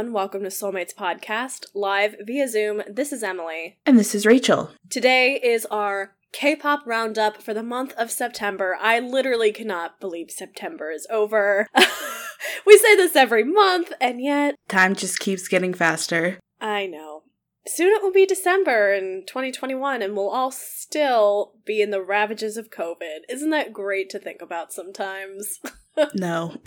Everyone. 0.00 0.14
Welcome 0.14 0.44
to 0.44 0.48
Soulmates 0.48 0.94
Podcast, 0.94 1.66
live 1.74 2.16
via 2.22 2.48
Zoom. 2.48 2.82
This 2.88 3.12
is 3.12 3.22
Emily. 3.22 3.76
And 3.84 3.98
this 3.98 4.14
is 4.14 4.24
Rachel. 4.24 4.70
Today 4.88 5.34
is 5.34 5.66
our 5.66 6.14
K 6.32 6.56
pop 6.56 6.86
roundup 6.86 7.42
for 7.42 7.52
the 7.52 7.62
month 7.62 7.92
of 7.98 8.10
September. 8.10 8.78
I 8.80 8.98
literally 8.98 9.52
cannot 9.52 10.00
believe 10.00 10.30
September 10.30 10.90
is 10.90 11.06
over. 11.10 11.66
we 12.66 12.78
say 12.78 12.96
this 12.96 13.14
every 13.14 13.44
month, 13.44 13.92
and 14.00 14.22
yet. 14.22 14.54
Time 14.70 14.94
just 14.94 15.20
keeps 15.20 15.48
getting 15.48 15.74
faster. 15.74 16.40
I 16.62 16.86
know. 16.86 17.24
Soon 17.66 17.92
it 17.92 18.02
will 18.02 18.10
be 18.10 18.24
December 18.24 18.94
in 18.94 19.24
2021, 19.26 20.00
and 20.00 20.16
we'll 20.16 20.30
all 20.30 20.50
still 20.50 21.52
be 21.66 21.82
in 21.82 21.90
the 21.90 22.02
ravages 22.02 22.56
of 22.56 22.70
COVID. 22.70 23.18
Isn't 23.28 23.50
that 23.50 23.74
great 23.74 24.08
to 24.10 24.18
think 24.18 24.40
about 24.40 24.72
sometimes? 24.72 25.58
no. 26.14 26.56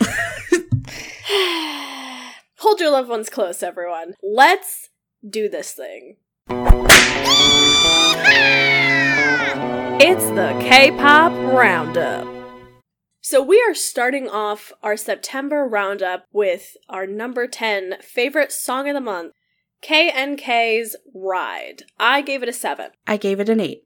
Hold 2.64 2.80
your 2.80 2.92
loved 2.92 3.10
ones 3.10 3.28
close, 3.28 3.62
everyone. 3.62 4.14
Let's 4.22 4.88
do 5.28 5.50
this 5.50 5.72
thing. 5.72 6.16
It's 10.00 10.24
the 10.30 10.56
K 10.62 10.90
pop 10.92 11.32
roundup. 11.52 12.26
So, 13.20 13.42
we 13.42 13.62
are 13.68 13.74
starting 13.74 14.30
off 14.30 14.72
our 14.82 14.96
September 14.96 15.68
roundup 15.68 16.24
with 16.32 16.78
our 16.88 17.06
number 17.06 17.46
10 17.46 17.96
favorite 18.00 18.50
song 18.50 18.88
of 18.88 18.94
the 18.94 19.00
month, 19.02 19.34
KNK's 19.82 20.96
Ride. 21.14 21.82
I 22.00 22.22
gave 22.22 22.42
it 22.42 22.48
a 22.48 22.52
7. 22.54 22.92
I 23.06 23.18
gave 23.18 23.40
it 23.40 23.50
an 23.50 23.60
8. 23.60 23.84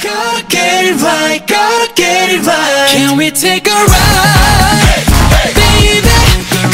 Gotta 0.00 0.46
get 0.46 0.84
it 0.84 1.02
right, 1.02 1.44
gotta 1.44 1.92
get 1.94 2.30
it 2.30 2.46
right. 2.46 2.90
Can 2.92 3.18
we 3.18 3.32
take 3.32 3.66
a 3.66 3.70
ride? 3.70 5.04
Baby, 5.48 6.06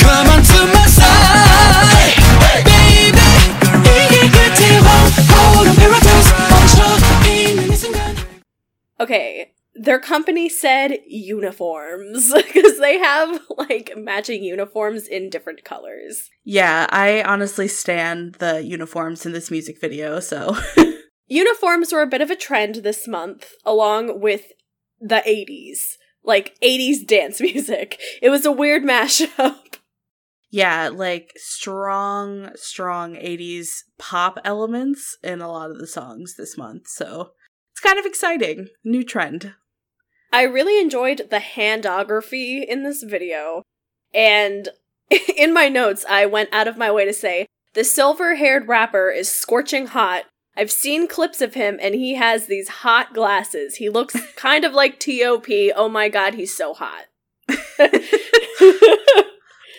come 0.03 0.27
on 0.29 0.43
to 0.43 0.75
my 0.75 0.90
Okay, 9.01 9.53
their 9.75 9.99
company 9.99 10.51
said 10.51 10.99
uniforms 11.07 12.33
because 12.35 12.79
they 12.79 12.99
have 12.99 13.41
like 13.57 13.93
matching 13.97 14.45
uniforms 14.45 15.09
in 15.09 15.31
different 15.31 15.65
colors. 15.65 16.29
Yeah, 16.45 16.87
I 16.91 17.23
honestly 17.23 17.67
stand 17.67 18.35
the 18.35 18.63
uniforms 18.63 19.25
in 19.25 19.33
this 19.33 19.51
music 19.51 19.81
video, 19.81 20.21
so. 20.21 20.57
uniforms 21.29 21.93
were 21.93 22.03
a 22.03 22.07
bit 22.07 22.21
of 22.21 22.31
a 22.31 22.37
trend 22.37 22.77
this 22.77 23.09
month, 23.09 23.53
along 23.65 24.21
with 24.21 24.53
the 25.01 25.23
80s, 25.27 25.97
like 26.23 26.57
80s 26.63 27.07
dance 27.07 27.41
music. 27.41 27.99
It 28.21 28.29
was 28.29 28.45
a 28.45 28.53
weird 28.53 28.83
mashup 28.83 29.80
yeah, 30.51 30.89
like 30.89 31.33
strong, 31.37 32.51
strong 32.57 33.15
80s 33.15 33.85
pop 33.99 34.39
elements 34.45 35.17
in 35.23 35.41
a 35.41 35.51
lot 35.51 35.71
of 35.71 35.79
the 35.79 35.87
songs 35.87 36.35
this 36.37 36.59
month, 36.59 36.89
so. 36.89 37.33
It's 37.73 37.81
kind 37.81 37.99
of 37.99 38.05
exciting. 38.05 38.69
New 38.85 39.05
trend. 39.05 39.55
I 40.33 40.43
really 40.43 40.81
enjoyed 40.81 41.29
the 41.31 41.39
handography 41.39 42.65
in 42.65 42.83
this 42.83 43.03
video. 43.03 43.63
And 44.13 44.69
in 45.37 45.55
my 45.55 45.69
notes, 45.69 46.05
I 46.09 46.27
went 46.27 46.51
out 46.53 46.69
of 46.69 46.77
my 46.77 46.91
way 46.91 47.05
to 47.05 47.13
say 47.13 47.47
the 47.75 47.85
silver 47.85 48.35
haired 48.35 48.69
rapper 48.69 49.11
is 49.11 49.31
scorching 49.31 49.87
hot. 49.87 50.25
I've 50.57 50.71
seen 50.71 51.09
clips 51.09 51.41
of 51.41 51.55
him 51.55 51.79
and 51.81 51.95
he 51.95 52.17
has 52.17 52.47
these 52.47 52.69
hot 52.69 53.15
glasses. 53.15 53.77
He 53.77 53.89
looks 53.89 54.17
kind 54.37 54.65
of 54.65 54.73
like 54.73 54.99
T.O.P. 54.99 55.73
Oh 55.75 55.89
my 55.89 56.09
god, 56.09 56.35
he's 56.35 56.55
so 56.55 56.75
hot. 56.75 57.07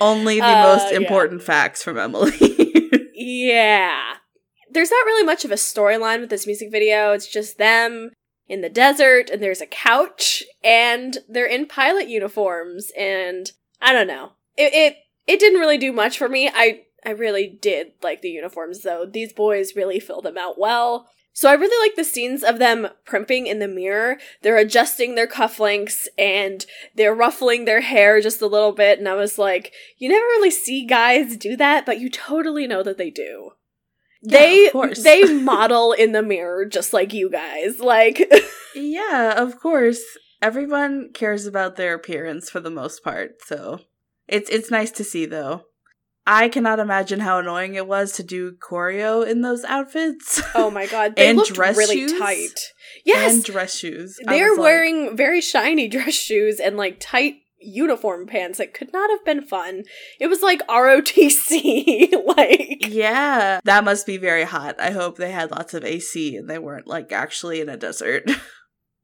Only 0.01 0.39
the 0.39 0.45
Uh, 0.45 0.63
most 0.75 0.91
yeah. 0.91 0.97
important 0.97 1.41
facts 1.43 1.83
from 1.83 1.97
Emily. 1.97 2.31
yeah. 3.13 4.15
There's 4.69 4.91
not 4.91 5.05
really 5.05 5.23
much 5.23 5.45
of 5.45 5.51
a 5.51 5.55
storyline 5.55 6.21
with 6.21 6.29
this 6.29 6.47
music 6.47 6.71
video. 6.71 7.11
It's 7.11 7.27
just 7.27 7.57
them 7.57 8.11
in 8.47 8.61
the 8.61 8.69
desert 8.69 9.29
and 9.29 9.41
there's 9.41 9.61
a 9.61 9.65
couch 9.65 10.43
and 10.63 11.19
they're 11.29 11.45
in 11.45 11.65
pilot 11.67 12.07
uniforms 12.07 12.91
and 12.97 13.51
I 13.81 13.93
don't 13.93 14.07
know. 14.07 14.33
It 14.57 14.73
it 14.73 14.95
it 15.27 15.39
didn't 15.39 15.59
really 15.59 15.77
do 15.77 15.91
much 15.91 16.17
for 16.17 16.27
me. 16.27 16.49
I 16.53 16.81
I 17.05 17.11
really 17.11 17.47
did 17.47 17.93
like 18.01 18.21
the 18.21 18.29
uniforms 18.29 18.81
though. 18.81 19.05
These 19.05 19.33
boys 19.33 19.75
really 19.75 19.99
fill 19.99 20.21
them 20.21 20.37
out 20.37 20.57
well. 20.59 21.07
So 21.33 21.49
I 21.49 21.53
really 21.53 21.87
like 21.87 21.95
the 21.95 22.03
scenes 22.03 22.43
of 22.43 22.59
them 22.59 22.89
primping 23.05 23.47
in 23.47 23.59
the 23.59 23.67
mirror. 23.67 24.17
They're 24.41 24.57
adjusting 24.57 25.15
their 25.15 25.27
cufflinks 25.27 26.07
and 26.17 26.65
they're 26.95 27.15
ruffling 27.15 27.65
their 27.65 27.81
hair 27.81 28.19
just 28.19 28.41
a 28.41 28.47
little 28.47 28.73
bit 28.73 28.99
and 28.99 29.07
I 29.07 29.13
was 29.13 29.37
like, 29.37 29.71
you 29.97 30.09
never 30.09 30.25
really 30.25 30.51
see 30.51 30.85
guys 30.85 31.37
do 31.37 31.55
that, 31.55 31.85
but 31.85 31.99
you 31.99 32.09
totally 32.09 32.67
know 32.67 32.83
that 32.83 32.97
they 32.97 33.09
do. 33.09 33.51
Yeah, 34.21 34.37
they 34.37 34.71
they 35.01 35.33
model 35.41 35.93
in 35.93 36.11
the 36.11 36.21
mirror 36.21 36.65
just 36.65 36.93
like 36.93 37.13
you 37.13 37.29
guys. 37.29 37.79
Like 37.79 38.21
yeah, 38.75 39.33
of 39.35 39.59
course. 39.59 40.01
Everyone 40.41 41.11
cares 41.13 41.45
about 41.45 41.75
their 41.75 41.93
appearance 41.93 42.49
for 42.49 42.59
the 42.59 42.69
most 42.69 43.03
part, 43.03 43.43
so 43.43 43.81
it's 44.27 44.49
it's 44.49 44.71
nice 44.71 44.91
to 44.91 45.03
see 45.03 45.25
though. 45.25 45.65
I 46.27 46.49
cannot 46.49 46.79
imagine 46.79 47.19
how 47.19 47.39
annoying 47.39 47.75
it 47.75 47.87
was 47.87 48.11
to 48.13 48.23
do 48.23 48.53
choreo 48.53 49.27
in 49.27 49.41
those 49.41 49.63
outfits. 49.63 50.41
oh 50.55 50.69
my 50.69 50.85
god, 50.85 51.15
they 51.17 51.27
And 51.27 51.37
looked 51.37 51.53
dress 51.53 51.77
really 51.77 52.07
shoes? 52.07 52.19
tight. 52.19 52.59
Yes, 53.05 53.33
and 53.33 53.43
dress 53.43 53.75
shoes. 53.75 54.17
They're 54.23 54.49
was 54.49 54.57
like, 54.59 54.63
wearing 54.63 55.17
very 55.17 55.41
shiny 55.41 55.87
dress 55.89 56.13
shoes 56.13 56.59
and 56.59 56.77
like 56.77 56.97
tight 56.99 57.35
uniform 57.63 58.25
pants 58.25 58.57
that 58.57 58.73
could 58.73 58.91
not 58.91 59.09
have 59.11 59.23
been 59.23 59.43
fun. 59.43 59.83
It 60.19 60.27
was 60.27 60.41
like 60.41 60.65
ROTC, 60.67 62.11
like 62.37 62.87
Yeah, 62.87 63.59
that 63.63 63.83
must 63.83 64.05
be 64.05 64.17
very 64.17 64.43
hot. 64.43 64.79
I 64.79 64.91
hope 64.91 65.17
they 65.17 65.31
had 65.31 65.51
lots 65.51 65.73
of 65.73 65.83
AC 65.83 66.35
and 66.35 66.49
they 66.49 66.59
weren't 66.59 66.87
like 66.87 67.11
actually 67.11 67.61
in 67.61 67.69
a 67.69 67.77
desert. 67.77 68.29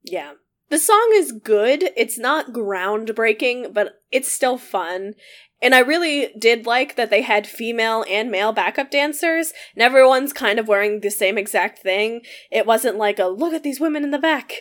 Yeah. 0.03 0.33
The 0.69 0.79
song 0.79 1.11
is 1.13 1.31
good. 1.31 1.91
It's 1.95 2.17
not 2.17 2.51
groundbreaking, 2.51 3.73
but 3.73 4.01
it's 4.11 4.29
still 4.31 4.57
fun. 4.57 5.13
And 5.61 5.73
I 5.73 5.79
really 5.79 6.29
did 6.37 6.65
like 6.65 6.95
that 6.95 7.09
they 7.09 7.23
had 7.23 7.47
female 7.47 8.05
and 8.07 8.29
male 8.29 8.51
backup 8.51 8.91
dancers, 8.91 9.53
and 9.73 9.81
everyone's 9.81 10.33
kind 10.33 10.59
of 10.59 10.67
wearing 10.67 10.99
the 10.99 11.09
same 11.09 11.37
exact 11.37 11.79
thing. 11.79 12.21
It 12.51 12.65
wasn't 12.65 12.97
like 12.97 13.19
a 13.19 13.25
look 13.25 13.53
at 13.53 13.63
these 13.63 13.79
women 13.79 14.03
in 14.03 14.11
the 14.11 14.19
back. 14.19 14.53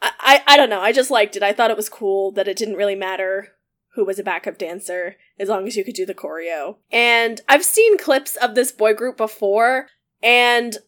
I, 0.00 0.12
I, 0.20 0.42
I 0.46 0.56
don't 0.56 0.70
know. 0.70 0.80
I 0.80 0.92
just 0.92 1.10
liked 1.10 1.36
it. 1.36 1.42
I 1.42 1.52
thought 1.52 1.70
it 1.70 1.76
was 1.76 1.88
cool 1.88 2.30
that 2.32 2.48
it 2.48 2.56
didn't 2.56 2.76
really 2.76 2.94
matter 2.94 3.48
who 3.94 4.04
was 4.04 4.20
a 4.20 4.24
backup 4.24 4.56
dancer 4.56 5.16
as 5.38 5.48
long 5.48 5.66
as 5.66 5.76
you 5.76 5.84
could 5.84 5.94
do 5.94 6.06
the 6.06 6.14
choreo. 6.14 6.76
And 6.92 7.40
I've 7.48 7.64
seen 7.64 7.98
clips 7.98 8.36
of 8.36 8.54
this 8.54 8.70
boy 8.70 8.94
group 8.94 9.16
before, 9.16 9.88
and 10.22 10.78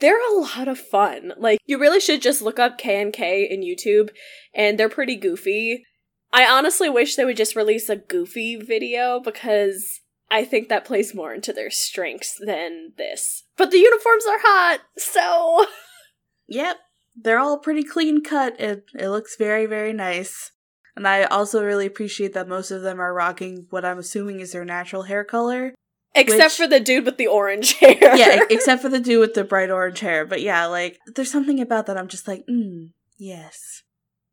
they're 0.00 0.30
a 0.32 0.40
lot 0.40 0.68
of 0.68 0.78
fun. 0.78 1.32
Like 1.38 1.58
you 1.66 1.78
really 1.78 2.00
should 2.00 2.22
just 2.22 2.42
look 2.42 2.58
up 2.58 2.78
K 2.78 3.00
and 3.00 3.12
K 3.12 3.44
in 3.44 3.60
YouTube 3.60 4.10
and 4.54 4.78
they're 4.78 4.88
pretty 4.88 5.16
goofy. 5.16 5.84
I 6.32 6.46
honestly 6.46 6.88
wish 6.88 7.16
they 7.16 7.24
would 7.24 7.36
just 7.36 7.56
release 7.56 7.88
a 7.88 7.96
goofy 7.96 8.56
video 8.56 9.20
because 9.20 10.00
I 10.30 10.44
think 10.44 10.68
that 10.68 10.84
plays 10.84 11.14
more 11.14 11.34
into 11.34 11.52
their 11.52 11.70
strengths 11.70 12.38
than 12.44 12.92
this. 12.96 13.44
But 13.56 13.70
the 13.70 13.78
uniforms 13.78 14.24
are 14.26 14.38
hot, 14.40 14.80
so 14.96 15.66
yep, 16.48 16.76
they're 17.16 17.38
all 17.40 17.58
pretty 17.58 17.82
clean 17.82 18.22
cut. 18.22 18.60
It 18.60 18.84
it 18.94 19.08
looks 19.08 19.36
very 19.36 19.66
very 19.66 19.92
nice. 19.92 20.52
And 20.96 21.06
I 21.06 21.24
also 21.24 21.64
really 21.64 21.86
appreciate 21.86 22.32
that 22.34 22.48
most 22.48 22.70
of 22.70 22.82
them 22.82 23.00
are 23.00 23.14
rocking 23.14 23.66
what 23.70 23.84
I'm 23.84 23.98
assuming 23.98 24.40
is 24.40 24.52
their 24.52 24.64
natural 24.64 25.04
hair 25.04 25.24
color. 25.24 25.74
except 26.14 26.42
Which- 26.42 26.52
for 26.56 26.66
the 26.66 26.80
dude 26.80 27.06
with 27.06 27.16
the 27.16 27.26
orange 27.28 27.74
hair. 27.80 28.16
yeah, 28.16 28.40
except 28.50 28.82
for 28.82 28.88
the 28.88 29.00
dude 29.00 29.20
with 29.20 29.34
the 29.34 29.44
bright 29.44 29.70
orange 29.70 30.00
hair. 30.00 30.24
But 30.26 30.42
yeah, 30.42 30.66
like 30.66 30.98
there's 31.14 31.30
something 31.32 31.60
about 31.60 31.86
that 31.86 31.96
I'm 31.96 32.08
just 32.08 32.28
like, 32.28 32.44
mm, 32.50 32.90
yes. 33.18 33.82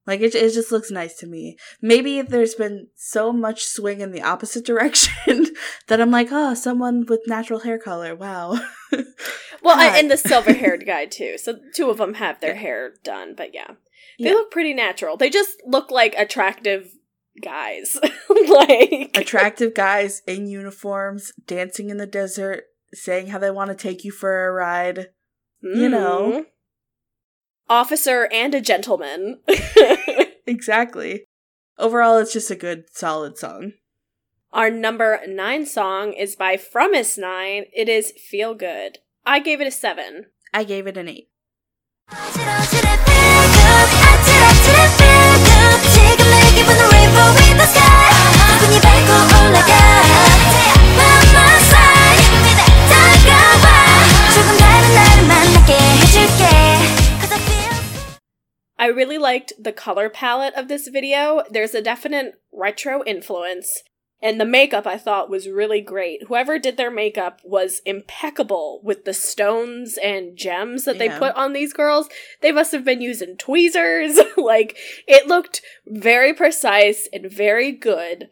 Like 0.07 0.21
it, 0.21 0.33
it 0.33 0.53
just 0.53 0.71
looks 0.71 0.89
nice 0.89 1.15
to 1.17 1.27
me. 1.27 1.57
Maybe 1.81 2.21
there's 2.21 2.55
been 2.55 2.87
so 2.95 3.31
much 3.33 3.65
swing 3.65 3.99
in 4.01 4.11
the 4.11 4.21
opposite 4.23 4.65
direction 4.71 5.47
that 5.87 5.99
I'm 6.01 6.11
like, 6.11 6.29
oh, 6.31 6.53
someone 6.53 7.05
with 7.05 7.21
natural 7.27 7.59
hair 7.59 7.77
color. 7.77 8.15
Wow. 8.15 8.51
well, 8.91 9.77
I, 9.77 9.97
and 9.99 10.09
the 10.09 10.17
silver-haired 10.17 10.85
guy 10.87 11.05
too. 11.05 11.37
So 11.37 11.59
two 11.75 11.89
of 11.89 11.97
them 11.97 12.15
have 12.15 12.39
their 12.39 12.55
hair 12.55 12.93
done, 13.03 13.33
but 13.35 13.53
yeah. 13.53 13.71
They 14.17 14.29
Yeah. 14.29 14.31
look 14.33 14.49
pretty 14.51 14.73
natural. 14.73 15.17
They 15.17 15.29
just 15.29 15.61
look 15.65 15.91
like 15.91 16.15
attractive 16.17 16.89
guys. 17.43 17.97
like 18.49 19.11
Attractive 19.15 19.73
guys 19.75 20.21
in 20.25 20.47
uniforms 20.47 21.33
dancing 21.45 21.89
in 21.89 21.97
the 21.97 22.07
desert, 22.07 22.63
saying 22.93 23.27
how 23.27 23.37
they 23.39 23.51
want 23.51 23.69
to 23.69 23.75
take 23.75 24.03
you 24.03 24.11
for 24.11 24.47
a 24.47 24.51
ride. 24.53 25.09
you 25.61 25.89
know. 25.89 26.31
Mm-hmm. 26.31 26.41
Officer 27.69 28.27
and 28.31 28.55
a 28.55 28.61
gentleman. 28.61 29.39
Exactly. 30.47 31.25
Overall, 31.77 32.17
it's 32.17 32.31
just 32.31 32.49
a 32.49 32.55
good, 32.55 32.85
solid 32.91 33.37
song. 33.37 33.73
Our 34.53 34.71
number 34.71 35.19
nine 35.27 35.65
song 35.65 36.13
is 36.13 36.37
by 36.37 36.55
Fromis 36.55 37.17
Nine. 37.17 37.65
It 37.75 37.89
is 37.89 38.13
Feel 38.13 38.55
Good. 38.55 38.99
I 39.25 39.39
gave 39.39 39.59
it 39.59 39.67
a 39.67 39.71
seven. 39.71 40.27
I 40.53 40.63
gave 40.63 40.87
it 40.87 40.95
an 40.97 41.09
8. 41.09 41.27
I 58.87 58.91
really 58.91 59.17
liked 59.17 59.51
the 59.59 59.73
color 59.73 60.09
palette 60.09 60.53
of 60.53 60.69
this 60.69 60.87
video. 60.87 61.43
There's 61.51 61.75
a 61.75 61.81
definite 61.81 62.35
retro 62.53 63.03
influence. 63.03 63.83
And 64.21 64.39
the 64.39 64.45
makeup 64.45 64.87
I 64.87 64.97
thought 64.97 65.29
was 65.29 65.49
really 65.49 65.81
great. 65.81 66.23
Whoever 66.29 66.57
did 66.57 66.77
their 66.77 66.89
makeup 66.89 67.41
was 67.43 67.81
impeccable 67.85 68.79
with 68.85 69.03
the 69.03 69.13
stones 69.13 69.99
and 70.01 70.37
gems 70.37 70.85
that 70.85 70.99
they 70.99 71.07
Yeah. 71.07 71.19
put 71.19 71.35
on 71.35 71.51
these 71.51 71.73
girls. 71.73 72.07
They 72.39 72.53
must 72.53 72.71
have 72.71 72.85
been 72.85 73.01
using 73.01 73.35
tweezers. 73.35 74.17
like, 74.37 74.77
it 75.05 75.27
looked 75.27 75.61
very 75.85 76.33
precise 76.33 77.09
and 77.11 77.29
very 77.29 77.73
good. 77.73 78.29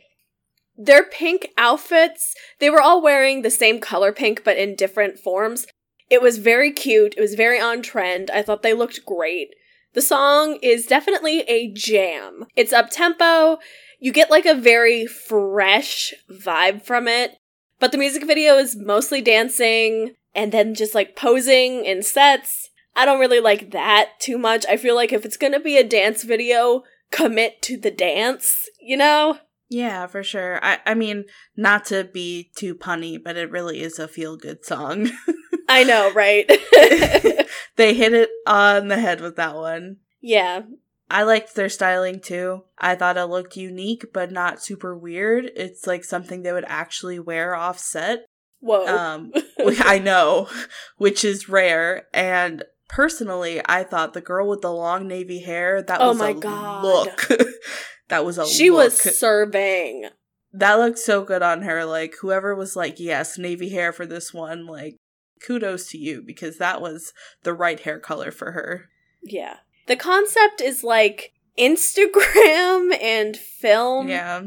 Their 0.77 1.03
pink 1.03 1.49
outfits, 1.57 2.33
they 2.59 2.69
were 2.69 2.81
all 2.81 3.01
wearing 3.01 3.41
the 3.41 3.51
same 3.51 3.81
color 3.81 4.13
pink 4.13 4.45
but 4.45 4.55
in 4.55 4.73
different 4.73 5.19
forms. 5.19 5.67
It 6.09 6.21
was 6.21 6.37
very 6.37 6.71
cute. 6.71 7.13
It 7.17 7.21
was 7.21 7.35
very 7.35 7.59
on 7.59 7.81
trend. 7.81 8.31
I 8.31 8.41
thought 8.41 8.61
they 8.63 8.73
looked 8.73 9.05
great. 9.05 9.49
The 9.95 10.01
song 10.01 10.59
is 10.61 10.85
definitely 10.85 11.41
a 11.47 11.71
jam. 11.71 12.45
It's 12.57 12.73
up 12.73 12.89
tempo. 12.89 13.59
You 13.99 14.11
get 14.11 14.29
like 14.29 14.45
a 14.45 14.53
very 14.53 15.07
fresh 15.07 16.13
vibe 16.29 16.83
from 16.83 17.07
it. 17.07 17.37
But 17.79 17.93
the 17.93 17.97
music 17.97 18.27
video 18.27 18.57
is 18.57 18.75
mostly 18.75 19.21
dancing 19.21 20.15
and 20.35 20.51
then 20.51 20.75
just 20.75 20.95
like 20.95 21.15
posing 21.15 21.85
in 21.85 22.03
sets. 22.03 22.69
I 22.93 23.05
don't 23.05 23.21
really 23.21 23.39
like 23.39 23.71
that 23.71 24.19
too 24.19 24.37
much. 24.37 24.65
I 24.67 24.75
feel 24.75 24.95
like 24.95 25.13
if 25.13 25.23
it's 25.23 25.37
gonna 25.37 25.61
be 25.61 25.77
a 25.77 25.83
dance 25.83 26.23
video, 26.23 26.83
commit 27.09 27.61
to 27.63 27.77
the 27.77 27.91
dance, 27.91 28.69
you 28.81 28.97
know? 28.97 29.39
Yeah, 29.69 30.07
for 30.07 30.23
sure. 30.23 30.63
I, 30.63 30.79
I 30.85 30.93
mean, 30.93 31.23
not 31.55 31.85
to 31.85 32.03
be 32.03 32.51
too 32.57 32.75
punny, 32.75 33.17
but 33.21 33.37
it 33.37 33.49
really 33.49 33.81
is 33.81 33.97
a 33.97 34.09
feel 34.09 34.35
good 34.35 34.65
song. 34.65 35.09
I 35.67 35.83
know, 35.83 36.11
right? 36.13 36.47
they 37.75 37.93
hit 37.93 38.13
it 38.13 38.29
on 38.45 38.87
the 38.87 38.97
head 38.99 39.21
with 39.21 39.35
that 39.37 39.55
one. 39.55 39.97
yeah. 40.21 40.61
I 41.07 41.21
liked 41.21 41.53
their 41.53 41.69
styling 41.69 42.19
too. 42.19 42.63
I 42.79 42.95
thought 42.95 43.15
it 43.15 43.25
looked 43.25 43.55
unique, 43.55 44.05
but 44.11 44.31
not 44.31 44.59
super 44.63 44.97
weird. 44.97 45.51
It's 45.55 45.85
like 45.85 46.03
something 46.03 46.41
they 46.41 46.51
would 46.51 46.65
actually 46.67 47.19
wear 47.19 47.53
off 47.53 47.77
set. 47.77 48.25
Whoa. 48.59 48.87
Um, 48.87 49.31
I 49.81 49.99
know, 49.99 50.49
which 50.97 51.23
is 51.23 51.47
rare. 51.47 52.07
And 52.11 52.63
personally, 52.89 53.61
I 53.67 53.83
thought 53.83 54.13
the 54.13 54.21
girl 54.21 54.47
with 54.49 54.61
the 54.61 54.71
long 54.73 55.07
navy 55.07 55.41
hair 55.41 55.83
that 55.83 56.01
Oh 56.01 56.09
was 56.09 56.17
my 56.17 56.29
a 56.31 56.33
God. 56.33 56.83
look. 56.83 57.27
that 58.07 58.25
was 58.25 58.39
a 58.39 58.47
she 58.47 58.71
look. 58.71 58.85
was 58.85 58.99
serving. 59.17 60.09
that 60.53 60.73
looked 60.79 60.97
so 60.99 61.23
good 61.23 61.43
on 61.43 61.61
her. 61.61 61.85
Like 61.85 62.15
whoever 62.21 62.55
was 62.55 62.75
like, 62.75 62.99
yes, 62.99 63.37
navy 63.37 63.69
hair 63.69 63.93
for 63.93 64.07
this 64.07 64.33
one, 64.33 64.65
like 64.65 64.95
kudos 65.45 65.89
to 65.91 65.97
you 65.97 66.21
because 66.21 66.57
that 66.57 66.81
was 66.81 67.13
the 67.43 67.53
right 67.53 67.79
hair 67.79 67.99
color 67.99 68.31
for 68.31 68.51
her. 68.51 68.89
Yeah. 69.23 69.57
The 69.87 69.95
concept 69.95 70.61
is 70.61 70.83
like 70.83 71.33
Instagram 71.57 72.95
and 73.01 73.35
film. 73.37 74.07
Yeah. 74.07 74.41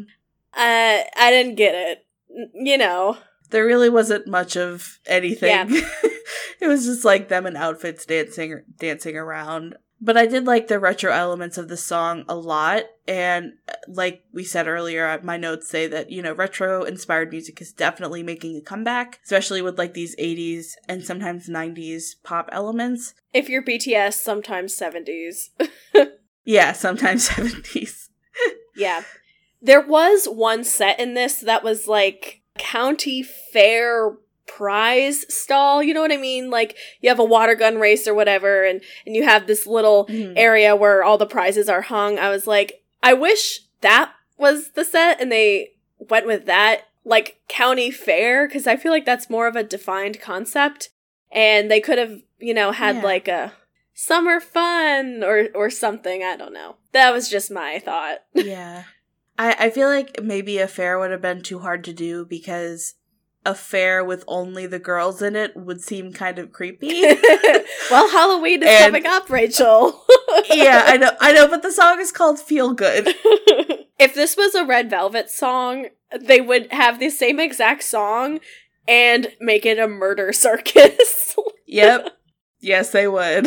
Uh, 0.55 1.03
I 1.17 1.31
didn't 1.31 1.57
get 1.57 1.75
it. 1.75 2.07
N- 2.31 2.51
You 2.55 2.79
know. 2.79 3.19
There 3.51 3.65
really 3.65 3.89
wasn't 3.89 4.27
much 4.27 4.57
of 4.57 4.99
anything. 5.07 5.49
Yeah. 5.51 5.67
it 6.61 6.67
was 6.67 6.85
just 6.85 7.05
like 7.05 7.29
them 7.29 7.47
in 7.47 7.57
outfits 7.57 8.05
dancing 8.05 8.63
dancing 8.79 9.17
around. 9.17 9.77
But 10.01 10.17
I 10.17 10.27
did 10.27 10.47
like 10.47 10.69
the 10.69 10.79
retro 10.79 11.13
elements 11.13 11.59
of 11.59 11.69
the 11.69 11.77
song 11.77 12.25
a 12.29 12.37
lot. 12.37 12.85
And 13.07 13.55
uh, 13.69 13.73
like 13.89 14.23
we 14.33 14.45
said 14.45 14.69
earlier, 14.69 15.07
uh, 15.07 15.19
my 15.23 15.37
notes 15.37 15.69
say 15.69 15.87
that, 15.89 16.11
you 16.11 16.23
know, 16.23 16.33
retro 16.33 16.85
inspired 16.85 17.31
music 17.31 17.61
is 17.61 17.73
definitely 17.73 18.23
making 18.23 18.57
a 18.57 18.61
comeback, 18.61 19.19
especially 19.25 19.61
with 19.61 19.77
like 19.77 19.95
these 19.95 20.15
80s 20.17 20.75
and 20.89 21.05
sometimes 21.05 21.49
90s 21.49 22.15
pop 22.23 22.49
elements. 22.53 23.15
If 23.35 23.49
you're 23.49 23.63
BTS, 23.63 24.15
sometimes 24.15 24.77
70s. 24.77 25.49
Yeah, 26.49 26.73
sometimes 26.73 27.29
70s. 27.29 28.09
yeah. 28.75 29.03
There 29.61 29.83
was 29.87 30.25
one 30.25 30.65
set 30.65 30.99
in 30.99 31.13
this 31.13 31.41
that 31.41 31.63
was 31.63 31.87
like 31.87 32.41
county 32.57 33.23
fair 33.23 34.17
prize 34.49 35.25
stall. 35.33 35.83
You 35.83 35.95
know 35.95 36.01
what 36.01 36.13
I 36.13 36.17
mean? 36.17 36.51
Like 36.51 36.77
you 37.01 37.09
have 37.09 37.19
a 37.21 37.25
water 37.25 37.55
gun 37.55 37.79
race 37.79 38.09
or 38.09 38.15
whatever, 38.15 38.65
and, 38.65 38.81
and 39.07 39.15
you 39.15 39.25
have 39.25 39.47
this 39.47 39.67
little 39.67 40.07
Mhm. 40.07 40.33
area 40.37 40.75
where 40.75 41.05
all 41.05 41.19
the 41.19 41.27
prizes 41.27 41.69
are 41.69 41.83
hung. 41.83 42.19
I 42.19 42.31
was 42.31 42.47
like, 42.47 42.83
I 43.03 43.13
wish 43.13 43.61
that 43.83 44.13
was 44.37 44.71
the 44.71 44.85
set 44.85 45.21
and 45.21 45.31
they 45.31 45.73
went 45.99 46.27
with 46.27 46.47
that, 46.47 46.83
like 47.05 47.39
county 47.49 47.91
fair, 47.91 48.49
because 48.49 48.67
I 48.67 48.77
feel 48.77 48.91
like 48.93 49.05
that's 49.05 49.31
more 49.31 49.47
of 49.47 49.55
a 49.57 49.63
defined 49.63 50.21
concept. 50.21 50.91
And 51.31 51.71
they 51.71 51.81
could 51.81 51.99
have, 51.99 52.23
you 52.39 52.55
know, 52.55 52.73
had 52.73 52.97
Yeah. 52.97 53.03
like 53.03 53.29
a 53.29 53.53
summer 53.95 54.41
fun 54.41 55.23
or 55.23 55.49
or 55.55 55.71
something. 55.71 56.23
I 56.25 56.37
don't 56.37 56.53
know. 56.55 56.77
That 56.93 57.13
was 57.13 57.29
just 57.29 57.51
my 57.51 57.79
thought. 57.79 58.19
yeah. 58.35 58.85
I, 59.39 59.67
I 59.67 59.71
feel 59.71 59.89
like 59.89 60.21
maybe 60.23 60.59
a 60.59 60.67
fair 60.67 60.99
would 60.99 61.11
have 61.13 61.21
been 61.23 61.43
too 61.43 61.61
hard 61.61 61.85
to 61.85 61.93
do 61.93 62.25
because 62.25 62.95
a 63.47 63.55
fair 63.55 64.05
with 64.05 64.25
only 64.27 64.67
the 64.67 64.79
girls 64.79 65.23
in 65.23 65.35
it 65.37 65.57
would 65.57 65.81
seem 65.81 66.13
kind 66.13 66.39
of 66.39 66.53
creepy. 66.53 67.03
well, 67.91 68.11
Halloween 68.11 68.63
is 68.63 68.69
And- 68.69 68.87
coming 68.93 69.07
up, 69.07 69.31
Rachel. 69.31 70.05
yeah, 70.51 70.83
I 70.87 70.97
know, 70.97 71.11
I 71.21 71.33
know, 71.33 71.49
but 71.49 71.63
the 71.63 71.73
song 71.73 72.01
is 72.01 72.13
called 72.13 72.39
"Feel 72.39 72.75
Good." 72.75 73.09
if 73.99 74.15
this 74.15 74.37
was 74.37 74.55
a 74.55 74.65
Red 74.65 74.91
Velvet 74.91 75.31
song, 75.31 75.87
they 76.19 76.41
would 76.41 76.71
have 76.73 76.99
the 76.99 77.11
same 77.11 77.39
exact 77.41 77.83
song 77.85 78.41
and 78.87 79.29
make 79.41 79.65
it 79.67 79.79
a 79.79 79.89
murder 79.89 80.33
circus. 80.33 81.37
Yep. 81.67 82.09
yes, 82.61 82.91
they 82.91 83.07
would. 83.07 83.47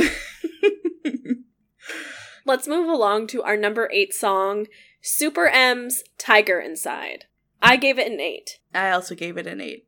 Let's 2.45 2.67
move 2.67 2.89
along 2.89 3.27
to 3.27 3.44
our 3.44 3.55
number 3.57 3.89
eight 3.94 4.13
song, 4.13 4.65
Super 5.01 5.47
M's 5.47 6.03
Tiger 6.17 6.59
Inside. 6.59 7.25
I 7.62 7.76
gave 7.76 7.98
it 7.98 8.10
an 8.10 8.20
eight. 8.20 8.58
I 8.75 8.90
also 8.90 9.14
gave 9.14 9.37
it 9.37 9.46
an 9.46 9.60
eight. 9.60 9.86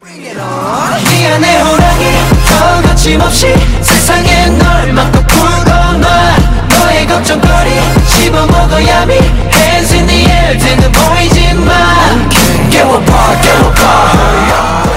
미안해 0.00 1.60
호랑이 1.60 2.04
더 2.46 2.82
거침없이 2.88 3.52
세상에 3.82 4.46
널 4.56 4.92
막고 4.92 5.18
풀어놔 5.26 6.36
너의 6.68 7.06
걱정거리 7.08 7.70
씹어먹어야미 8.06 9.14
Hands 9.14 9.92
in 9.94 10.06
the 10.06 10.26
air 10.30 10.56
등은 10.56 10.92
보이지만 10.92 12.28
깨워봐 12.70 13.40
깨워봐 13.42 14.88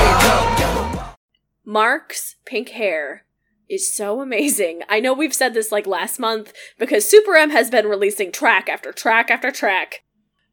Mark's 1.66 2.36
pink 2.46 2.72
hair 2.72 3.24
is 3.70 3.90
so 3.92 4.20
amazing. 4.22 4.82
I 4.90 5.00
know 5.00 5.14
we've 5.14 5.34
said 5.34 5.54
this 5.54 5.72
like 5.72 5.88
last 5.88 6.20
month 6.20 6.54
because 6.78 7.10
Super 7.10 7.36
M 7.36 7.50
has 7.52 7.70
been 7.72 7.88
releasing 7.88 8.32
track 8.32 8.68
after 8.70 8.92
track 8.92 9.32
after 9.32 9.50
track. 9.52 10.04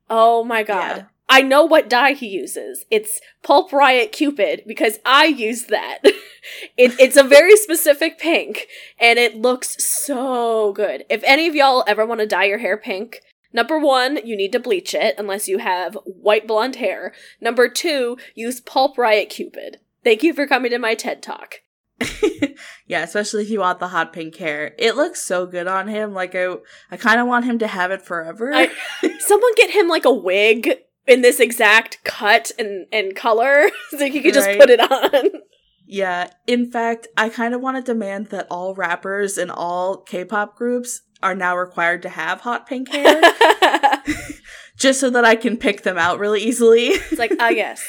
Oh 0.09 0.45
my 0.45 0.63
god. 0.63 0.97
Yeah. 0.97 1.05
I 1.34 1.42
know 1.42 1.64
what 1.66 1.90
dye 1.90 2.14
he 2.14 2.28
uses. 2.28 2.86
It's 2.92 3.20
Pulp 3.42 3.74
Riot 3.74 4.12
Cupid 4.12 4.62
because 4.68 5.00
I 5.04 5.26
use 5.26 5.66
that. 5.66 5.98
it, 6.04 6.94
it's 7.00 7.18
a 7.18 7.24
very 7.24 7.58
specific 7.58 8.20
pink 8.20 8.68
and 9.00 9.18
it 9.18 9.36
looks 9.36 9.84
so 9.84 10.74
good. 10.74 11.06
If 11.10 11.24
any 11.24 11.48
of 11.48 11.56
y'all 11.56 11.84
ever 11.88 12.06
want 12.06 12.20
to 12.22 12.28
dye 12.28 12.44
your 12.44 12.60
hair 12.60 12.78
pink, 12.78 13.22
number 13.52 13.80
one, 13.80 14.24
you 14.24 14.38
need 14.38 14.52
to 14.52 14.60
bleach 14.60 14.94
it 14.94 15.16
unless 15.18 15.48
you 15.48 15.58
have 15.58 15.98
white 16.06 16.46
blonde 16.46 16.76
hair. 16.76 17.16
Number 17.42 17.68
two, 17.68 18.16
use 18.36 18.62
Pulp 18.62 18.96
Riot 19.00 19.32
Cupid. 19.32 19.80
Thank 20.04 20.22
you 20.22 20.36
for 20.36 20.46
coming 20.46 20.70
to 20.70 20.78
my 20.78 20.94
TED 20.94 21.24
Talk. 21.24 21.62
yeah, 22.86 23.02
especially 23.02 23.42
if 23.42 23.50
you 23.50 23.62
want 23.62 23.80
the 23.80 23.88
hot 23.88 24.14
pink 24.14 24.36
hair. 24.36 24.76
It 24.78 24.96
looks 24.96 25.24
so 25.24 25.48
good 25.48 25.66
on 25.66 25.88
him. 25.88 26.14
Like 26.14 26.36
I, 26.36 26.58
I 26.92 26.98
kind 26.98 27.20
of 27.20 27.26
want 27.26 27.46
him 27.46 27.58
to 27.58 27.66
have 27.66 27.90
it 27.90 28.04
forever. 28.04 28.54
I- 28.54 28.70
Someone 29.18 29.56
get 29.56 29.72
him 29.72 29.88
like 29.88 30.06
a 30.06 30.14
wig 30.14 30.78
in 31.08 31.22
this 31.22 31.40
exact 31.40 32.04
cut 32.04 32.52
and, 32.58 32.86
and 32.92 33.16
color 33.16 33.70
so 33.98 34.06
you 34.06 34.22
could 34.22 34.34
just 34.34 34.48
Right. 34.48 34.60
put 34.60 34.70
it 34.70 34.80
on. 34.80 35.42
yeah. 35.86 36.30
In 36.48 36.72
fact, 36.72 37.08
I 37.18 37.30
kind 37.30 37.54
of 37.54 37.62
want 37.62 37.78
to 37.84 37.94
demand 37.94 38.28
that 38.28 38.48
all 38.50 38.74
rappers 38.76 39.38
and 39.38 39.52
all 39.52 39.98
K-pop 39.98 40.56
groups 40.56 41.02
are 41.22 41.36
now 41.36 41.56
required 41.58 42.02
to 42.04 42.10
have 42.10 42.42
hot 42.42 42.68
pink 42.68 42.90
hair, 42.90 43.22
just 44.78 45.00
so 45.00 45.10
that 45.10 45.24
I 45.26 45.36
can 45.36 45.58
pick 45.58 45.84
them 45.84 45.98
out 45.98 46.20
really 46.20 46.42
easily. 46.42 46.88
it's 46.88 47.18
like, 47.20 47.34
ah, 47.40 47.50
yes, 47.50 47.82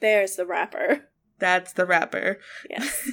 there's 0.00 0.36
the 0.36 0.46
rapper. 0.46 1.08
That's 1.38 1.72
the 1.72 1.86
rapper. 1.86 2.38
Yes. 2.70 3.08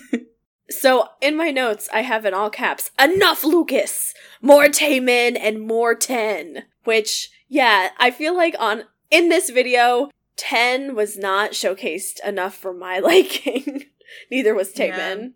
so 0.70 1.08
in 1.22 1.36
my 1.38 1.52
notes, 1.52 1.88
I 1.94 2.02
have 2.02 2.26
in 2.26 2.34
all 2.34 2.50
caps, 2.50 2.92
enough 3.00 3.44
Lucas, 3.44 4.14
more 4.42 4.66
Taemin, 4.66 5.38
and 5.40 5.62
more 5.62 5.94
10. 5.96 6.64
Which, 6.84 7.30
yeah, 7.48 7.90
I 8.00 8.10
feel 8.12 8.36
like 8.36 8.56
on 8.60 8.84
in 9.12 9.30
this 9.30 9.50
video, 9.50 10.10
10 10.38 10.96
was 10.96 11.18
not 11.18 11.52
showcased 11.52 12.20
enough 12.26 12.56
for 12.56 12.74
my 12.74 13.00
liking. 13.12 13.86
Neither 14.32 14.56
was 14.56 14.74
Taemin. 14.74 15.20
Yeah. 15.20 15.28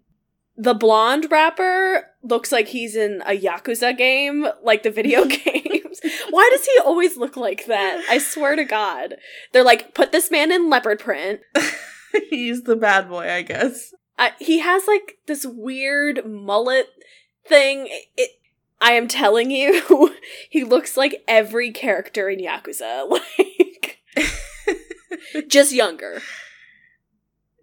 The 0.56 0.74
blonde 0.76 1.28
rapper 1.32 2.10
looks 2.22 2.52
like 2.52 2.68
he's 2.68 2.96
in 2.96 3.24
a 3.26 3.38
Yakuza 3.38 3.98
game, 3.98 4.46
like 4.64 4.84
the 4.84 4.92
video 4.92 5.26
games. 5.26 6.00
Why 6.30 6.48
does 6.52 6.66
he 6.66 6.80
always 6.86 7.18
look 7.18 7.36
like 7.36 7.66
that? 7.66 8.04
I 8.10 8.20
swear 8.20 8.56
to 8.56 8.64
God. 8.64 9.16
They're 9.52 9.64
like, 9.64 9.94
put 9.96 10.12
this 10.12 10.30
man 10.30 10.52
in 10.52 10.70
leopard 10.70 11.00
print. 11.00 11.42
He's 12.30 12.64
the 12.64 12.76
bad 12.76 13.10
boy, 13.10 13.32
I 13.32 13.42
guess. 13.42 13.94
uh, 14.20 14.30
he 14.40 14.60
has 14.60 14.84
like 14.88 15.18
this 15.26 15.44
weird 15.46 16.24
mullet 16.28 16.88
thing. 17.48 17.88
It, 18.16 18.30
I 18.84 18.92
am 18.94 19.08
telling 19.08 19.50
you, 19.50 20.14
he 20.50 20.66
looks 20.66 20.98
like 20.98 21.24
every 21.26 21.72
character 21.72 22.30
in 22.30 22.40
Yakuza. 22.40 23.20
Like, 25.36 25.48
just 25.48 25.72
younger. 25.72 26.22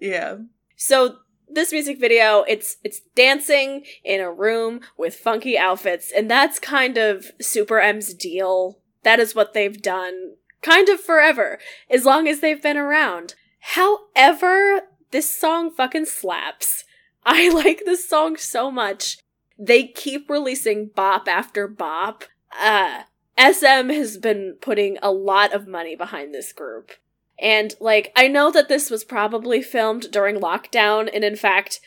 Yeah. 0.00 0.39
So 0.77 1.19
this 1.49 1.73
music 1.73 2.00
video, 2.00 2.43
it's 2.49 2.79
it's 2.83 3.00
dancing 3.15 3.85
in 4.03 4.21
a 4.21 4.33
room 4.33 4.81
with 4.97 5.15
funky 5.15 5.59
outfits, 5.59 6.11
and 6.11 6.31
that's 6.31 6.59
kind 6.59 6.97
of 6.97 7.27
Super 7.41 7.81
M's 7.81 8.15
deal. 8.15 8.81
That 9.03 9.21
is 9.21 9.35
what 9.35 9.53
they've 9.53 9.81
done 9.81 10.37
kind 10.62 10.89
of 10.89 11.00
forever, 11.00 11.59
as 11.91 12.05
long 12.05 12.29
as 12.29 12.41
they've 12.41 12.62
been 12.62 12.79
around. 12.79 13.35
However, 13.61 14.83
this 15.11 15.35
song 15.35 15.71
fucking 15.71 16.07
slaps. 16.07 16.85
I 17.25 17.50
like 17.50 17.83
this 17.85 18.09
song 18.09 18.37
so 18.37 18.71
much. 18.71 19.19
They 19.61 19.87
keep 19.87 20.31
releasing 20.31 20.87
bop 20.87 21.29
after 21.29 21.69
bop. 21.69 22.25
Uh 22.59 23.02
SM 23.38 23.88
has 23.90 24.17
been 24.19 24.57
putting 24.61 24.99
a 25.02 25.12
lot 25.12 25.52
of 25.52 25.67
money 25.69 25.95
behind 25.97 26.35
this 26.35 26.52
group. 26.52 26.93
And 27.38 27.75
like 27.81 28.12
I 28.17 28.26
know 28.29 28.50
that 28.50 28.69
this 28.69 28.90
was 28.90 29.05
probably 29.05 29.62
filmed 29.62 30.11
during 30.11 30.37
lockdown 30.37 31.09
and 31.12 31.23
in 31.25 31.37
fact 31.37 31.81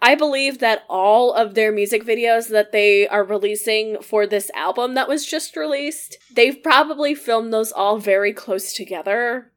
I 0.00 0.14
believe 0.14 0.58
that 0.60 0.84
all 0.88 1.32
of 1.32 1.54
their 1.54 1.72
music 1.72 2.04
videos 2.04 2.48
that 2.50 2.70
they 2.70 3.08
are 3.08 3.24
releasing 3.24 4.00
for 4.00 4.26
this 4.28 4.48
album 4.54 4.94
that 4.94 5.08
was 5.08 5.26
just 5.26 5.56
released, 5.56 6.18
they've 6.32 6.62
probably 6.62 7.16
filmed 7.16 7.52
those 7.52 7.72
all 7.72 7.98
very 7.98 8.32
close 8.32 8.72
together 8.72 9.50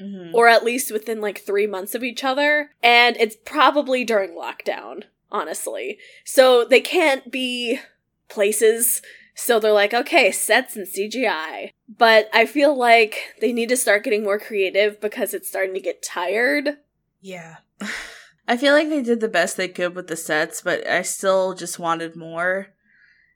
Mhm. 0.00 0.32
or 0.32 0.48
at 0.48 0.64
least 0.64 0.90
within 0.90 1.20
like 1.20 1.38
three 1.40 1.66
months 1.66 1.94
of 1.94 2.02
each 2.02 2.24
other. 2.24 2.70
And 2.82 3.16
it's 3.20 3.36
probably 3.36 4.04
during 4.04 4.30
lockdown, 4.30 5.04
honestly. 5.32 5.98
So 6.24 6.64
they 6.64 6.80
can't 6.80 7.32
be 7.32 7.80
places. 8.28 9.02
So 9.34 9.58
they're 9.58 9.72
like, 9.72 9.94
okay, 9.94 10.30
sets 10.30 10.76
and 10.76 10.86
CGI. 10.86 11.70
But 11.88 12.28
I 12.32 12.46
feel 12.46 12.76
like 12.76 13.34
they 13.40 13.52
need 13.52 13.70
to 13.70 13.76
start 13.76 14.04
getting 14.04 14.22
more 14.22 14.38
creative 14.38 15.00
because 15.00 15.34
it's 15.34 15.48
starting 15.48 15.74
to 15.74 15.80
get 15.80 16.02
tired. 16.02 16.78
Yeah. 17.20 17.56
I 18.48 18.56
feel 18.56 18.74
like 18.74 18.88
they 18.88 19.02
did 19.02 19.20
the 19.20 19.28
best 19.28 19.56
they 19.56 19.68
could 19.68 19.94
with 19.94 20.08
the 20.08 20.16
sets, 20.16 20.60
but 20.60 20.86
I 20.86 21.02
still 21.02 21.54
just 21.54 21.78
wanted 21.78 22.16
more. 22.16 22.68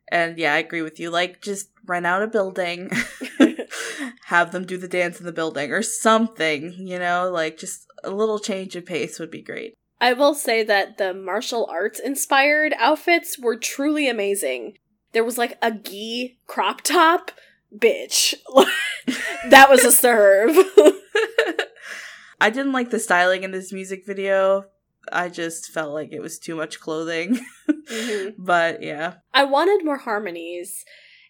And 0.09 0.37
yeah, 0.37 0.53
I 0.53 0.57
agree 0.59 0.81
with 0.81 0.99
you. 0.99 1.09
Like, 1.09 1.41
just 1.41 1.69
rent 1.85 2.05
out 2.05 2.21
a 2.21 2.27
building, 2.27 2.91
have 4.25 4.51
them 4.51 4.65
do 4.65 4.77
the 4.77 4.87
dance 4.87 5.19
in 5.19 5.25
the 5.25 5.31
building 5.31 5.71
or 5.71 5.81
something, 5.81 6.73
you 6.73 6.99
know? 6.99 7.29
Like, 7.31 7.57
just 7.57 7.87
a 8.03 8.11
little 8.11 8.39
change 8.39 8.75
of 8.75 8.85
pace 8.85 9.19
would 9.19 9.31
be 9.31 9.41
great. 9.41 9.75
I 9.99 10.13
will 10.13 10.33
say 10.33 10.63
that 10.63 10.97
the 10.97 11.13
martial 11.13 11.67
arts 11.69 11.99
inspired 11.99 12.73
outfits 12.77 13.39
were 13.39 13.57
truly 13.57 14.07
amazing. 14.07 14.77
There 15.13 15.23
was 15.23 15.37
like 15.37 15.57
a 15.61 15.71
gi 15.71 16.37
crop 16.45 16.81
top. 16.81 17.31
Bitch. 17.75 18.33
that 19.49 19.69
was 19.69 19.83
a 19.83 19.91
serve. 19.91 20.55
I 22.39 22.49
didn't 22.49 22.71
like 22.71 22.91
the 22.91 22.99
styling 22.99 23.43
in 23.43 23.51
this 23.51 23.73
music 23.73 24.05
video. 24.05 24.65
I 25.11 25.29
just 25.29 25.71
felt 25.71 25.93
like 25.93 26.11
it 26.11 26.21
was 26.21 26.37
too 26.37 26.55
much 26.55 26.79
clothing. 26.79 27.39
Mhm. 27.67 28.35
but 28.37 28.83
yeah. 28.83 29.15
I 29.33 29.43
wanted 29.45 29.85
more 29.85 29.97
harmonies, 29.97 30.85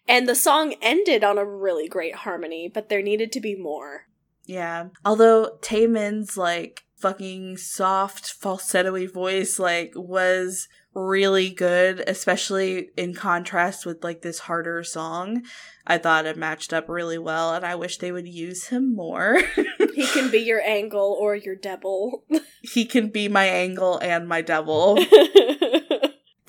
and 0.06 0.28
the 0.28 0.34
song 0.34 0.74
ended 0.82 1.24
on 1.24 1.38
a 1.38 1.44
really 1.44 1.88
great 1.88 2.16
harmony, 2.16 2.70
but 2.72 2.88
there 2.88 3.02
needed 3.02 3.32
to 3.32 3.40
be 3.40 3.54
more. 3.54 4.06
Yeah. 4.44 4.88
Although 5.04 5.58
Taemin's 5.62 6.36
like 6.36 6.84
fucking 6.98 7.56
soft 7.56 8.32
falsetto 8.32 9.06
voice 9.06 9.58
like 9.58 9.92
was 9.94 10.68
really 10.94 11.50
good, 11.50 12.02
especially 12.06 12.90
in 12.96 13.14
contrast 13.14 13.86
with 13.86 14.02
like 14.02 14.22
this 14.22 14.40
harder 14.40 14.82
song. 14.82 15.42
I 15.86 15.98
thought 15.98 16.26
it 16.26 16.36
matched 16.36 16.72
up 16.72 16.88
really 16.88 17.18
well 17.18 17.54
and 17.54 17.64
I 17.64 17.76
wish 17.76 17.98
they 17.98 18.12
would 18.12 18.28
use 18.28 18.66
him 18.66 18.94
more. 18.94 19.40
He 19.98 20.06
can 20.06 20.30
be 20.30 20.38
your 20.38 20.60
angle 20.60 21.16
or 21.18 21.34
your 21.34 21.56
devil. 21.56 22.22
he 22.62 22.84
can 22.84 23.08
be 23.08 23.26
my 23.26 23.46
angle 23.46 23.98
and 23.98 24.28
my 24.28 24.42
devil. 24.42 24.96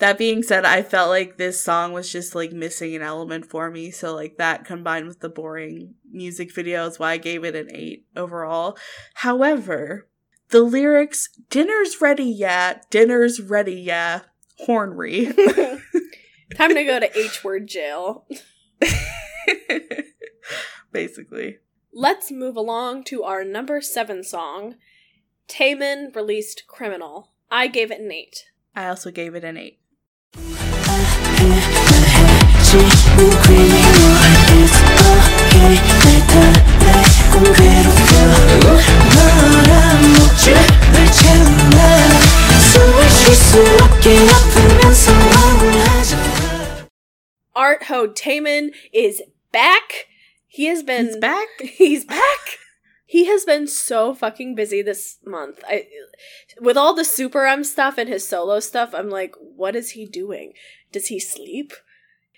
That 0.00 0.16
being 0.16 0.42
said, 0.42 0.64
I 0.64 0.82
felt 0.82 1.10
like 1.10 1.36
this 1.36 1.62
song 1.62 1.92
was 1.92 2.10
just 2.10 2.34
like 2.34 2.52
missing 2.52 2.96
an 2.96 3.02
element 3.02 3.44
for 3.44 3.70
me. 3.70 3.90
So 3.90 4.14
like 4.14 4.38
that 4.38 4.64
combined 4.64 5.06
with 5.06 5.20
the 5.20 5.28
boring 5.28 5.94
music 6.10 6.54
video 6.54 6.86
is 6.86 6.98
why 6.98 7.12
I 7.12 7.16
gave 7.18 7.44
it 7.44 7.54
an 7.54 7.68
8 7.70 8.06
overall. 8.16 8.78
However, 9.12 10.08
the 10.50 10.62
lyrics, 10.62 11.28
dinner's 11.48 12.00
ready, 12.00 12.24
yeah, 12.24 12.80
dinner's 12.90 13.40
ready, 13.40 13.74
yeah, 13.74 14.22
hornry. 14.58 15.26
Time 16.56 16.74
to 16.74 16.84
go 16.84 16.98
to 17.00 17.18
H 17.18 17.44
word 17.44 17.68
jail. 17.68 18.26
Basically. 20.92 21.58
Let's 21.92 22.30
move 22.30 22.56
along 22.56 23.04
to 23.04 23.22
our 23.22 23.44
number 23.44 23.80
seven 23.80 24.22
song. 24.24 24.74
Taemin 25.48 26.14
released 26.14 26.64
Criminal. 26.66 27.32
I 27.50 27.66
gave 27.66 27.90
it 27.90 28.00
an 28.00 28.12
8. 28.12 28.44
I 28.76 28.86
also 28.86 29.10
gave 29.10 29.34
it 29.34 29.42
an 29.42 29.56
8. 29.56 29.78
Art 47.54 47.82
Ho 47.84 48.08
Taemin 48.08 48.70
is 48.94 49.22
back. 49.52 50.06
He 50.46 50.64
has 50.66 50.82
been 50.82 51.06
He's 51.06 51.16
back? 51.18 51.48
He's 51.60 52.04
back. 52.06 52.58
He 53.04 53.26
has 53.26 53.44
been 53.44 53.66
so 53.66 54.14
fucking 54.14 54.54
busy 54.54 54.80
this 54.80 55.18
month. 55.26 55.62
I 55.68 55.86
with 56.62 56.78
all 56.78 56.94
the 56.94 57.04
Super 57.04 57.44
M 57.44 57.62
stuff 57.62 57.98
and 57.98 58.08
his 58.08 58.26
solo 58.26 58.58
stuff, 58.60 58.94
I'm 58.94 59.10
like, 59.10 59.34
what 59.38 59.76
is 59.76 59.90
he 59.90 60.06
doing? 60.06 60.54
Does 60.92 61.08
he 61.08 61.20
sleep? 61.20 61.74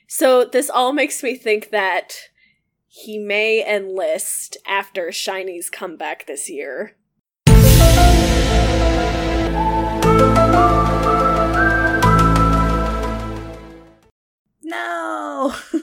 So 0.08 0.44
this 0.44 0.68
all 0.68 0.92
makes 0.92 1.22
me 1.22 1.36
think 1.36 1.70
that 1.70 2.14
he 2.88 3.18
may 3.18 3.64
enlist 3.64 4.56
after 4.66 5.12
SHINee's 5.12 5.70
comeback 5.70 6.26
this 6.26 6.50
year. 6.50 6.96
No. 14.72 15.54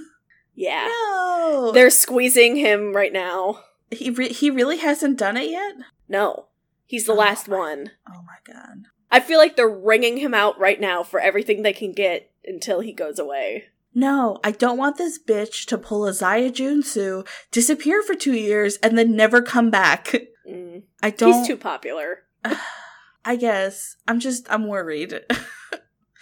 Yeah. 0.56 0.88
no. 0.90 1.72
They're 1.74 1.90
squeezing 1.90 2.58
him 2.58 2.94
right 2.94 3.14
now. 3.14 3.64
he 3.92 4.10
re- 4.10 4.34
he 4.34 4.50
really 4.52 4.80
hasn't 4.80 5.18
done 5.18 5.38
it 5.38 5.50
yet? 5.50 5.76
No. 6.10 6.48
He's 6.86 7.06
the 7.06 7.14
Oh 7.14 7.16
last 7.16 7.48
my- 7.48 7.58
one. 7.58 7.92
Oh 8.10 8.22
my 8.24 8.54
god. 8.54 8.84
I 9.10 9.22
feel 9.22 9.38
like 9.40 9.56
they're 9.56 9.70
wringing 9.70 10.18
him 10.18 10.34
out 10.34 10.60
right 10.60 10.82
now 10.82 11.02
for 11.02 11.22
everything 11.22 11.62
they 11.62 11.72
can 11.72 11.94
get 11.94 12.30
until 12.46 12.82
he 12.82 12.92
goes 12.92 13.20
away. 13.20 13.70
No, 13.96 14.38
I 14.44 14.52
don't 14.52 14.78
want 14.78 14.98
this 14.98 15.18
bitch 15.18 15.66
to 15.68 15.78
pull 15.78 16.06
a 16.06 16.12
Xia 16.12 16.52
Junsu, 16.52 17.26
disappear 17.52 18.04
for 18.04 18.14
two 18.14 18.34
years, 18.36 18.76
and 18.84 18.98
then 18.98 19.16
never 19.16 19.42
come 19.42 19.70
back. 19.72 20.14
Mm. 20.46 20.84
I 21.02 21.10
don't. 21.12 21.34
He's 21.36 21.48
too 21.48 21.56
popular. 21.58 22.24
I 23.24 23.38
guess. 23.38 23.96
I'm 24.10 24.20
just, 24.20 24.46
I'm 24.52 24.68
worried. 24.68 25.22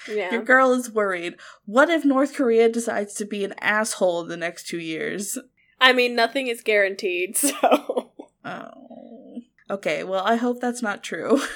Yeah. 0.07 0.31
Your 0.31 0.43
girl 0.43 0.73
is 0.73 0.91
worried. 0.91 1.35
What 1.65 1.89
if 1.89 2.05
North 2.05 2.33
Korea 2.33 2.69
decides 2.69 3.13
to 3.15 3.25
be 3.25 3.43
an 3.43 3.53
asshole 3.59 4.21
in 4.21 4.27
the 4.27 4.37
next 4.37 4.67
two 4.67 4.79
years? 4.79 5.37
I 5.79 5.93
mean, 5.93 6.15
nothing 6.15 6.47
is 6.47 6.61
guaranteed, 6.61 7.37
so. 7.37 8.11
Oh. 8.43 9.41
Okay, 9.69 10.03
well, 10.03 10.23
I 10.25 10.35
hope 10.35 10.61
that's 10.61 10.81
not 10.81 11.03
true. 11.03 11.41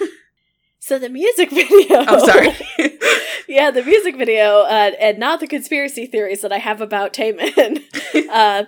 So 0.84 0.98
the 0.98 1.10
music 1.10 1.52
video. 1.52 2.00
I'm 2.00 2.20
sorry. 2.22 2.50
yeah, 3.48 3.70
the 3.70 3.84
music 3.84 4.18
video, 4.18 4.62
uh, 4.62 4.92
and 5.00 5.20
not 5.20 5.40
the 5.40 5.46
conspiracy 5.46 6.08
theories 6.08 6.42
that 6.42 6.52
I 6.52 6.58
have 6.58 6.82
about 6.82 7.14
Taemin. 7.14 7.84
uh, 8.32 8.64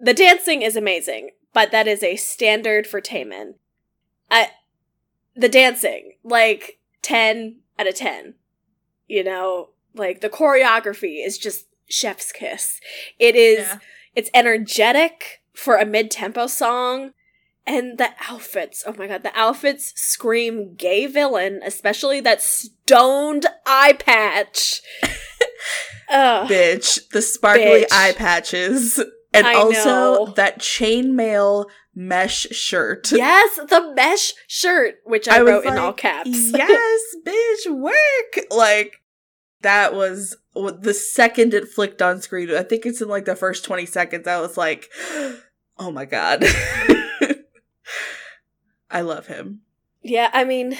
the 0.00 0.12
dancing 0.12 0.62
is 0.62 0.74
amazing, 0.74 1.30
but 1.54 1.70
that 1.70 1.86
is 1.86 2.02
a 2.02 2.16
standard 2.16 2.88
for 2.88 3.00
Taemin. 3.00 3.54
I, 4.28 4.50
the 5.36 5.48
dancing, 5.48 6.14
like, 6.24 6.80
10 7.02 7.60
out 7.78 7.86
of 7.86 7.94
10. 7.94 8.34
You 9.12 9.22
know, 9.24 9.68
like, 9.94 10.22
the 10.22 10.30
choreography 10.30 11.22
is 11.22 11.36
just 11.36 11.66
chef's 11.86 12.32
kiss. 12.32 12.80
It 13.18 13.36
is, 13.36 13.58
Yeah. 13.68 13.78
it's 14.14 14.30
energetic 14.32 15.42
for 15.54 15.76
a 15.76 15.84
mid-tempo 15.84 16.46
song. 16.46 17.12
And 17.66 17.98
the 17.98 18.08
outfits, 18.28 18.82
oh 18.86 18.94
my 18.98 19.06
god, 19.06 19.22
the 19.22 19.38
outfits 19.38 19.92
scream 19.94 20.74
gay 20.76 21.04
villain, 21.06 21.60
especially 21.62 22.20
that 22.20 22.40
stoned 22.40 23.44
eye 23.66 23.92
patch. 23.92 24.80
Ugh. 26.10 26.48
Bitch, 26.48 27.08
the 27.10 27.20
sparkly 27.22 27.82
Bitch. 27.82 27.92
eye 27.92 28.12
patches. 28.16 28.98
And 29.34 29.46
I 29.46 29.54
also 29.54 29.84
know. 30.26 30.32
that 30.36 30.58
chainmail 30.58 31.66
mesh 31.94 32.46
shirt. 32.50 33.12
Yes, 33.14 33.56
the 33.68 33.92
mesh 33.94 34.32
shirt, 34.48 34.96
which 35.04 35.28
I, 35.28 35.36
I 35.36 35.42
wrote 35.42 35.64
in 35.66 35.76
all 35.78 35.92
caps. 35.92 36.30
yes, 36.54 37.00
bitch, 37.26 37.70
work. 37.70 38.46
Like 38.50 39.01
that 39.62 39.94
was 39.94 40.36
the 40.54 40.94
second 40.94 41.54
it 41.54 41.68
flicked 41.68 42.02
on 42.02 42.20
screen, 42.20 42.54
I 42.54 42.62
think 42.62 42.84
it's 42.86 43.00
in 43.00 43.08
like 43.08 43.24
the 43.24 43.36
first 43.36 43.64
20 43.64 43.86
seconds, 43.86 44.26
I 44.26 44.40
was 44.40 44.56
like, 44.56 44.90
oh 45.78 45.90
my 45.90 46.04
god. 46.04 46.44
I 48.90 49.00
love 49.00 49.26
him. 49.26 49.60
Yeah, 50.02 50.30
I 50.32 50.44
mean, 50.44 50.76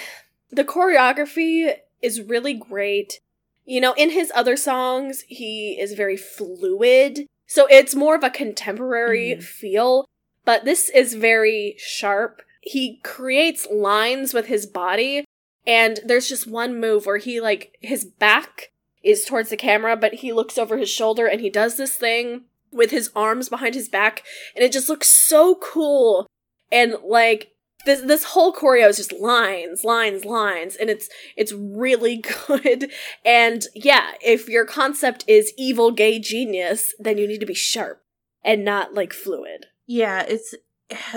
the 0.50 0.64
choreography 0.64 1.74
is 2.02 2.20
really 2.20 2.54
great. 2.54 3.20
You 3.64 3.80
know, 3.80 3.94
in 3.94 4.10
his 4.10 4.30
other 4.34 4.56
songs, 4.56 5.24
he 5.28 5.78
is 5.80 5.92
very 5.94 6.16
fluid. 6.16 7.26
So 7.46 7.66
it's 7.70 7.94
more 7.94 8.14
of 8.14 8.24
a 8.24 8.30
contemporary 8.30 9.36
Mhm. 9.38 9.42
feel, 9.42 10.06
but 10.44 10.64
this 10.64 10.88
is 10.90 11.14
very 11.14 11.76
sharp. 11.78 12.42
He 12.60 12.98
creates 13.02 13.66
lines 13.70 14.34
with 14.34 14.46
his 14.46 14.66
body, 14.66 15.24
and 15.66 16.00
there's 16.04 16.28
just 16.28 16.46
one 16.46 16.78
move 16.78 17.06
where 17.06 17.18
he, 17.18 17.40
like, 17.40 17.76
his 17.80 18.04
back 18.04 18.71
is 19.02 19.24
towards 19.24 19.50
the 19.50 19.56
camera, 19.56 19.96
but 19.96 20.14
he 20.14 20.32
looks 20.32 20.58
over 20.58 20.76
his 20.76 20.90
shoulder 20.90 21.26
and 21.26 21.40
he 21.40 21.50
does 21.50 21.76
this 21.76 21.96
thing 21.96 22.44
with 22.72 22.90
his 22.90 23.10
arms 23.14 23.48
behind 23.48 23.74
his 23.74 23.88
back, 23.88 24.22
and 24.56 24.64
it 24.64 24.72
just 24.72 24.88
looks 24.88 25.08
so 25.08 25.56
cool. 25.56 26.26
And, 26.70 26.96
like, 27.04 27.52
this 27.84 28.00
this 28.00 28.24
whole 28.24 28.52
choreo 28.52 28.88
is 28.88 28.96
just 28.96 29.12
lines, 29.12 29.84
lines, 29.84 30.24
lines, 30.24 30.76
and 30.76 30.88
it's 30.88 31.08
it's 31.36 31.52
really 31.52 32.16
good. 32.46 32.90
And 33.24 33.64
yeah, 33.74 34.12
if 34.22 34.48
your 34.48 34.64
concept 34.64 35.24
is 35.26 35.52
evil 35.58 35.90
gay 35.90 36.18
genius, 36.18 36.94
then 36.98 37.18
you 37.18 37.26
need 37.26 37.40
to 37.40 37.46
be 37.46 37.54
sharp 37.54 38.02
and 38.44 38.64
not 38.64 38.94
like 38.94 39.12
fluid. 39.12 39.66
Yeah, 39.86 40.24
it's 40.26 40.54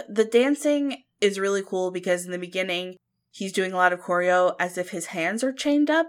the 0.09 0.25
dancing 0.25 1.03
is 1.21 1.39
really 1.39 1.63
cool 1.63 1.91
because 1.91 2.25
in 2.25 2.31
the 2.31 2.37
beginning 2.37 2.97
he's 3.31 3.53
doing 3.53 3.73
a 3.73 3.77
lot 3.77 3.93
of 3.93 4.01
choreo 4.01 4.55
as 4.59 4.77
if 4.77 4.89
his 4.89 5.07
hands 5.07 5.43
are 5.43 5.53
chained 5.53 5.89
up 5.89 6.07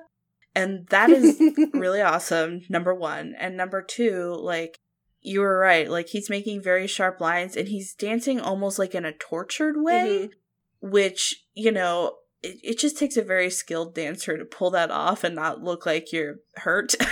and 0.57 0.89
that 0.89 1.11
is 1.11 1.41
really 1.75 2.01
awesome 2.01 2.63
number 2.69 2.95
1 2.95 3.35
and 3.39 3.57
number 3.57 3.81
2 3.83 4.37
like 4.41 4.79
you 5.21 5.41
were 5.41 5.59
right 5.59 5.89
like 5.91 6.09
he's 6.09 6.31
making 6.31 6.63
very 6.63 6.87
sharp 6.87 7.21
lines 7.21 7.57
and 7.57 7.69
he's 7.69 7.95
dancing 7.95 8.41
almost 8.41 8.79
like 8.79 8.95
in 8.95 9.05
a 9.05 9.13
tortured 9.13 9.77
way 9.79 10.29
mm-hmm. 10.29 10.91
which 10.91 11.45
you 11.55 11.71
know 11.71 12.17
it, 12.43 12.59
it 12.63 12.79
just 12.79 12.99
takes 12.99 13.17
a 13.17 13.23
very 13.23 13.51
skilled 13.51 13.95
dancer 13.95 14.37
to 14.37 14.45
pull 14.45 14.71
that 14.71 14.91
off 14.91 15.25
and 15.25 15.35
not 15.35 15.63
look 15.63 15.87
like 15.87 16.13
you're 16.13 16.37
hurt. 16.57 16.95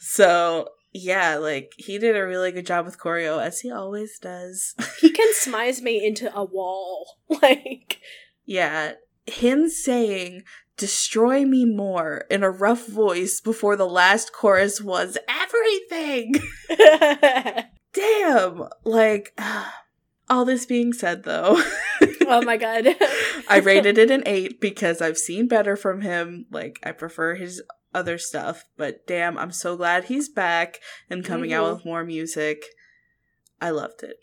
So 0.00 0.68
yeah 0.94 1.36
like 1.36 1.72
he 1.76 1.98
did 1.98 2.16
a 2.16 2.26
really 2.26 2.50
good 2.50 2.64
job 2.66 2.86
with 2.86 2.98
choreo 2.98 3.44
as 3.44 3.60
he 3.60 3.70
always 3.70 4.18
does. 4.18 4.74
He 5.00 5.10
can 5.18 5.32
smize 5.34 5.82
me 5.82 6.04
into 6.04 6.34
a 6.34 6.44
wall. 6.44 7.18
Like 7.28 8.00
Yeah, 8.46 8.92
him 9.26 9.68
saying 9.68 10.44
destroy 10.78 11.44
me 11.44 11.64
more 11.66 12.24
in 12.30 12.42
a 12.42 12.50
rough 12.50 12.86
voice 12.86 13.40
before 13.40 13.76
the 13.76 13.86
last 13.88 14.32
chorus 14.32 14.80
was 14.80 15.18
everything. 15.28 16.34
Damn. 17.92 18.68
Like 18.84 19.38
all 20.30 20.44
this 20.44 20.66
being 20.66 20.92
said 20.92 21.24
though, 21.24 21.60
Oh 22.26 22.42
my 22.42 22.56
god. 22.56 22.86
I 23.48 23.58
rated 23.62 23.98
it 23.98 24.10
an 24.10 24.22
8 24.26 24.60
because 24.60 25.00
I've 25.02 25.18
seen 25.18 25.48
better 25.48 25.76
from 25.76 26.02
him. 26.02 26.46
Like 26.50 26.78
I 26.82 26.92
prefer 26.92 27.34
his 27.34 27.62
other 27.94 28.18
stuff, 28.18 28.64
but 28.76 29.06
damn, 29.06 29.38
I'm 29.38 29.50
so 29.50 29.76
glad 29.76 30.04
he's 30.04 30.28
back 30.28 30.78
and 31.08 31.24
coming 31.24 31.50
Mhm. 31.50 31.54
out 31.54 31.74
with 31.76 31.84
more 31.86 32.04
music. 32.04 32.62
I 33.60 33.70
loved 33.70 34.02
it. 34.02 34.16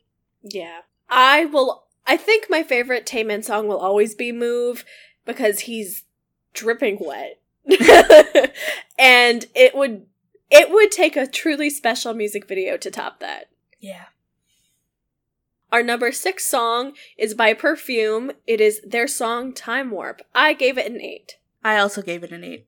Yeah. 0.43 0.81
I 1.09 1.45
will 1.45 1.83
I 2.07 2.17
think 2.17 2.45
my 2.49 2.61
favorite 2.61 3.05
Taemin 3.07 3.43
song 3.43 3.67
will 3.67 3.79
always 3.79 4.13
be 4.13 4.31
Move 4.31 4.85
because 5.25 5.61
he's 5.61 6.03
dripping 6.55 6.97
wet. 6.99 7.39
and 8.97 9.45
it 9.55 9.75
would 9.75 10.05
it 10.51 10.69
would 10.69 10.91
take 10.91 11.15
a 11.15 11.27
truly 11.27 11.69
special 11.69 12.13
music 12.13 12.47
video 12.47 12.77
to 12.77 12.91
top 12.91 13.19
that. 13.19 13.49
Yeah. 13.79 14.05
Our 15.71 15.83
number 15.83 16.11
6 16.11 16.45
song 16.45 16.93
is 17.17 17.33
by 17.33 17.53
Perfume. 17.53 18.31
It 18.47 18.61
is 18.61 18.81
their 18.87 19.07
song 19.07 19.51
Time 19.51 19.91
Warp. 19.91 20.21
I 20.33 20.53
gave 20.53 20.77
it 20.77 20.85
an 20.89 21.01
8. 21.01 21.37
I 21.63 21.77
also 21.77 22.01
gave 22.01 22.23
it 22.23 22.31
an 22.31 22.43
8. 22.43 22.65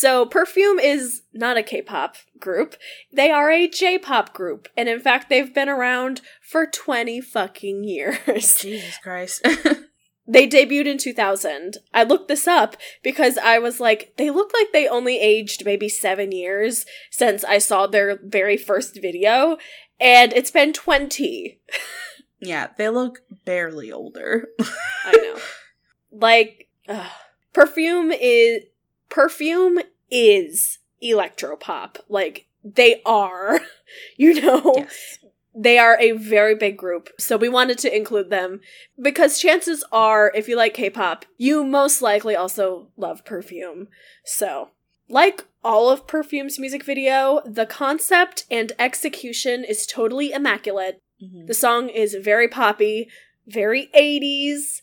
So, 0.00 0.26
Perfume 0.26 0.78
is 0.78 1.22
not 1.32 1.56
a 1.56 1.62
K 1.64 1.82
pop 1.82 2.14
group. 2.38 2.76
They 3.12 3.32
are 3.32 3.50
a 3.50 3.66
J 3.66 3.98
pop 3.98 4.32
group. 4.32 4.68
And 4.76 4.88
in 4.88 5.00
fact, 5.00 5.28
they've 5.28 5.52
been 5.52 5.68
around 5.68 6.20
for 6.40 6.66
20 6.66 7.20
fucking 7.20 7.82
years. 7.82 8.54
Jesus 8.60 8.96
Christ. 9.02 9.44
They 10.30 10.46
debuted 10.46 10.84
in 10.84 10.98
2000. 10.98 11.78
I 11.94 12.02
looked 12.02 12.28
this 12.28 12.46
up 12.46 12.76
because 13.02 13.38
I 13.38 13.58
was 13.58 13.80
like, 13.80 14.12
they 14.18 14.28
look 14.28 14.52
like 14.52 14.72
they 14.74 14.86
only 14.86 15.18
aged 15.18 15.64
maybe 15.64 15.88
seven 15.88 16.32
years 16.32 16.84
since 17.10 17.44
I 17.44 17.56
saw 17.56 17.86
their 17.86 18.18
very 18.22 18.58
first 18.58 19.00
video. 19.00 19.56
And 19.98 20.34
it's 20.34 20.50
been 20.50 20.74
20. 20.74 21.58
yeah, 22.40 22.68
they 22.76 22.90
look 22.90 23.20
barely 23.46 23.90
older. 23.90 24.48
I 25.06 25.12
know. 25.12 25.38
like, 26.12 26.68
ugh. 26.86 27.10
perfume 27.54 28.12
is 28.12 28.64
perfume 29.08 29.80
is 30.10 30.78
electropop. 31.02 31.96
Like 32.08 32.46
they 32.64 33.02
are, 33.04 33.60
you 34.16 34.40
know, 34.40 34.72
yes. 34.76 35.18
they 35.54 35.78
are 35.78 35.98
a 36.00 36.12
very 36.12 36.54
big 36.54 36.76
group. 36.76 37.10
So 37.18 37.36
we 37.36 37.48
wanted 37.48 37.78
to 37.78 37.94
include 37.96 38.30
them 38.30 38.60
because 39.00 39.38
chances 39.38 39.84
are, 39.92 40.32
if 40.34 40.48
you 40.48 40.56
like 40.56 40.74
K-pop, 40.74 41.24
you 41.36 41.64
most 41.64 42.02
likely 42.02 42.36
also 42.36 42.88
love 42.96 43.24
Perfume. 43.24 43.88
So. 44.24 44.70
Like 45.10 45.46
all 45.64 45.88
of 45.88 46.06
Perfume's 46.06 46.58
music 46.58 46.84
video, 46.84 47.40
the 47.46 47.64
concept 47.64 48.44
and 48.50 48.72
execution 48.78 49.64
is 49.64 49.86
totally 49.86 50.32
immaculate. 50.32 51.00
Mhm. 51.22 51.46
The 51.46 51.54
song 51.54 51.88
is 51.88 52.14
very 52.14 52.46
poppy, 52.46 53.08
very 53.46 53.88
80s. 53.94 54.82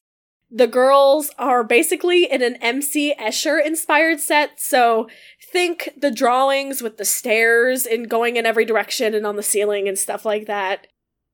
The 0.55 0.67
girls 0.67 1.31
are 1.37 1.65
basically 1.65 2.31
in 2.31 2.41
an 2.41 2.55
MC 2.61 3.13
Escher 3.19 3.59
inspired 3.61 4.21
set, 4.21 4.61
so 4.61 5.09
think 5.51 5.89
the 5.97 6.11
drawings 6.11 6.81
with 6.81 6.95
the 6.95 7.03
stairs 7.03 7.85
and 7.85 8.09
going 8.09 8.37
in 8.37 8.45
every 8.45 8.63
direction 8.63 9.13
and 9.13 9.27
on 9.27 9.35
the 9.35 9.43
ceiling 9.43 9.89
and 9.89 9.99
stuff 9.99 10.23
like 10.23 10.45
that. 10.45 10.87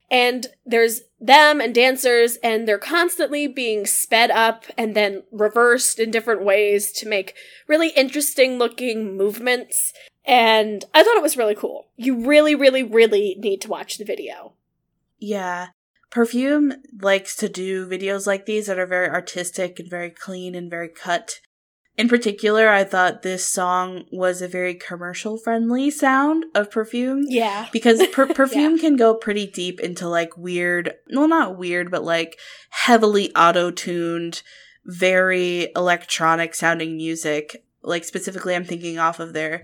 And 0.10 0.48
there's 0.66 1.02
them 1.20 1.62
and 1.62 1.74
dancers, 1.74 2.38
and 2.38 2.68
they're 2.68 2.80
constantly 2.80 3.46
being 3.46 3.86
sped 3.86 4.32
up 4.32 4.66
and 4.76 4.96
then 4.96 5.22
reversed 5.32 6.00
in 6.00 6.10
different 6.10 6.44
ways 6.44 6.92
to 6.94 7.08
make 7.08 7.36
really 7.68 7.90
interesting 7.90 8.58
looking 8.58 9.16
movements. 9.16 9.94
And 10.26 10.84
I 10.96 11.04
thought 11.04 11.18
it 11.18 11.22
was 11.22 11.38
really 11.38 11.54
cool. 11.54 11.90
You 11.96 12.26
really, 12.26 12.56
really, 12.56 12.82
really 12.82 13.36
need 13.38 13.62
to 13.62 13.70
watch 13.70 14.00
the 14.00 14.04
video. 14.04 14.54
Yeah. 15.20 15.68
Perfume 16.12 16.74
likes 17.02 17.36
to 17.38 17.48
do 17.48 17.88
videos 17.88 18.28
like 18.28 18.46
these 18.46 18.68
that 18.68 18.78
are 18.78 18.86
very 18.86 19.10
artistic 19.10 19.80
and 19.80 19.90
very 19.90 20.10
clean 20.10 20.54
and 20.56 20.70
very 20.70 20.90
cut. 20.90 21.40
In 21.98 22.10
particular, 22.10 22.68
I 22.68 22.84
thought 22.84 23.22
this 23.22 23.46
song 23.46 24.06
was 24.12 24.42
a 24.42 24.48
very 24.48 24.76
commercial 24.76 25.38
friendly 25.38 25.90
sound 25.90 26.46
of 26.54 26.70
Perfume. 26.70 27.24
Yeah. 27.28 27.68
Because 27.72 28.06
per- 28.08 28.34
Perfume 28.34 28.78
can 28.78 28.98
go 28.98 29.14
pretty 29.16 29.48
deep 29.48 29.80
into 29.80 30.08
like 30.08 30.38
weird, 30.38 30.94
well, 31.14 31.28
not 31.28 31.58
weird, 31.58 31.90
but 31.90 32.04
like 32.04 32.38
heavily 32.72 33.34
auto 33.36 33.72
tuned, 33.72 34.42
very 34.86 35.72
electronic 35.76 36.56
sounding 36.56 36.98
music. 36.98 37.64
Like 37.84 38.04
specifically, 38.04 38.56
I'm 38.56 38.66
thinking 38.66 39.00
off 39.00 39.20
of 39.20 39.34
their, 39.34 39.64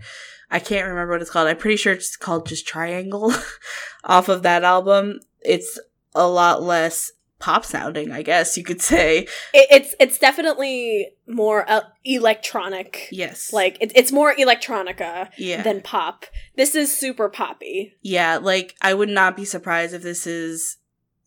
I 0.49 0.59
can't 0.59 0.87
remember 0.87 1.13
what 1.13 1.21
it's 1.21 1.31
called. 1.31 1.47
I'm 1.47 1.57
pretty 1.57 1.77
sure 1.77 1.93
it's 1.93 2.15
called 2.15 2.47
just 2.47 2.67
Triangle 2.67 3.33
off 4.05 4.29
of 4.29 4.43
that 4.43 4.63
album. 4.63 5.19
It's 5.41 5.79
a 6.17 6.27
lot 6.27 6.61
less 6.61 7.11
pop 7.39 7.63
sounding, 7.63 8.11
I 8.11 8.21
guess 8.21 8.57
you 8.57 8.63
could 8.63 8.81
say. 8.81 9.27
It, 9.53 9.67
it's 9.69 9.95
it's 9.99 10.17
definitely 10.17 11.09
more 11.27 11.69
uh, 11.69 11.81
electronic. 12.03 13.07
Yes. 13.11 13.53
Like 13.53 13.77
it, 13.79 13.91
it's 13.95 14.11
more 14.11 14.33
electronica 14.35 15.29
yeah. 15.37 15.61
than 15.61 15.81
pop. 15.81 16.25
This 16.55 16.75
is 16.75 16.95
super 16.95 17.29
poppy. 17.29 17.95
Yeah, 18.01 18.37
like 18.37 18.75
I 18.81 18.93
would 18.93 19.09
not 19.09 19.35
be 19.35 19.45
surprised 19.45 19.93
if 19.93 20.01
this 20.01 20.25
is 20.25 20.77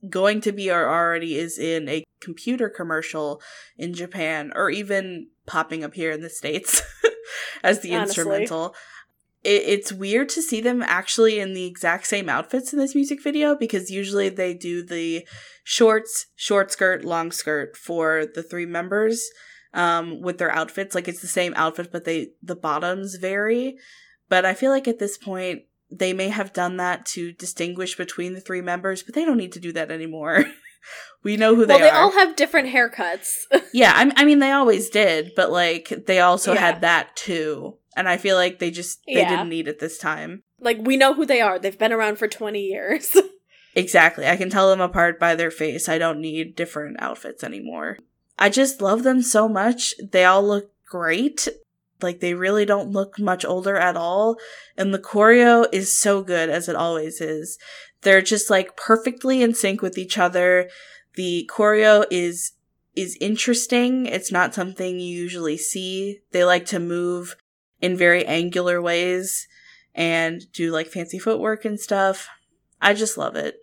going 0.09 0.41
to 0.41 0.53
be 0.53 0.71
or 0.71 0.89
already 0.89 1.37
is 1.37 1.59
in 1.59 1.89
a 1.89 2.05
computer 2.21 2.69
commercial 2.69 3.41
in 3.77 3.93
Japan 3.93 4.51
or 4.55 4.71
even 4.71 5.29
popping 5.47 5.85
up 5.85 5.95
here 5.95 6.11
in 6.11 6.23
the 6.23 6.31
States 6.31 6.83
as 7.63 7.81
the 7.81 7.95
Honestly. 7.95 8.23
instrumental. 8.23 8.75
It, 9.43 9.63
it's 9.67 9.93
weird 9.93 10.29
to 10.31 10.43
see 10.43 10.61
them 10.61 10.83
actually 10.83 11.39
in 11.41 11.55
the 11.55 11.65
exact 11.67 12.07
same 12.07 12.29
outfits 12.29 12.73
in 12.73 12.79
this 12.79 12.95
music 12.95 13.23
video 13.23 13.55
because 13.55 13.91
usually 13.91 14.29
they 14.29 14.55
do 14.55 14.83
the 14.85 15.27
shorts, 15.65 16.27
short 16.37 16.71
skirt, 16.73 17.05
long 17.05 17.33
skirt 17.33 17.77
for 17.77 18.27
the 18.35 18.43
three 18.43 18.67
members. 18.67 19.23
um 19.73 20.21
with 20.21 20.39
their 20.39 20.51
outfits. 20.51 20.95
Like 20.95 21.07
it's 21.09 21.21
the 21.23 21.29
same 21.29 21.53
outfit 21.57 21.91
but 21.93 22.05
they 22.05 22.33
the 22.43 22.57
bottoms 22.57 23.15
vary. 23.17 23.77
But 24.29 24.45
I 24.45 24.55
feel 24.55 24.71
like 24.73 24.89
at 24.89 24.99
this 24.99 25.17
point 25.17 25.63
they 25.91 26.13
may 26.13 26.29
have 26.29 26.53
done 26.53 26.77
that 26.77 27.05
to 27.15 27.33
distinguish 27.33 27.97
between 27.97 28.35
the 28.35 28.41
three 28.41 28.61
members, 28.63 29.03
but 29.03 29.15
they 29.15 29.25
don't 29.25 29.37
need 29.37 29.53
to 29.53 29.61
do 29.61 29.73
that 29.73 29.91
anymore. 29.91 30.45
we 31.25 31.37
know 31.37 31.55
who 31.57 31.67
they 31.67 31.75
are. 31.75 31.79
well, 31.81 31.91
they 31.91 31.97
are. 31.97 32.03
all 32.03 32.13
have 32.13 32.37
different 32.37 32.69
haircuts. 32.69 33.33
yeah, 33.73 33.93
I, 33.95 34.13
I 34.17 34.25
mean 34.25 34.39
they 34.39 34.53
always 34.53 34.89
did, 34.91 35.33
but 35.37 35.51
like 35.51 35.93
they 36.07 36.21
also 36.21 36.53
Yeah. 36.53 36.61
had 36.61 36.81
that 36.83 37.17
too. 37.17 37.77
And 38.01 38.09
I 38.09 38.17
feel 38.17 38.35
like 38.37 38.59
they 38.59 38.71
just 38.71 39.01
they 39.07 39.15
Yeah. 39.21 39.29
didn't 39.29 39.51
need 39.51 39.69
it 39.69 39.79
this 39.79 39.99
time. 39.99 40.43
like 40.59 40.79
we 40.81 40.97
know 40.97 41.15
who 41.15 41.25
they 41.27 41.41
are. 41.41 41.59
They've 41.59 41.79
been 41.79 41.93
around 41.93 42.17
for 42.19 42.27
20 42.29 42.61
years. 42.61 43.17
Exactly. 43.77 44.27
I 44.27 44.37
can 44.37 44.51
tell 44.51 44.69
them 44.69 44.81
apart 44.81 45.21
by 45.21 45.37
their 45.37 45.53
face. 45.53 45.89
I 45.89 45.97
don't 45.97 46.21
need 46.21 46.57
different 46.57 46.97
outfits 47.01 47.45
anymore. 47.45 47.99
I 48.37 48.49
just 48.49 48.83
love 48.83 49.05
them 49.05 49.23
so 49.23 49.49
much. 49.49 49.95
They 50.03 50.25
all 50.25 50.43
look 50.43 50.73
great. 50.87 51.47
Like 52.03 52.19
they 52.19 52.35
really 52.35 52.65
don't 52.65 52.91
look 52.91 53.17
much 53.21 53.45
older 53.45 53.77
at 53.77 53.97
all. 53.97 54.39
And 54.77 54.93
the 54.93 54.99
choreo 54.99 55.67
is 55.73 55.97
so 55.97 56.21
good 56.21 56.51
as 56.51 56.69
it 56.69 56.75
always 56.75 57.21
is. 57.21 57.59
They're 58.03 58.23
just 58.23 58.51
like 58.51 58.75
perfectly 58.77 59.41
in 59.41 59.55
sync 59.55 59.83
with 59.83 59.97
each 59.97 60.19
other. 60.19 60.69
The 61.15 61.49
choreo 61.49 62.05
is 62.11 62.53
is 62.97 63.17
interesting. 63.21 64.07
It's 64.07 64.33
not 64.33 64.53
something 64.53 64.99
you 64.99 65.15
usually 65.17 65.57
see. 65.59 66.23
They 66.33 66.45
like 66.45 66.67
to 66.67 66.81
move 66.81 67.37
in 67.81 67.97
very 67.97 68.25
angular 68.27 68.81
ways 68.81 69.49
and 69.95 70.51
do 70.53 70.71
like 70.71 70.89
fancy 70.89 71.19
footwork 71.19 71.65
and 71.65 71.81
stuff. 71.81 72.29
I 72.81 72.95
just 72.95 73.19
love 73.19 73.37
it. 73.37 73.57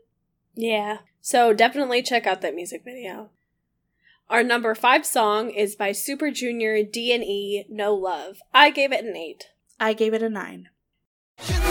yeah. 0.56 0.99
So 1.21 1.53
definitely 1.53 2.01
check 2.03 2.25
out 2.25 2.39
that 2.41 2.56
music 2.56 2.84
video. 2.86 3.32
Our 4.30 4.43
number 4.43 4.73
five 4.75 5.06
song 5.06 5.49
is 5.49 5.75
by 5.75 5.91
Super 5.91 6.32
Junior 6.32 6.84
D 6.84 7.13
and 7.13 7.23
E 7.23 7.65
No 7.69 7.93
Love. 7.93 8.38
I 8.53 8.69
gave 8.71 8.93
it 8.93 9.03
an 9.03 9.17
eight. 9.17 9.47
I 9.80 9.93
gave 9.93 10.13
it 10.13 10.23
a 10.23 10.30
nine. 10.30 10.69
You 11.49 11.60
know 11.60 11.67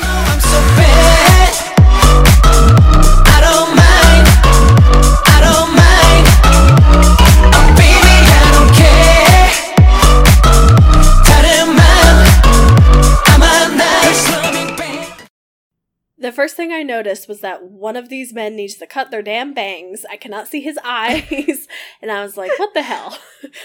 The 16.18 16.32
first 16.32 16.56
thing 16.56 16.72
I 16.72 16.82
noticed 16.82 17.28
was 17.28 17.40
that 17.40 17.64
one 17.64 17.94
of 17.94 18.08
these 18.08 18.32
men 18.32 18.56
needs 18.56 18.76
to 18.76 18.86
cut 18.86 19.10
their 19.10 19.22
damn 19.22 19.52
bangs. 19.52 20.06
I 20.10 20.16
cannot 20.16 20.48
see 20.48 20.62
his 20.62 20.78
eyes. 20.82 21.68
and 22.02 22.10
I 22.10 22.22
was 22.22 22.38
like, 22.38 22.58
what 22.58 22.72
the 22.72 22.82
hell? 22.82 23.18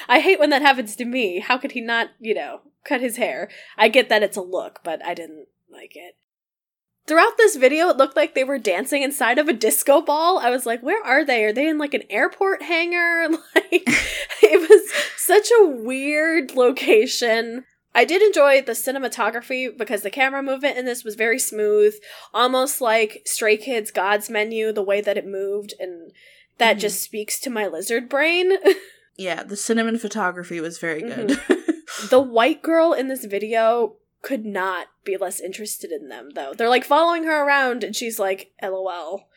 I 0.10 0.20
hate 0.20 0.40
when 0.40 0.50
that 0.50 0.62
happens 0.62 0.96
to 0.98 1.06
me. 1.06 1.40
How 1.40 1.58
could 1.58 1.72
he 1.72 1.82
not, 1.82 2.10
you 2.20 2.34
know, 2.34 2.62
cut 2.84 3.00
his 3.00 3.16
hair? 3.16 3.50
I 3.78 3.88
get 3.88 4.10
that 4.10 4.24
it's 4.24 4.36
a 4.36 4.42
look, 4.42 4.82
but 4.84 5.04
I 5.06 5.14
didn't 5.14 5.48
like 5.72 5.96
it. 5.96 6.18
Throughout 7.08 7.38
this 7.38 7.56
video, 7.56 7.90
it 7.90 7.98
looked 7.98 8.16
like 8.16 8.36
they 8.36 8.44
were 8.44 8.60
dancing 8.60 9.02
inside 9.02 9.40
of 9.40 9.48
a 9.48 9.54
disco 9.54 10.02
ball. 10.02 10.38
I 10.38 10.50
was 10.50 10.66
like, 10.66 10.84
where 10.84 11.04
are 11.04 11.26
they? 11.26 11.46
Are 11.46 11.54
they 11.54 11.68
in 11.68 11.78
like 11.78 11.94
an 11.94 12.04
airport 12.10 12.64
hangar? 12.64 13.30
Like, 13.56 13.88
it 14.44 14.70
was 14.70 14.92
such 15.16 15.50
a 15.62 15.66
weird 15.66 16.56
location. 16.56 17.64
I 17.94 18.06
did 18.06 18.22
enjoy 18.22 18.62
the 18.62 18.72
cinematography 18.72 19.76
because 19.78 20.02
the 20.02 20.10
camera 20.10 20.42
movement 20.42 20.78
in 20.78 20.86
this 20.86 21.04
was 21.04 21.16
very 21.16 21.40
smooth, 21.40 21.94
almost 22.34 22.80
like 22.82 23.22
Stray 23.26 23.58
Kids 23.58 23.92
God's 23.92 24.30
Menu, 24.30 24.72
the 24.72 24.82
way 24.84 25.02
that 25.02 25.18
it 25.18 25.26
moved, 25.28 25.74
and 25.80 26.12
that 26.58 26.78
Mhm. 26.78 26.82
just 26.82 27.04
speaks 27.04 27.40
to 27.42 27.50
my 27.50 27.68
lizard 27.68 28.08
brain. 28.10 28.54
Yeah, 29.18 29.44
the 29.44 29.58
cinnamon 29.58 30.00
photography 30.00 30.60
was 30.62 30.80
very 30.80 31.02
good. 31.02 31.40
the 32.10 32.22
white 32.22 32.64
girl 32.64 32.94
in 32.94 33.08
this 33.08 33.26
video 33.26 33.98
could 34.22 34.46
not 34.46 34.88
be 35.04 35.18
less 35.18 35.40
interested 35.40 35.92
in 35.92 36.08
them, 36.08 36.30
though. 36.36 36.54
They're 36.54 36.70
like 36.70 36.84
following 36.84 37.24
her 37.24 37.46
around, 37.46 37.84
and 37.84 37.96
she's 37.96 38.20
like, 38.20 38.52
LOL. 38.62 39.28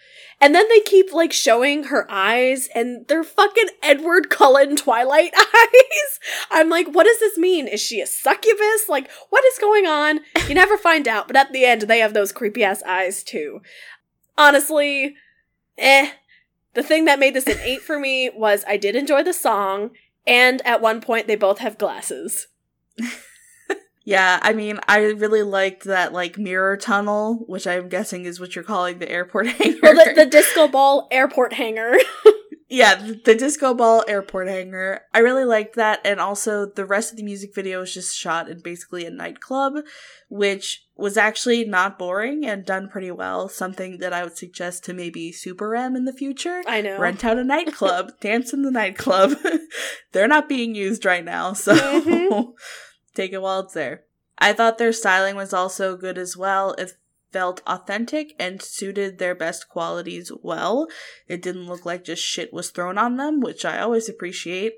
And 0.40 0.54
then 0.54 0.68
they 0.68 0.80
keep 0.80 1.12
like 1.12 1.32
showing 1.32 1.84
her 1.84 2.06
eyes, 2.10 2.68
and 2.74 3.06
they're 3.08 3.24
fucking 3.24 3.68
Edward 3.82 4.28
Cullen 4.28 4.76
Twilight 4.76 5.32
eyes. 5.36 6.20
I'm 6.50 6.68
like, 6.68 6.88
what 6.88 7.04
does 7.04 7.18
this 7.18 7.38
mean? 7.38 7.66
Is 7.66 7.80
she 7.80 8.00
a 8.00 8.06
succubus? 8.06 8.88
Like, 8.88 9.10
what 9.30 9.44
is 9.44 9.58
going 9.58 9.86
on? 9.86 10.20
You 10.48 10.54
never 10.54 10.76
find 10.76 11.08
out, 11.08 11.26
but 11.26 11.36
at 11.36 11.52
the 11.52 11.64
end, 11.64 11.82
they 11.82 12.00
have 12.00 12.12
those 12.12 12.32
creepy 12.32 12.62
ass 12.62 12.82
eyes 12.82 13.22
too. 13.22 13.60
Honestly, 14.36 15.16
eh. 15.78 16.10
The 16.74 16.82
thing 16.82 17.04
that 17.04 17.20
made 17.20 17.34
this 17.34 17.46
an 17.46 17.58
8 17.60 17.82
for 17.82 18.00
me 18.00 18.30
was 18.34 18.64
I 18.66 18.76
did 18.76 18.96
enjoy 18.96 19.22
the 19.22 19.32
song, 19.32 19.90
and 20.26 20.60
at 20.66 20.80
one 20.82 21.00
point, 21.00 21.28
they 21.28 21.36
both 21.36 21.60
have 21.60 21.78
glasses. 21.78 22.48
yeah, 24.04 24.38
I 24.42 24.52
mean, 24.52 24.78
I 24.86 24.98
really 24.98 25.42
liked 25.42 25.84
that 25.84 26.12
like 26.12 26.38
mirror 26.38 26.76
tunnel, 26.76 27.44
which 27.46 27.66
I'm 27.66 27.88
guessing 27.88 28.24
is 28.26 28.38
what 28.38 28.54
you're 28.54 28.64
calling 28.64 28.98
the 28.98 29.10
airport 29.10 29.46
hangar. 29.48 29.78
Well, 29.82 29.94
the, 29.94 30.12
the 30.14 30.26
disco 30.26 30.68
ball 30.68 31.08
airport 31.10 31.54
hangar. 31.54 31.96
yeah, 32.68 32.94
the, 32.96 33.20
the 33.24 33.34
disco 33.34 33.72
ball 33.74 34.04
airport 34.08 34.48
hangar. 34.48 35.00
I 35.12 35.20
really 35.20 35.44
liked 35.44 35.76
that, 35.76 36.00
and 36.04 36.20
also 36.20 36.66
the 36.66 36.84
rest 36.86 37.12
of 37.12 37.16
the 37.16 37.22
music 37.22 37.54
video 37.54 37.80
was 37.80 37.92
just 37.94 38.16
shot 38.16 38.48
in 38.50 38.60
basically 38.60 39.06
a 39.06 39.10
nightclub, 39.10 39.74
which 40.28 40.84
was 40.96 41.16
actually 41.16 41.64
not 41.64 41.98
boring 41.98 42.44
and 42.46 42.64
done 42.64 42.88
pretty 42.88 43.10
well. 43.10 43.48
Something 43.48 43.98
that 43.98 44.12
I 44.12 44.22
would 44.24 44.36
suggest 44.36 44.84
to 44.84 44.92
maybe 44.94 45.32
Super 45.32 45.74
M 45.74 45.96
in 45.96 46.04
the 46.04 46.12
future. 46.12 46.62
I 46.66 46.80
know. 46.82 46.98
rent 46.98 47.24
out 47.24 47.38
a 47.38 47.44
nightclub, 47.44 48.12
dance 48.20 48.52
in 48.52 48.62
the 48.62 48.70
nightclub. 48.70 49.32
They're 50.12 50.28
not 50.28 50.48
being 50.48 50.74
used 50.74 51.04
right 51.04 51.24
now, 51.24 51.52
so 51.52 51.74
Mhm. 51.74 52.52
Take 53.14 53.32
it 53.32 53.42
while 53.42 53.60
it's 53.60 53.74
there. 53.74 54.04
I 54.38 54.52
thought 54.52 54.78
their 54.78 54.92
styling 54.92 55.36
was 55.36 55.52
also 55.52 55.96
good 55.96 56.18
as 56.18 56.36
well. 56.36 56.72
It 56.72 56.92
felt 57.32 57.62
authentic 57.66 58.34
and 58.38 58.62
suited 58.62 59.18
their 59.18 59.34
best 59.34 59.68
qualities 59.68 60.30
well. 60.42 60.86
It 61.26 61.42
didn't 61.42 61.66
look 61.66 61.84
like 61.84 62.04
just 62.04 62.22
shit 62.22 62.52
was 62.52 62.70
thrown 62.70 62.98
on 62.98 63.16
them, 63.16 63.40
which 63.40 63.64
I 63.64 63.80
always 63.80 64.08
appreciate. 64.08 64.74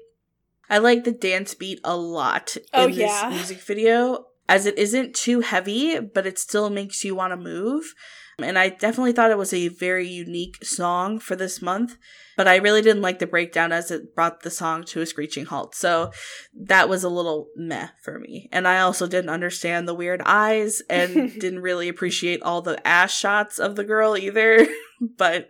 I 0.68 0.78
like 0.78 1.04
the 1.04 1.12
dance 1.12 1.54
beat 1.54 1.80
a 1.84 1.96
lot 1.96 2.56
oh, 2.72 2.84
in 2.84 2.90
Oh, 2.90 2.94
this 2.94 2.98
yeah. 2.98 3.30
music 3.30 3.58
video, 3.60 4.26
as 4.48 4.66
it 4.66 4.78
isn't 4.78 5.14
too 5.14 5.40
heavy, 5.40 5.98
but 6.00 6.26
it 6.26 6.38
still 6.38 6.70
makes 6.70 7.04
you 7.04 7.14
want 7.14 7.32
to 7.32 7.36
move. 7.36 7.94
And 8.38 8.58
I 8.58 8.68
definitely 8.68 9.12
thought 9.12 9.30
it 9.30 9.38
was 9.38 9.52
a 9.52 9.68
very 9.68 10.08
unique 10.08 10.64
song 10.64 11.18
for 11.18 11.36
this 11.36 11.62
month, 11.62 11.96
but 12.36 12.46
I 12.46 12.56
really 12.56 12.82
didn't 12.82 13.02
like 13.02 13.18
the 13.18 13.26
breakdown 13.26 13.72
as 13.72 13.90
it 13.90 14.14
brought 14.14 14.42
the 14.42 14.50
song 14.50 14.84
to 14.84 15.00
a 15.00 15.06
screeching 15.06 15.46
halt. 15.46 15.74
So 15.74 16.12
that 16.54 16.88
was 16.88 17.02
a 17.02 17.08
little 17.08 17.48
meh 17.56 17.88
for 18.02 18.18
me. 18.18 18.48
And 18.52 18.68
I 18.68 18.80
also 18.80 19.06
didn't 19.06 19.30
understand 19.30 19.88
the 19.88 19.94
weird 19.94 20.22
eyes 20.24 20.82
and 20.88 21.32
didn't 21.40 21.60
really 21.60 21.88
appreciate 21.88 22.42
all 22.42 22.62
the 22.62 22.86
ass 22.86 23.12
shots 23.16 23.58
of 23.58 23.76
the 23.76 23.84
girl 23.84 24.16
either. 24.16 24.66
but, 25.00 25.48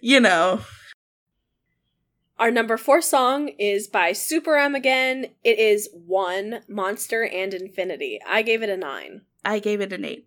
you 0.00 0.20
know, 0.20 0.60
Our 2.38 2.50
number 2.50 2.76
four 2.76 3.02
song 3.02 3.48
is 3.58 3.88
by 3.88 4.12
Super 4.12 4.56
M 4.56 4.74
again. 4.74 5.26
It 5.44 5.58
is 5.58 5.88
One, 5.92 6.60
Monster, 6.68 7.24
and 7.24 7.52
Infinity. 7.52 8.18
I 8.26 8.42
gave 8.42 8.62
it 8.62 8.70
a 8.70 8.76
nine. 8.76 9.22
I 9.44 9.58
gave 9.58 9.80
it 9.80 9.92
an 9.92 10.04
eight. 10.04 10.26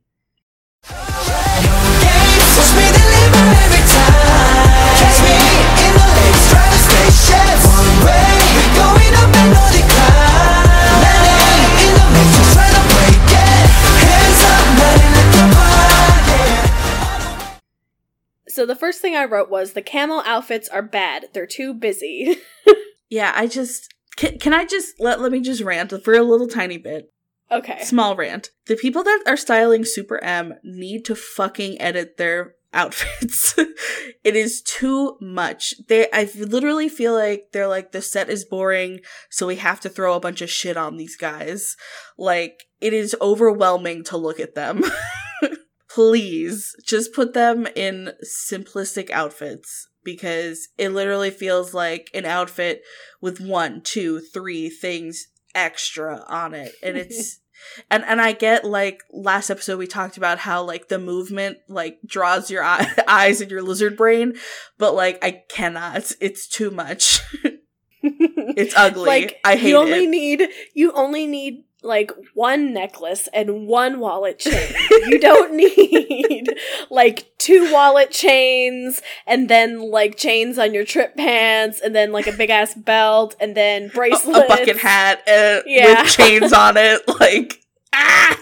So 18.54 18.66
the 18.66 18.76
first 18.76 19.02
thing 19.02 19.16
I 19.16 19.26
wrote 19.26 19.50
was 19.50 19.74
the 19.74 19.82
camel 19.82 20.22
outfits 20.26 20.70
are 20.70 20.84
bad. 20.84 21.26
They're 21.34 21.48
too 21.48 21.74
busy. 21.74 22.38
Yeah, 23.13 23.32
I 23.36 23.46
just. 23.46 23.94
Can, 24.16 24.39
can 24.39 24.56
I 24.56 24.66
just 24.66 25.00
let, 25.00 25.22
let 25.22 25.32
me 25.32 25.39
just 25.39 25.62
rant 25.62 25.94
for 26.04 26.16
a 26.16 26.24
little 26.24 26.48
tiny 26.48 26.80
bit? 26.80 27.12
okay. 27.52 27.84
Small 27.84 28.16
rant. 28.16 28.50
The 28.66 28.76
people 28.76 29.04
that 29.04 29.24
are 29.28 29.38
styling 29.38 29.86
Super 29.86 30.18
M 30.24 30.56
need 30.63 31.06
to 31.06 31.16
fucking 31.16 31.80
edit 31.80 32.18
their 32.18 32.56
outfits. 32.74 33.54
it 34.24 34.36
is 34.36 34.63
too 34.63 35.18
much. 35.22 35.76
They 35.88 36.08
I 36.12 36.28
literally 36.36 36.89
feel 36.89 37.13
like 37.13 37.50
they're 37.54 37.68
like 37.68 37.92
the 37.92 38.02
set 38.02 38.32
is 38.32 38.46
boring, 38.46 39.02
so 39.30 39.46
we 39.46 39.58
have 39.58 39.80
to 39.82 39.89
throw 39.89 40.16
a 40.16 40.20
bunch 40.20 40.42
of 40.42 40.50
shit 40.50 40.76
on 40.76 40.98
these 40.98 41.16
guys. 41.16 41.76
Like 42.18 42.63
it 42.82 42.94
is 42.94 43.16
overwhelming 43.22 44.04
to 44.06 44.18
look 44.18 44.39
at 44.39 44.56
them. 44.56 44.84
Please 45.94 46.76
just 46.86 47.14
put 47.14 47.34
them 47.34 47.68
in 47.76 48.14
simplistic 48.26 49.10
outfits 49.10 49.88
because 50.04 50.70
it 50.78 50.90
literally 50.90 51.30
feels 51.30 51.74
like 51.74 52.10
an 52.14 52.26
outfit 52.26 52.82
with 53.22 53.40
one, 53.40 53.82
two, 53.82 54.20
three 54.20 54.70
things 54.70 55.28
extra 55.56 56.24
on 56.28 56.54
it. 56.54 56.74
And 56.82 56.98
it's 56.98 57.40
and 57.92 58.04
and 58.06 58.20
I 58.22 58.32
get 58.32 58.66
like 58.66 59.02
last 59.12 59.50
episode 59.50 59.78
we 59.78 59.88
talked 59.88 60.18
about 60.18 60.40
how 60.40 60.64
like 60.64 60.88
the 60.88 61.00
movement 61.00 61.60
like 61.70 62.00
draws 62.06 62.50
your 62.50 62.64
eye- 62.64 62.92
eyes 63.08 63.42
and 63.42 63.52
your 63.52 63.62
lizard 63.62 63.96
brain, 63.96 64.34
but 64.78 64.96
like 64.96 65.24
I 65.24 65.44
cannot. 65.50 66.12
It's 66.20 66.48
too 66.48 66.72
much. 66.72 67.20
It's 68.06 68.76
ugly. 68.76 69.06
like 69.06 69.40
I 69.46 69.56
hate 69.56 69.70
you 69.70 69.78
only 69.78 70.04
it. 70.04 70.10
need 70.10 70.50
you 70.74 70.92
only 70.92 71.26
need 71.26 71.64
like 71.84 72.12
one 72.34 72.74
necklace 72.74 73.28
and 73.34 73.67
one 73.67 74.00
wallet 74.00 74.39
chain. 74.39 74.74
you 75.08 75.19
don't 75.19 75.54
need 75.56 76.48
like 76.89 77.26
two 77.38 77.72
wallet 77.74 78.10
chains 78.12 79.02
and 79.28 79.50
then 79.50 79.91
like 79.91 80.15
chains 80.17 80.58
on 80.58 80.74
your 80.74 80.86
trip 80.86 81.15
pants 81.17 81.82
and 81.82 81.93
then 81.93 82.12
like 82.12 82.26
a 82.28 82.32
big 82.32 82.50
ass 82.50 82.74
belt 82.74 83.36
and 83.39 83.56
then 83.56 83.86
A- 83.86 83.89
bracelets. 83.89 84.46
a 84.46 84.48
bucket 84.48 84.78
hat 84.78 85.19
uh, 85.28 85.62
Yeah. 85.65 86.04
with 86.04 86.12
chains 86.12 86.54
on 86.54 86.78
it. 86.78 87.02
Like 87.19 87.62
ah. 87.93 88.38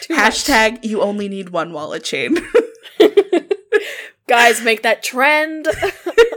Too 0.00 0.14
much. 0.14 0.20
Hashtag 0.44 0.84
you 0.84 1.00
only 1.02 1.28
need 1.28 1.50
one 1.50 1.72
wallet 1.72 2.04
chain. 2.04 2.36
Guys, 4.28 4.62
make 4.62 4.82
that 4.82 5.02
trend 5.02 5.66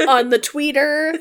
on 0.07 0.29
the 0.29 0.39
tweeter. 0.39 1.15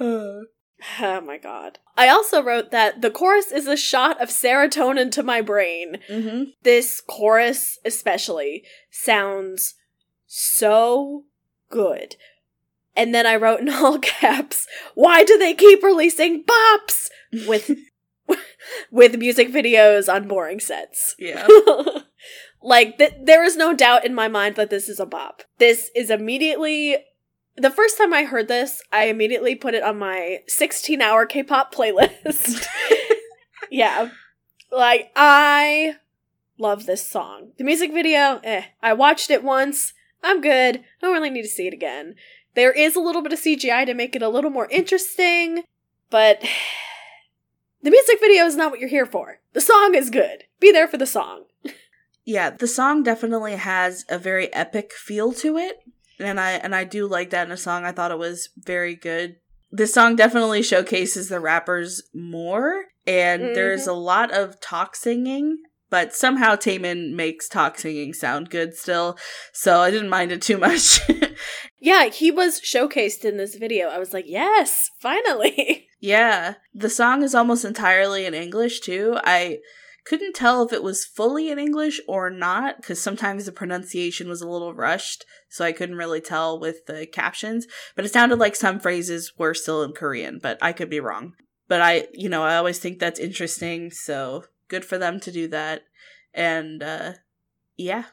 Uh, 0.00 0.44
Oh 1.00 1.20
my 1.20 1.38
god. 1.38 1.78
I 1.96 2.08
also 2.08 2.42
wrote 2.42 2.70
that 2.72 3.02
the 3.02 3.10
chorus 3.10 3.52
is 3.52 3.66
a 3.66 3.76
shot 3.76 4.20
of 4.20 4.28
serotonin 4.30 5.10
to 5.12 5.22
my 5.22 5.40
brain. 5.40 5.98
mhm. 6.10 6.54
This 6.62 7.00
chorus, 7.00 7.78
especially, 7.84 8.64
sounds 8.90 9.74
so 10.26 11.24
good. 11.70 12.16
And 12.96 13.14
then 13.14 13.26
I 13.26 13.36
wrote 13.36 13.60
in 13.60 13.68
all 13.68 13.98
caps, 14.02 14.66
why 14.94 15.24
do 15.24 15.38
they 15.38 15.54
keep 15.54 15.82
releasing 15.82 16.44
bops 16.44 17.08
with 17.46 17.70
with 18.90 19.16
music 19.18 19.50
videos 19.52 20.12
on 20.12 20.28
boring 20.28 20.60
sets? 20.60 21.14
Yeah. 21.18 21.46
like 22.62 22.98
th- 22.98 23.14
there 23.24 23.44
is 23.44 23.56
no 23.56 23.74
doubt 23.74 24.04
in 24.04 24.14
my 24.14 24.28
mind 24.28 24.56
that 24.56 24.70
this 24.70 24.88
is 24.88 25.00
a 25.00 25.06
bop. 25.06 25.42
This 25.58 25.90
is 25.94 26.10
immediately 26.10 26.96
the 27.56 27.70
first 27.70 27.98
time 27.98 28.12
I 28.12 28.24
heard 28.24 28.48
this, 28.48 28.82
I 28.92 29.04
immediately 29.04 29.54
put 29.54 29.74
it 29.74 29.82
on 29.82 29.98
my 29.98 30.40
16 30.48 31.00
hour 31.00 31.26
K 31.26 31.42
pop 31.42 31.74
playlist. 31.74 32.66
yeah. 33.70 34.10
Like, 34.70 35.12
I 35.14 35.96
love 36.58 36.86
this 36.86 37.06
song. 37.06 37.52
The 37.58 37.64
music 37.64 37.92
video, 37.92 38.40
eh. 38.42 38.64
I 38.82 38.92
watched 38.94 39.30
it 39.30 39.44
once. 39.44 39.92
I'm 40.22 40.40
good. 40.40 40.76
I 40.76 40.82
don't 41.00 41.12
really 41.12 41.30
need 41.30 41.42
to 41.42 41.48
see 41.48 41.66
it 41.66 41.74
again. 41.74 42.14
There 42.54 42.72
is 42.72 42.96
a 42.96 43.00
little 43.00 43.22
bit 43.22 43.32
of 43.32 43.40
CGI 43.40 43.86
to 43.86 43.94
make 43.94 44.14
it 44.14 44.22
a 44.22 44.28
little 44.28 44.50
more 44.50 44.68
interesting, 44.70 45.64
but 46.10 46.40
the 47.82 47.90
music 47.90 48.18
video 48.20 48.44
is 48.44 48.56
not 48.56 48.70
what 48.70 48.80
you're 48.80 48.88
here 48.88 49.06
for. 49.06 49.40
The 49.52 49.60
song 49.60 49.94
is 49.94 50.10
good. 50.10 50.44
Be 50.60 50.72
there 50.72 50.88
for 50.88 50.96
the 50.96 51.06
song. 51.06 51.44
Yeah, 52.24 52.50
the 52.50 52.68
song 52.68 53.02
definitely 53.02 53.56
has 53.56 54.04
a 54.08 54.16
very 54.16 54.52
epic 54.54 54.92
feel 54.92 55.32
to 55.34 55.58
it, 55.58 55.80
and 56.18 56.40
I 56.40 56.52
and 56.52 56.74
I 56.74 56.84
do 56.84 57.06
like 57.06 57.30
that 57.30 57.46
in 57.46 57.52
a 57.52 57.56
song. 57.56 57.84
I 57.84 57.92
thought 57.92 58.10
it 58.10 58.18
was 58.18 58.50
very 58.56 58.94
good. 58.94 59.36
This 59.70 59.94
song 59.94 60.16
definitely 60.16 60.62
showcases 60.62 61.28
the 61.28 61.40
rappers 61.40 62.02
more, 62.14 62.84
and 63.06 63.42
mm-hmm. 63.42 63.54
there's 63.54 63.86
a 63.86 63.94
lot 63.94 64.30
of 64.30 64.60
talk 64.60 64.94
singing, 64.94 65.58
but 65.88 66.14
somehow 66.14 66.56
Taemin 66.56 67.14
makes 67.14 67.48
talk 67.48 67.78
singing 67.78 68.12
sound 68.12 68.50
good 68.50 68.74
still, 68.74 69.16
so 69.52 69.80
I 69.80 69.90
didn't 69.90 70.10
mind 70.10 70.30
it 70.32 70.42
too 70.42 70.58
much. 70.58 71.00
Yeah, 71.84 72.06
he 72.10 72.30
was 72.30 72.60
showcased 72.60 73.24
in 73.24 73.38
this 73.38 73.56
video. 73.56 73.88
I 73.88 73.98
was 73.98 74.12
like, 74.12 74.26
yes, 74.28 74.90
finally. 75.00 75.88
Yeah, 76.04 76.54
the 76.74 76.90
song 76.90 77.22
is 77.22 77.32
almost 77.32 77.64
entirely 77.64 78.26
in 78.26 78.34
English 78.34 78.80
too. 78.80 79.18
I 79.22 79.60
couldn't 80.04 80.34
tell 80.34 80.62
if 80.62 80.72
it 80.72 80.82
was 80.82 81.04
fully 81.04 81.50
in 81.50 81.58
English 81.58 82.00
or 82.08 82.28
not 82.30 82.78
because 82.78 83.00
sometimes 83.00 83.46
the 83.46 83.52
pronunciation 83.52 84.28
was 84.28 84.40
a 84.40 84.48
little 84.48 84.74
rushed, 84.74 85.24
so 85.48 85.64
I 85.64 85.72
couldn't 85.72 85.96
really 85.96 86.20
tell 86.20 86.58
with 86.58 86.86
the 86.86 87.06
captions. 87.06 87.66
But 87.94 88.04
it 88.04 88.12
sounded 88.12 88.38
like 88.38 88.56
some 88.56 88.80
phrases 88.80 89.32
were 89.38 89.54
still 89.54 89.82
in 89.82 89.92
Korean, 89.92 90.38
but 90.42 90.58
I 90.60 90.72
could 90.72 90.90
be 90.90 91.00
wrong. 91.00 91.34
But 91.68 91.80
I, 91.80 92.08
you 92.12 92.28
know, 92.28 92.42
I 92.42 92.56
always 92.56 92.78
think 92.78 92.98
that's 92.98 93.20
interesting, 93.20 93.90
so 93.90 94.44
good 94.68 94.84
for 94.84 94.98
them 94.98 95.20
to 95.20 95.30
do 95.30 95.48
that. 95.48 95.82
And 96.34 96.82
uh 96.82 97.12
yeah, 97.76 98.04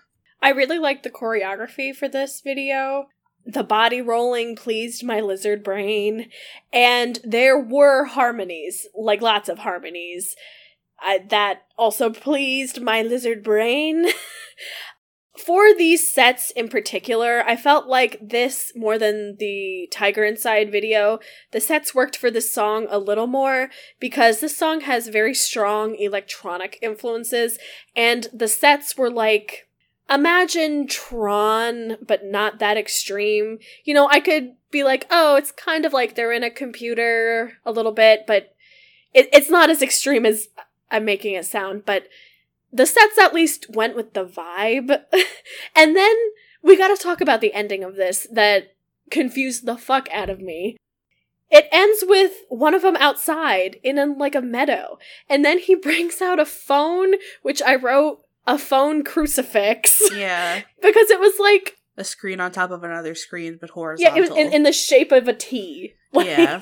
I 0.42 0.50
really 0.50 0.80
liked 0.80 1.04
the 1.04 1.10
choreography 1.10 1.96
for 1.96 2.08
this 2.08 2.42
video. 2.42 3.08
The 3.46 3.64
body 3.64 4.02
rolling 4.02 4.56
pleased 4.56 5.04
my 5.04 5.22
lizard 5.22 5.64
brain, 5.64 6.30
and 6.72 7.20
there 7.24 7.60
were 7.60 8.06
harmonies, 8.06 8.86
like 8.94 9.22
lots 9.22 9.50
of 9.50 9.60
harmonies. 9.60 10.36
I, 11.02 11.20
that 11.30 11.64
also 11.78 12.10
pleased 12.10 12.82
my 12.82 13.02
lizard 13.02 13.44
brain. 13.44 14.08
For 15.38 15.74
these 15.74 16.12
sets 16.12 16.52
in 16.52 16.68
particular, 16.68 17.44
I 17.46 17.56
felt 17.56 17.88
like 17.88 18.20
this 18.22 18.74
more 18.76 18.98
than 18.98 19.38
the 19.40 19.88
Tiger 19.90 20.26
Inside 20.26 20.70
video. 20.70 21.20
The 21.52 21.62
sets 21.62 21.96
worked 21.96 22.18
for 22.18 22.30
this 22.30 22.54
song 22.54 22.88
a 22.90 23.00
little 23.00 23.26
more 23.26 23.70
because 24.02 24.42
this 24.42 24.58
song 24.58 24.82
has 24.82 25.08
very 25.08 25.34
strong 25.34 25.96
electronic 25.96 26.78
influences, 26.82 27.58
and 27.96 28.28
the 28.34 28.50
sets 28.50 28.98
were 28.98 29.10
like 29.10 29.70
imagine 30.10 30.88
Tron, 30.88 31.98
but 32.06 32.26
not 32.26 32.60
that 32.60 32.78
extreme. 32.78 33.60
You 33.86 33.94
know, 33.94 34.10
I 34.10 34.20
could 34.20 34.56
be 34.72 34.84
like, 34.84 35.06
oh, 35.10 35.36
it's 35.36 35.52
kind 35.52 35.86
of 35.86 35.94
like 35.94 36.16
they're 36.16 36.34
in 36.34 36.44
a 36.44 36.50
computer 36.50 37.54
a 37.66 37.72
little 37.72 37.92
bit, 37.92 38.26
but 38.28 38.56
it, 39.14 39.30
it's 39.32 39.50
not 39.50 39.70
as 39.70 39.82
extreme 39.82 40.26
as 40.26 40.48
I'm 40.92 41.06
making 41.06 41.36
it 41.36 41.46
sound. 41.46 41.86
But 41.86 42.08
the 42.72 42.86
sets 42.86 43.18
at 43.18 43.34
least 43.34 43.68
went 43.70 43.96
with 43.96 44.14
the 44.14 44.26
vibe. 44.26 44.90
and 45.76 45.96
then 45.96 46.16
we 46.62 46.78
gotta 46.78 47.02
talk 47.02 47.22
about 47.22 47.42
the 47.42 47.54
ending 47.54 47.84
of 47.84 47.96
this 47.96 48.28
that 48.32 48.74
confused 49.10 49.66
the 49.66 49.78
fuck 49.78 50.08
out 50.12 50.30
of 50.30 50.40
me. 50.40 50.78
It 51.52 51.68
ends 51.72 52.04
with 52.08 52.34
one 52.50 52.76
of 52.76 52.84
them 52.84 52.96
outside 52.98 53.80
in 53.82 53.98
a, 53.98 54.06
like 54.06 54.36
a 54.36 54.42
meadow, 54.42 55.00
and 55.28 55.44
then 55.44 55.58
he 55.58 55.74
brings 55.76 56.22
out 56.22 56.40
a 56.40 56.46
phone, 56.46 57.16
which 57.42 57.62
I 57.62 57.76
wrote 57.76 58.22
a 58.46 58.58
phone 58.58 59.04
crucifix 59.04 60.02
yeah, 60.14 60.62
because 60.82 61.10
it 61.10 61.20
was 61.20 61.34
like 61.40 61.78
a 61.98 62.04
screen 62.04 62.40
on 62.40 62.52
top 62.52 62.72
of 62.72 62.84
another 62.84 63.16
screen, 63.16 63.58
but 63.60 63.72
horizontal. 63.72 64.16
yeah, 64.16 64.18
it 64.18 64.30
was 64.30 64.38
in, 64.38 64.54
in 64.54 64.64
the 64.64 64.72
shape 64.74 65.12
of 65.12 65.28
a 65.28 65.34
T. 65.34 65.96
Like, 66.14 66.28
Yeah. 66.28 66.60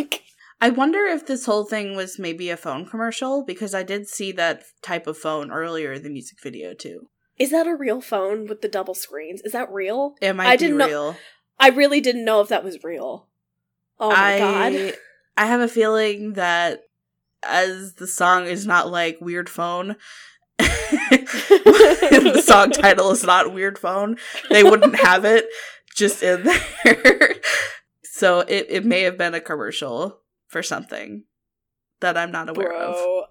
I 0.59 0.69
wonder 0.69 1.05
if 1.05 1.27
this 1.27 1.45
whole 1.45 1.65
thing 1.65 1.95
was 1.95 2.17
maybe 2.17 2.49
a 2.49 2.57
phone 2.57 2.85
commercial 2.85 3.43
because 3.43 3.73
I 3.75 3.83
did 3.83 4.07
see 4.07 4.31
that 4.33 4.63
type 4.81 5.05
of 5.05 5.17
phone 5.17 5.51
earlier 5.51 5.93
in 5.93 6.03
the 6.03 6.09
music 6.09 6.39
video 6.41 6.73
too. 6.73 7.09
Is 7.37 7.51
that 7.51 7.67
a 7.67 7.75
real 7.75 8.01
phone 8.01 8.47
with 8.47 8.61
the 8.61 8.67
double 8.67 8.95
screens? 8.95 9.41
Is 9.43 9.51
that 9.51 9.71
real? 9.71 10.15
It 10.21 10.33
might 10.33 10.47
I 10.47 10.53
be 10.55 10.57
didn't 10.57 10.77
know- 10.77 10.87
real. 10.87 11.15
I 11.59 11.69
really 11.69 12.01
didn't 12.01 12.25
know 12.25 12.41
if 12.41 12.49
that 12.49 12.63
was 12.63 12.83
real. 12.83 13.27
Oh 13.99 14.09
my 14.11 14.35
I, 14.35 14.39
god. 14.39 14.93
I 15.37 15.45
have 15.47 15.61
a 15.61 15.67
feeling 15.67 16.33
that 16.33 16.81
as 17.43 17.95
the 17.95 18.07
song 18.07 18.45
is 18.45 18.65
not 18.67 18.91
like 18.91 19.19
weird 19.21 19.49
phone, 19.49 19.95
the 20.57 22.41
song 22.45 22.71
title 22.71 23.11
is 23.11 23.23
not 23.23 23.53
weird 23.53 23.77
phone, 23.79 24.17
they 24.49 24.63
wouldn't 24.63 24.95
have 24.99 25.25
it 25.25 25.45
just 25.95 26.21
in 26.23 26.43
there. 26.43 27.33
so 28.03 28.39
it, 28.41 28.67
it 28.69 28.85
may 28.85 29.01
have 29.01 29.17
been 29.17 29.33
a 29.33 29.39
commercial 29.41 30.19
for 30.47 30.63
something 30.63 31.23
that 31.99 32.17
I'm 32.17 32.31
not 32.31 32.49
aware 32.49 32.73
of. 32.73 33.25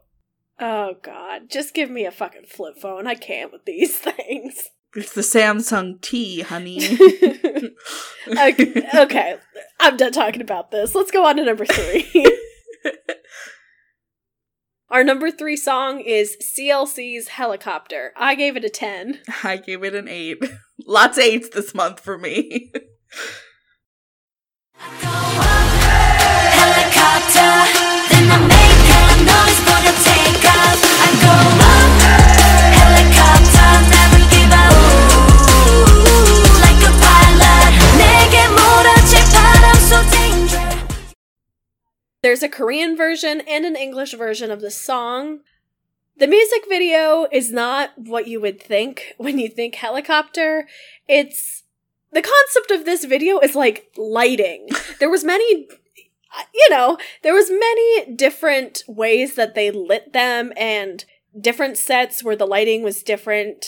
Oh 0.59 0.95
god. 1.03 1.51
Just 1.51 1.75
give 1.75 1.91
me 1.91 2.05
a 2.07 2.11
fucking 2.11 2.47
flip 2.49 2.79
phone. 2.79 3.07
I 3.07 3.15
can't 3.15 3.53
with 3.53 3.65
these 3.65 3.97
things. 3.99 4.71
It's 4.95 5.13
the 5.13 5.21
Samsung 5.21 6.01
T, 6.01 6.41
honey. 6.41 6.79
okay, 8.29 8.89
okay, 8.95 9.37
I'm 9.79 9.99
done 9.99 10.13
talking 10.13 10.41
about 10.41 10.71
this. 10.71 10.95
Let's 10.95 11.11
go 11.11 11.27
on 11.27 11.37
to 11.37 11.45
number 11.45 11.67
three. 11.67 12.27
Our 14.89 15.05
number 15.05 15.31
three 15.31 15.57
song 15.57 16.01
is 16.01 16.37
CLC's 16.41 17.29
Helicopter. 17.29 18.13
I 18.17 18.37
gave 18.37 18.57
it 18.57 18.65
a 18.65 18.71
10. 18.71 19.21
I 19.45 19.59
gave 19.59 19.85
it 19.85 19.95
an 19.95 20.09
eight. 20.09 20.43
Lots 20.87 21.19
of 21.19 21.25
eights 21.25 21.51
this 21.51 21.75
month 21.75 22.01
for 22.01 22.17
me. 22.17 22.73
There's 42.27 42.43
a 42.43 42.49
Korean 42.49 42.97
version 42.97 43.41
and 43.49 43.65
an 43.65 43.77
English 43.77 44.13
version 44.13 44.51
of 44.51 44.61
the 44.61 44.71
song. 44.71 45.43
The 46.17 46.27
music 46.27 46.65
video 46.69 47.29
is 47.31 47.53
not 47.53 47.91
what 47.97 48.27
you 48.27 48.41
would 48.41 48.61
think 48.61 49.15
when 49.17 49.39
you 49.39 49.49
think 49.49 49.77
helicopter. 49.77 50.67
It's 51.07 51.63
the 52.11 52.23
concept 52.23 52.73
of 52.73 52.85
this 52.85 53.05
video 53.05 53.39
is 53.39 53.55
like 53.55 53.93
lighting. 53.97 54.67
There 54.99 55.09
was 55.09 55.23
many 55.23 55.69
you 56.55 56.67
know, 56.71 56.99
there 57.23 57.35
was 57.35 57.51
many 57.51 58.13
different 58.15 58.83
ways 58.87 59.35
that 59.35 59.55
they 59.55 59.71
lit 59.71 60.13
them 60.13 60.53
and 60.57 61.05
different 61.39 61.77
sets 61.77 62.23
where 62.23 62.37
the 62.37 62.47
lighting 62.47 62.83
was 62.83 63.03
different. 63.03 63.67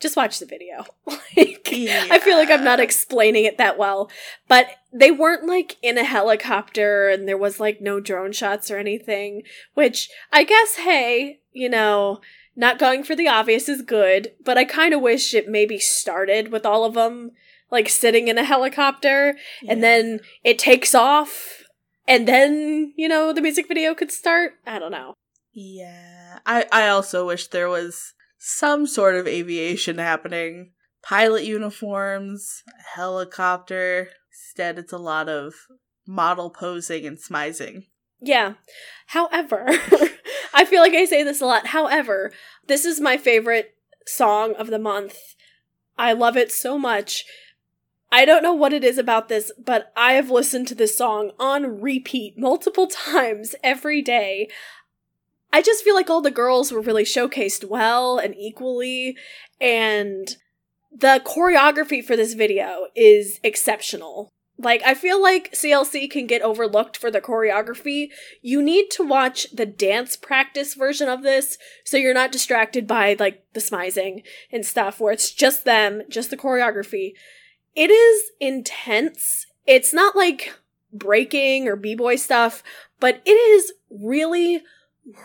Just 0.00 0.16
watch 0.16 0.38
the 0.38 0.46
video. 0.46 0.84
like, 1.36 1.68
I 2.10 2.18
feel 2.18 2.36
like 2.36 2.50
I'm 2.50 2.64
not 2.64 2.80
explaining 2.80 3.44
it 3.44 3.58
that 3.58 3.78
well, 3.78 4.10
but 4.48 4.66
they 4.92 5.10
weren't 5.10 5.46
like 5.46 5.76
in 5.82 5.98
a 5.98 6.04
helicopter 6.04 7.08
and 7.08 7.26
there 7.26 7.38
was 7.38 7.60
like 7.60 7.80
no 7.80 8.00
drone 8.00 8.32
shots 8.32 8.70
or 8.70 8.78
anything, 8.78 9.42
which 9.74 10.10
I 10.32 10.44
guess, 10.44 10.76
hey, 10.76 11.40
you 11.52 11.68
know, 11.68 12.20
not 12.56 12.78
going 12.78 13.02
for 13.02 13.16
the 13.16 13.28
obvious 13.28 13.68
is 13.68 13.82
good, 13.82 14.32
but 14.44 14.58
I 14.58 14.64
kind 14.64 14.94
of 14.94 15.00
wish 15.00 15.34
it 15.34 15.48
maybe 15.48 15.78
started 15.78 16.52
with 16.52 16.64
all 16.66 16.84
of 16.84 16.94
them 16.94 17.32
like 17.70 17.88
sitting 17.88 18.28
in 18.28 18.38
a 18.38 18.44
helicopter 18.44 19.36
and 19.66 19.82
then 19.82 20.20
it 20.44 20.58
takes 20.58 20.94
off 20.94 21.63
and 22.06 22.28
then, 22.28 22.92
you 22.96 23.08
know, 23.08 23.32
the 23.32 23.40
music 23.42 23.68
video 23.68 23.94
could 23.94 24.12
start. 24.12 24.54
I 24.66 24.78
don't 24.78 24.92
know. 24.92 25.14
Yeah. 25.52 26.38
I, 26.44 26.66
I 26.72 26.88
also 26.88 27.26
wish 27.26 27.46
there 27.48 27.68
was 27.68 28.12
some 28.38 28.86
sort 28.86 29.14
of 29.14 29.26
aviation 29.26 29.98
happening. 29.98 30.72
Pilot 31.02 31.44
uniforms, 31.44 32.62
helicopter. 32.94 34.08
Instead, 34.32 34.78
it's 34.78 34.92
a 34.92 34.98
lot 34.98 35.28
of 35.28 35.54
model 36.06 36.50
posing 36.50 37.06
and 37.06 37.18
smizing. 37.18 37.86
Yeah. 38.20 38.54
However, 39.08 39.66
I 40.54 40.64
feel 40.64 40.80
like 40.80 40.94
I 40.94 41.04
say 41.04 41.22
this 41.22 41.40
a 41.40 41.46
lot. 41.46 41.68
However, 41.68 42.32
this 42.66 42.84
is 42.84 43.00
my 43.00 43.16
favorite 43.16 43.74
song 44.06 44.54
of 44.54 44.68
the 44.68 44.78
month. 44.78 45.16
I 45.96 46.12
love 46.12 46.36
it 46.36 46.50
so 46.50 46.78
much. 46.78 47.24
I 48.14 48.24
don't 48.24 48.44
know 48.44 48.54
what 48.54 48.72
it 48.72 48.84
is 48.84 48.96
about 48.96 49.28
this, 49.28 49.50
but 49.58 49.92
I 49.96 50.12
have 50.12 50.30
listened 50.30 50.68
to 50.68 50.76
this 50.76 50.96
song 50.96 51.32
on 51.36 51.80
repeat 51.80 52.38
multiple 52.38 52.86
times 53.10 53.56
every 53.64 54.02
day. 54.02 54.48
I 55.52 55.62
just 55.62 55.82
feel 55.82 55.96
like 55.96 56.08
all 56.08 56.20
the 56.20 56.30
girls 56.30 56.70
were 56.70 56.80
really 56.80 57.02
showcased 57.02 57.64
well 57.64 58.18
and 58.18 58.36
equally, 58.36 59.16
and 59.60 60.36
the 60.92 61.20
choreography 61.26 62.04
for 62.04 62.14
this 62.14 62.34
video 62.34 62.86
is 62.94 63.40
exceptional. 63.42 64.28
Like, 64.56 64.84
I 64.84 64.94
feel 64.94 65.20
like 65.20 65.50
CLC 65.50 66.08
can 66.08 66.28
get 66.28 66.40
overlooked 66.40 66.96
for 66.96 67.10
the 67.10 67.20
choreography. 67.20 68.10
You 68.40 68.62
need 68.62 68.92
to 68.92 69.02
watch 69.02 69.50
the 69.50 69.66
dance 69.66 70.14
practice 70.14 70.74
version 70.74 71.08
of 71.08 71.24
this 71.24 71.58
so 71.84 71.96
you're 71.96 72.14
not 72.14 72.30
distracted 72.30 72.86
by, 72.86 73.16
like, 73.18 73.44
the 73.54 73.60
smizing 73.60 74.22
and 74.52 74.64
stuff 74.64 75.00
where 75.00 75.12
it's 75.12 75.32
just 75.32 75.64
them, 75.64 76.02
just 76.08 76.30
the 76.30 76.36
choreography. 76.36 77.14
It 77.74 77.90
is 77.90 78.30
intense. 78.40 79.46
It's 79.66 79.92
not 79.92 80.14
like 80.14 80.54
breaking 80.92 81.66
or 81.66 81.76
b-boy 81.76 82.16
stuff, 82.16 82.62
but 83.00 83.20
it 83.24 83.30
is 83.30 83.72
really, 83.90 84.62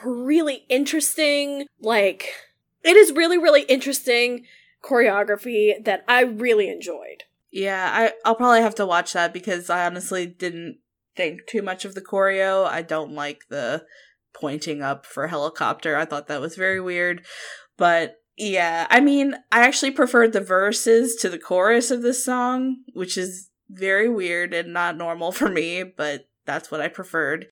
really 0.03 0.65
interesting. 0.69 1.67
Like, 1.79 2.33
it 2.83 2.95
is 2.95 3.11
really, 3.11 3.37
really 3.37 3.63
interesting 3.63 4.45
choreography 4.83 5.83
that 5.83 6.03
I 6.07 6.21
really 6.21 6.69
enjoyed. 6.69 7.23
Yeah, 7.51 7.89
I, 7.91 8.13
I'll 8.25 8.35
probably 8.35 8.61
have 8.61 8.75
to 8.75 8.85
watch 8.85 9.13
that 9.13 9.33
because 9.33 9.69
I 9.69 9.85
honestly 9.85 10.25
didn't 10.25 10.77
think 11.15 11.41
too 11.47 11.61
much 11.61 11.83
of 11.83 11.95
the 11.95 12.01
choreo. 12.01 12.65
I 12.65 12.81
don't 12.81 13.13
like 13.13 13.47
the 13.49 13.85
pointing 14.33 14.81
up 14.81 15.05
for 15.05 15.27
helicopter. 15.27 15.95
I 15.95 16.05
thought 16.05 16.27
that 16.27 16.41
was 16.41 16.55
very 16.55 16.79
weird. 16.79 17.25
But 17.75 18.18
yeah, 18.39 18.87
I 18.89 19.01
mean, 19.01 19.35
I 19.51 19.61
actually 19.61 19.91
preferred 19.91 20.31
the 20.31 20.39
verses 20.39 21.15
to 21.17 21.29
the 21.29 21.37
chorus 21.37 21.91
of 21.91 22.01
this 22.01 22.23
song, 22.23 22.77
which 22.93 23.17
is 23.17 23.49
very 23.69 24.09
weird 24.09 24.53
and 24.53 24.73
not 24.73 24.95
normal 24.95 25.31
for 25.31 25.49
me, 25.49 25.83
but 25.83 26.29
that's 26.45 26.71
what 26.71 26.79
I 26.79 26.87
preferred. 26.87 27.47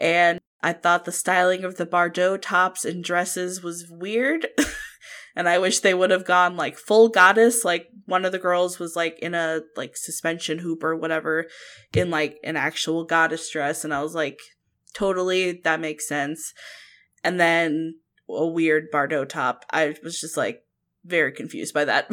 And 0.00 0.40
I 0.62 0.72
thought 0.72 1.04
the 1.04 1.12
styling 1.12 1.62
of 1.62 1.76
the 1.76 1.84
Bardot 1.84 2.40
tops 2.40 2.86
and 2.86 3.04
dresses 3.04 3.62
was 3.62 3.86
weird. 3.90 4.48
and 5.36 5.46
I 5.46 5.58
wish 5.58 5.80
they 5.80 5.92
would 5.92 6.10
have 6.10 6.24
gone 6.24 6.56
like 6.56 6.78
full 6.78 7.10
goddess. 7.10 7.62
Like 7.62 7.88
one 8.06 8.24
of 8.24 8.32
the 8.32 8.38
girls 8.38 8.78
was 8.78 8.96
like 8.96 9.18
in 9.18 9.34
a 9.34 9.60
like 9.76 9.94
suspension 9.94 10.60
hoop 10.60 10.82
or 10.82 10.96
whatever 10.96 11.48
in 11.92 12.10
like 12.10 12.38
an 12.42 12.56
actual 12.56 13.04
goddess 13.04 13.50
dress. 13.50 13.84
And 13.84 13.92
I 13.92 14.02
was 14.02 14.14
like, 14.14 14.38
totally, 14.94 15.60
that 15.64 15.80
makes 15.80 16.08
sense. 16.08 16.54
And 17.22 17.38
then 17.38 17.96
a 18.28 18.46
weird 18.46 18.90
Bardot 18.92 19.28
top. 19.28 19.64
I 19.70 19.94
was 20.02 20.20
just 20.20 20.36
like 20.36 20.64
very 21.04 21.32
confused 21.32 21.74
by 21.74 21.84
that. 21.84 22.08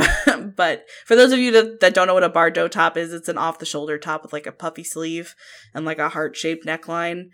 but 0.55 0.85
for 1.05 1.15
those 1.15 1.31
of 1.31 1.39
you 1.39 1.51
that, 1.51 1.79
that 1.79 1.93
don't 1.93 2.07
know 2.07 2.13
what 2.13 2.23
a 2.23 2.29
Bardot 2.29 2.71
top 2.71 2.97
is, 2.97 3.13
it's 3.13 3.29
an 3.29 3.37
off 3.37 3.59
the 3.59 3.65
shoulder 3.65 3.97
top 3.97 4.23
with 4.23 4.33
like 4.33 4.47
a 4.47 4.51
puffy 4.51 4.83
sleeve 4.83 5.35
and 5.73 5.85
like 5.85 5.99
a 5.99 6.09
heart 6.09 6.35
shaped 6.35 6.65
neckline. 6.65 7.29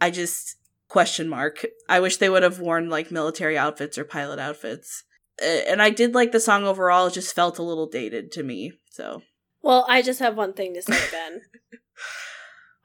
I 0.00 0.10
just 0.10 0.56
question 0.88 1.28
mark. 1.28 1.66
I 1.88 2.00
wish 2.00 2.16
they 2.16 2.28
would 2.28 2.42
have 2.42 2.60
worn 2.60 2.88
like 2.88 3.10
military 3.10 3.58
outfits 3.58 3.98
or 3.98 4.04
pilot 4.04 4.38
outfits. 4.38 5.04
And 5.42 5.82
I 5.82 5.90
did 5.90 6.14
like 6.14 6.32
the 6.32 6.40
song 6.40 6.64
overall, 6.64 7.08
it 7.08 7.14
just 7.14 7.34
felt 7.34 7.58
a 7.58 7.62
little 7.62 7.88
dated 7.88 8.30
to 8.32 8.42
me. 8.42 8.72
So, 8.90 9.22
Well, 9.62 9.84
I 9.88 10.00
just 10.00 10.20
have 10.20 10.36
one 10.36 10.52
thing 10.52 10.74
to 10.74 10.82
say, 10.82 11.00
Ben. 11.12 11.42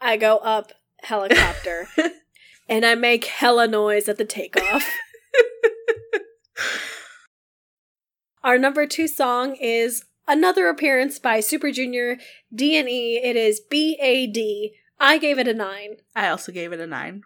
I 0.02 0.18
go 0.18 0.38
up 0.38 0.72
helicopter 1.04 1.88
and 2.70 2.86
I 2.86 2.96
make 2.96 3.26
hella 3.26 3.68
noise 3.68 4.10
at 4.10 4.18
the 4.18 4.26
takeoff. 4.26 4.90
Our 8.44 8.58
number 8.58 8.88
two 8.88 9.08
song 9.08 9.56
is 9.56 10.06
another 10.28 10.70
appearance 10.70 11.20
by 11.20 11.40
Super 11.40 11.72
Junior 11.72 12.18
D 12.54 12.78
and 12.78 12.90
E. 12.90 13.18
It 13.18 13.36
is 13.36 13.60
B 13.60 13.98
A 14.02 14.28
D. 14.28 14.76
I 15.00 15.18
gave 15.18 15.38
it 15.40 15.48
a 15.48 15.54
nine. 15.54 15.98
I 16.16 16.30
also 16.30 16.52
gave 16.52 16.74
it 16.74 16.80
a 16.80 16.88
9. 16.88 17.24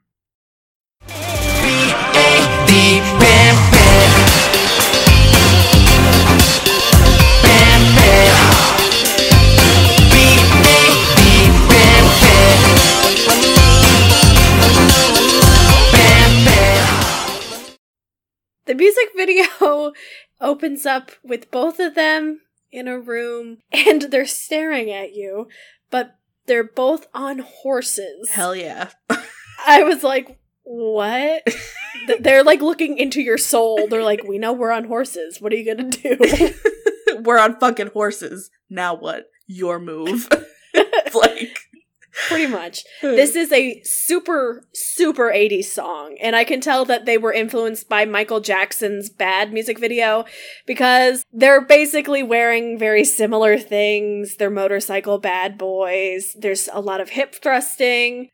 The 18.73 18.77
music 18.77 19.09
video 19.15 19.93
opens 20.41 20.87
up 20.87 21.11
with 21.23 21.51
both 21.51 21.79
of 21.79 21.93
them 21.93 22.41
in 22.71 22.87
a 22.87 22.99
room 22.99 23.59
and 23.71 24.01
they're 24.01 24.25
staring 24.25 24.89
at 24.89 25.13
you, 25.13 25.47
but 25.91 26.15
they're 26.47 26.63
both 26.63 27.05
on 27.13 27.37
horses. 27.37 28.31
Hell 28.31 28.55
yeah. 28.55 28.89
I 29.67 29.83
was 29.83 30.01
like, 30.01 30.39
what? 30.63 31.43
They're 32.19 32.43
like 32.43 32.61
looking 32.61 32.97
into 32.97 33.21
your 33.21 33.37
soul. 33.37 33.87
They're 33.87 34.03
like, 34.03 34.23
we 34.23 34.39
know 34.39 34.53
we're 34.53 34.71
on 34.71 34.85
horses. 34.85 35.39
What 35.39 35.53
are 35.53 35.55
you 35.55 35.75
gonna 35.75 35.91
do? 35.91 36.17
We're 37.23 37.37
on 37.37 37.59
fucking 37.59 37.91
horses. 37.93 38.49
Now 38.71 38.95
what? 38.95 39.29
Your 39.45 39.77
move. 39.77 40.27
like, 41.13 41.59
Pretty 42.27 42.47
much. 42.47 42.83
Hmm. 43.01 43.15
This 43.15 43.35
is 43.35 43.51
a 43.51 43.81
super, 43.83 44.63
super 44.73 45.29
80s 45.29 45.65
song, 45.65 46.15
and 46.21 46.35
I 46.35 46.43
can 46.45 46.61
tell 46.61 46.85
that 46.85 47.05
they 47.05 47.17
were 47.17 47.33
influenced 47.33 47.89
by 47.89 48.05
Michael 48.05 48.39
Jackson's 48.39 49.09
Bad 49.09 49.51
music 49.51 49.77
video 49.77 50.25
because 50.65 51.25
they're 51.33 51.59
basically 51.59 52.23
wearing 52.23 52.77
very 52.79 53.03
similar 53.03 53.57
things. 53.57 54.37
They're 54.37 54.49
motorcycle 54.49 55.17
bad 55.17 55.57
boys. 55.57 56.33
There's 56.39 56.69
a 56.71 56.79
lot 56.79 57.01
of 57.01 57.09
hip 57.09 57.35
thrusting. 57.35 58.29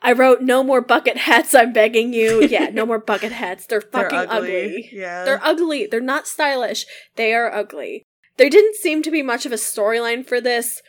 I 0.00 0.12
wrote, 0.12 0.40
No 0.40 0.62
more 0.62 0.80
bucket 0.80 1.16
hats, 1.16 1.54
I'm 1.54 1.72
begging 1.72 2.12
you. 2.12 2.42
Yeah, 2.48 2.68
no 2.70 2.86
more 2.86 3.00
bucket 3.00 3.32
hats. 3.32 3.66
They're 3.66 3.80
they're 3.80 4.08
fucking 4.08 4.30
ugly. 4.30 4.64
ugly. 4.64 4.90
Yeah. 4.92 5.24
They're 5.24 5.44
ugly. 5.44 5.86
They're 5.86 6.00
not 6.00 6.26
stylish. 6.26 6.86
They 7.16 7.34
are 7.34 7.52
ugly. 7.52 8.04
There 8.36 8.50
didn't 8.50 8.76
seem 8.76 9.02
to 9.02 9.10
be 9.10 9.22
much 9.22 9.46
of 9.46 9.52
a 9.52 9.56
storyline 9.56 10.26
for 10.26 10.40
this, 10.40 10.82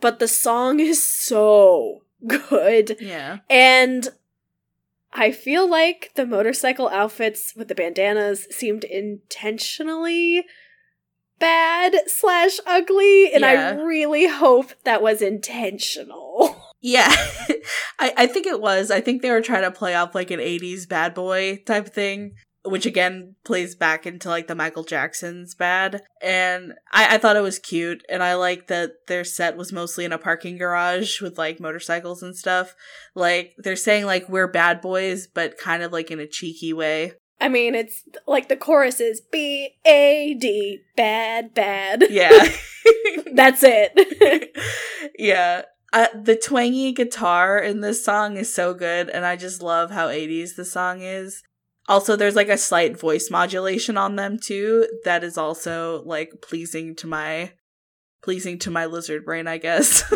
but 0.00 0.18
the 0.18 0.28
song 0.28 0.80
is 0.80 1.06
so 1.06 2.02
good. 2.26 2.96
yeah. 3.00 3.38
And 3.50 4.08
I 5.12 5.30
feel 5.32 5.68
like 5.68 6.10
the 6.14 6.24
motorcycle 6.26 6.88
outfits 6.88 7.54
with 7.54 7.68
the 7.68 7.74
bandanas 7.74 8.46
seemed 8.50 8.84
intentionally 8.84 10.44
bad 11.38 11.94
slash 12.06 12.58
ugly, 12.66 13.32
and 13.32 13.42
Yeah. 13.42 13.74
I 13.78 13.82
really 13.82 14.28
hope 14.28 14.72
that 14.84 15.02
was 15.02 15.20
intentional. 15.22 16.56
Yeah. 16.84 17.14
I, 18.00 18.12
I 18.16 18.26
think 18.26 18.44
it 18.44 18.60
was. 18.60 18.90
I 18.90 19.00
think 19.00 19.22
they 19.22 19.30
were 19.30 19.40
trying 19.40 19.62
to 19.62 19.70
play 19.70 19.94
off 19.94 20.16
like 20.16 20.32
an 20.32 20.40
80s 20.40 20.88
bad 20.88 21.14
boy 21.14 21.62
type 21.64 21.86
thing, 21.88 22.32
which 22.64 22.86
again 22.86 23.34
plays 23.44 23.74
back 23.74 24.06
into 24.06 24.28
like 24.28 24.46
the 24.46 24.54
Michael 24.54 24.84
Jackson's 24.84 25.54
bad. 25.54 26.02
And 26.20 26.74
I, 26.92 27.14
I 27.14 27.18
thought 27.18 27.36
it 27.36 27.42
was 27.42 27.58
cute. 27.58 28.04
And 28.08 28.22
I 28.22 28.34
like 28.34 28.68
that 28.68 29.06
their 29.08 29.24
set 29.24 29.56
was 29.56 29.72
mostly 29.72 30.04
in 30.04 30.12
a 30.12 30.18
parking 30.18 30.58
garage 30.58 31.20
with 31.20 31.38
like 31.38 31.60
motorcycles 31.60 32.22
and 32.22 32.36
stuff. 32.36 32.74
Like 33.14 33.54
they're 33.58 33.76
saying 33.76 34.06
like 34.06 34.28
we're 34.28 34.48
bad 34.48 34.80
boys, 34.80 35.26
but 35.26 35.58
kind 35.58 35.82
of 35.82 35.92
like 35.92 36.10
in 36.10 36.20
a 36.20 36.26
cheeky 36.26 36.72
way. 36.72 37.14
I 37.40 37.48
mean, 37.48 37.74
it's 37.74 38.04
like 38.26 38.48
the 38.48 38.56
chorus 38.56 39.00
is 39.00 39.20
B 39.20 39.74
A 39.84 40.34
D, 40.34 40.80
bad, 40.96 41.54
bad. 41.54 42.04
Yeah. 42.10 42.48
That's 43.34 43.62
it. 43.64 44.56
yeah. 45.18 45.62
Uh, 45.92 46.06
the 46.14 46.36
twangy 46.36 46.92
guitar 46.92 47.58
in 47.58 47.80
this 47.80 48.04
song 48.04 48.36
is 48.36 48.52
so 48.52 48.74
good, 48.74 49.10
and 49.10 49.26
I 49.26 49.36
just 49.36 49.62
love 49.62 49.90
how 49.90 50.08
80s 50.08 50.56
the 50.56 50.64
song 50.64 51.00
is. 51.02 51.42
Also, 51.88 52.14
there's 52.16 52.36
like 52.36 52.48
a 52.48 52.58
slight 52.58 52.98
voice 52.98 53.30
modulation 53.30 53.96
on 53.96 54.16
them 54.16 54.38
too. 54.38 54.86
That 55.04 55.24
is 55.24 55.36
also 55.36 56.02
like 56.04 56.40
pleasing 56.40 56.94
to 56.96 57.06
my 57.06 57.52
pleasing 58.22 58.58
to 58.60 58.70
my 58.70 58.86
lizard 58.86 59.24
brain, 59.24 59.48
I 59.48 59.58
guess. 59.58 60.04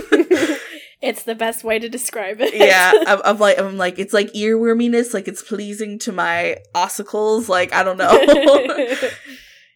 it's 1.03 1.25
the 1.25 1.35
best 1.35 1.65
way 1.65 1.79
to 1.79 1.89
describe 1.89 2.41
it. 2.41 2.55
yeah, 2.55 2.93
I'm, 3.07 3.21
I'm 3.25 3.39
like 3.39 3.59
I'm 3.59 3.77
like 3.77 3.99
it's 3.99 4.15
like 4.15 4.33
earworminess, 4.33 5.13
like 5.13 5.29
it's 5.29 5.43
pleasing 5.43 5.99
to 6.01 6.13
my 6.13 6.59
ossicles. 6.75 7.49
Like 7.49 7.73
I 7.73 7.83
don't 7.83 7.99
know. 7.99 8.11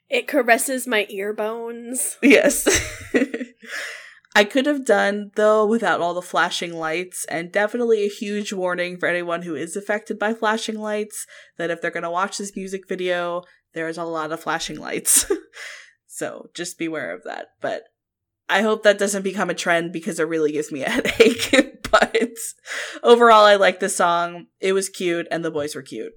it 0.09 0.29
caresses 0.29 0.87
my 0.87 1.07
ear 1.11 1.33
bones. 1.33 2.19
yes. 2.23 2.69
I 4.35 4.45
could 4.45 4.67
have 4.67 4.85
done 4.85 5.33
though 5.35 5.67
without 5.67 6.01
all 6.01 6.15
the 6.15 6.23
flashing 6.23 6.73
lights, 6.73 7.25
and 7.27 7.53
definitely 7.53 8.05
a 8.05 8.09
huge 8.09 8.53
warning 8.53 8.97
for 8.97 9.07
anyone 9.07 9.43
who 9.43 9.55
is 9.55 9.77
affected 9.77 10.19
by 10.19 10.35
flashing 10.35 10.79
lights 10.79 11.27
that 11.57 11.71
if 11.71 11.81
they're 11.81 11.91
gonna 11.91 12.11
watch 12.11 12.39
this 12.39 12.55
music 12.55 12.89
video, 12.89 13.43
there's 13.75 13.99
a 13.99 14.05
lot 14.05 14.33
of 14.33 14.41
flashing 14.41 14.79
lights. 14.79 15.31
so 16.07 16.51
just 16.55 16.79
beware 16.79 17.15
of 17.15 17.25
that. 17.25 17.49
But 17.61 17.85
I 18.49 18.63
hope 18.63 18.83
that 18.83 18.99
doesn't 18.99 19.23
become 19.23 19.51
a 19.51 19.55
trend 19.55 19.93
because 19.93 20.19
it 20.19 20.25
really 20.25 20.53
gives 20.53 20.73
me 20.73 20.83
a 20.83 20.91
headache. 20.91 21.81
but 21.91 22.37
overall, 23.03 23.45
I 23.45 23.57
like 23.57 23.81
the 23.81 23.89
song. 23.89 24.47
It 24.61 24.73
was 24.73 24.89
cute, 24.89 25.27
and 25.31 25.45
the 25.45 25.51
boys 25.51 25.75
were 25.75 25.83
cute. 25.83 26.13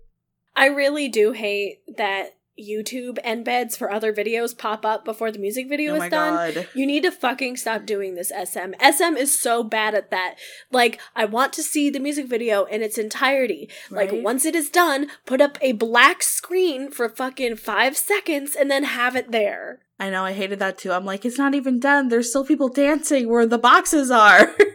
I 0.56 0.68
really 0.68 1.10
do 1.10 1.32
hate 1.32 1.80
that 1.98 2.38
YouTube 2.60 3.18
embeds 3.26 3.76
for 3.78 3.92
other 3.92 4.14
videos 4.14 4.58
pop 4.58 4.86
up 4.86 5.04
before 5.04 5.32
the 5.32 5.40
music 5.40 5.68
video 5.68 5.94
oh 5.94 6.02
is 6.02 6.10
done. 6.10 6.54
god. 6.54 6.68
You 6.74 6.86
need 6.86 7.04
to 7.04 7.12
fucking 7.12 7.58
stop 7.58 7.86
doing 7.86 8.16
this, 8.16 8.30
SM. 8.30 8.74
SM 8.80 9.18
is 9.18 9.38
so 9.38 9.64
bad 9.64 9.96
at 9.96 10.12
that. 10.12 10.36
Like, 10.72 11.00
I 11.16 11.26
want 11.26 11.54
to 11.54 11.64
see 11.64 11.90
the 11.90 12.00
music 12.00 12.28
video 12.28 12.66
in 12.66 12.82
its 12.82 12.98
entirety. 12.98 13.70
Like, 13.90 14.12
once 14.12 14.46
it 14.46 14.56
is 14.56 14.70
done, 14.70 15.08
put 15.26 15.42
up 15.42 15.58
a 15.62 15.72
black 15.72 16.22
screen 16.22 16.92
for 16.92 17.10
fucking 17.10 17.56
five 17.56 17.98
seconds 17.98 18.56
and 18.56 18.70
then 18.70 18.84
have 18.84 19.16
it 19.16 19.32
there. 19.32 19.80
I 20.00 20.10
know, 20.10 20.26
I 20.26 20.34
hated 20.34 20.60
that 20.60 20.78
too. 20.78 20.92
I'm 20.92 21.06
like, 21.06 21.26
it's 21.26 21.38
not 21.38 21.56
even 21.56 21.80
done. 21.80 22.10
There's 22.10 22.30
still 22.30 22.46
people 22.46 22.70
dancing 22.70 23.30
where 23.30 23.46
the 23.46 23.58
boxes 23.58 24.12
are. 24.12 24.54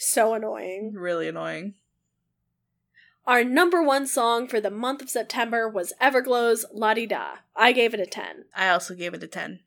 So 0.00 0.34
annoying. 0.34 0.92
really 0.94 1.28
annoying. 1.28 1.74
Our 3.28 3.44
number 3.44 3.82
one 3.82 4.06
song 4.06 4.48
for 4.48 4.58
the 4.58 4.70
month 4.70 5.02
of 5.02 5.10
September 5.10 5.68
was 5.68 5.92
Everglow's 6.00 6.64
La 6.72 6.94
Di 6.94 7.04
Da. 7.04 7.32
I 7.54 7.72
gave 7.72 7.92
it 7.92 8.00
a 8.00 8.06
10. 8.06 8.46
I 8.56 8.70
also 8.70 8.94
gave 8.94 9.12
it 9.12 9.22
a 9.22 9.26
10. 9.26 9.60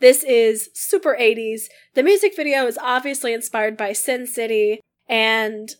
This 0.00 0.24
is 0.24 0.70
super 0.74 1.16
80s. 1.16 1.66
The 1.94 2.02
music 2.02 2.34
video 2.34 2.66
is 2.66 2.76
obviously 2.82 3.32
inspired 3.32 3.76
by 3.76 3.92
Sin 3.92 4.26
City 4.26 4.80
and 5.10 5.74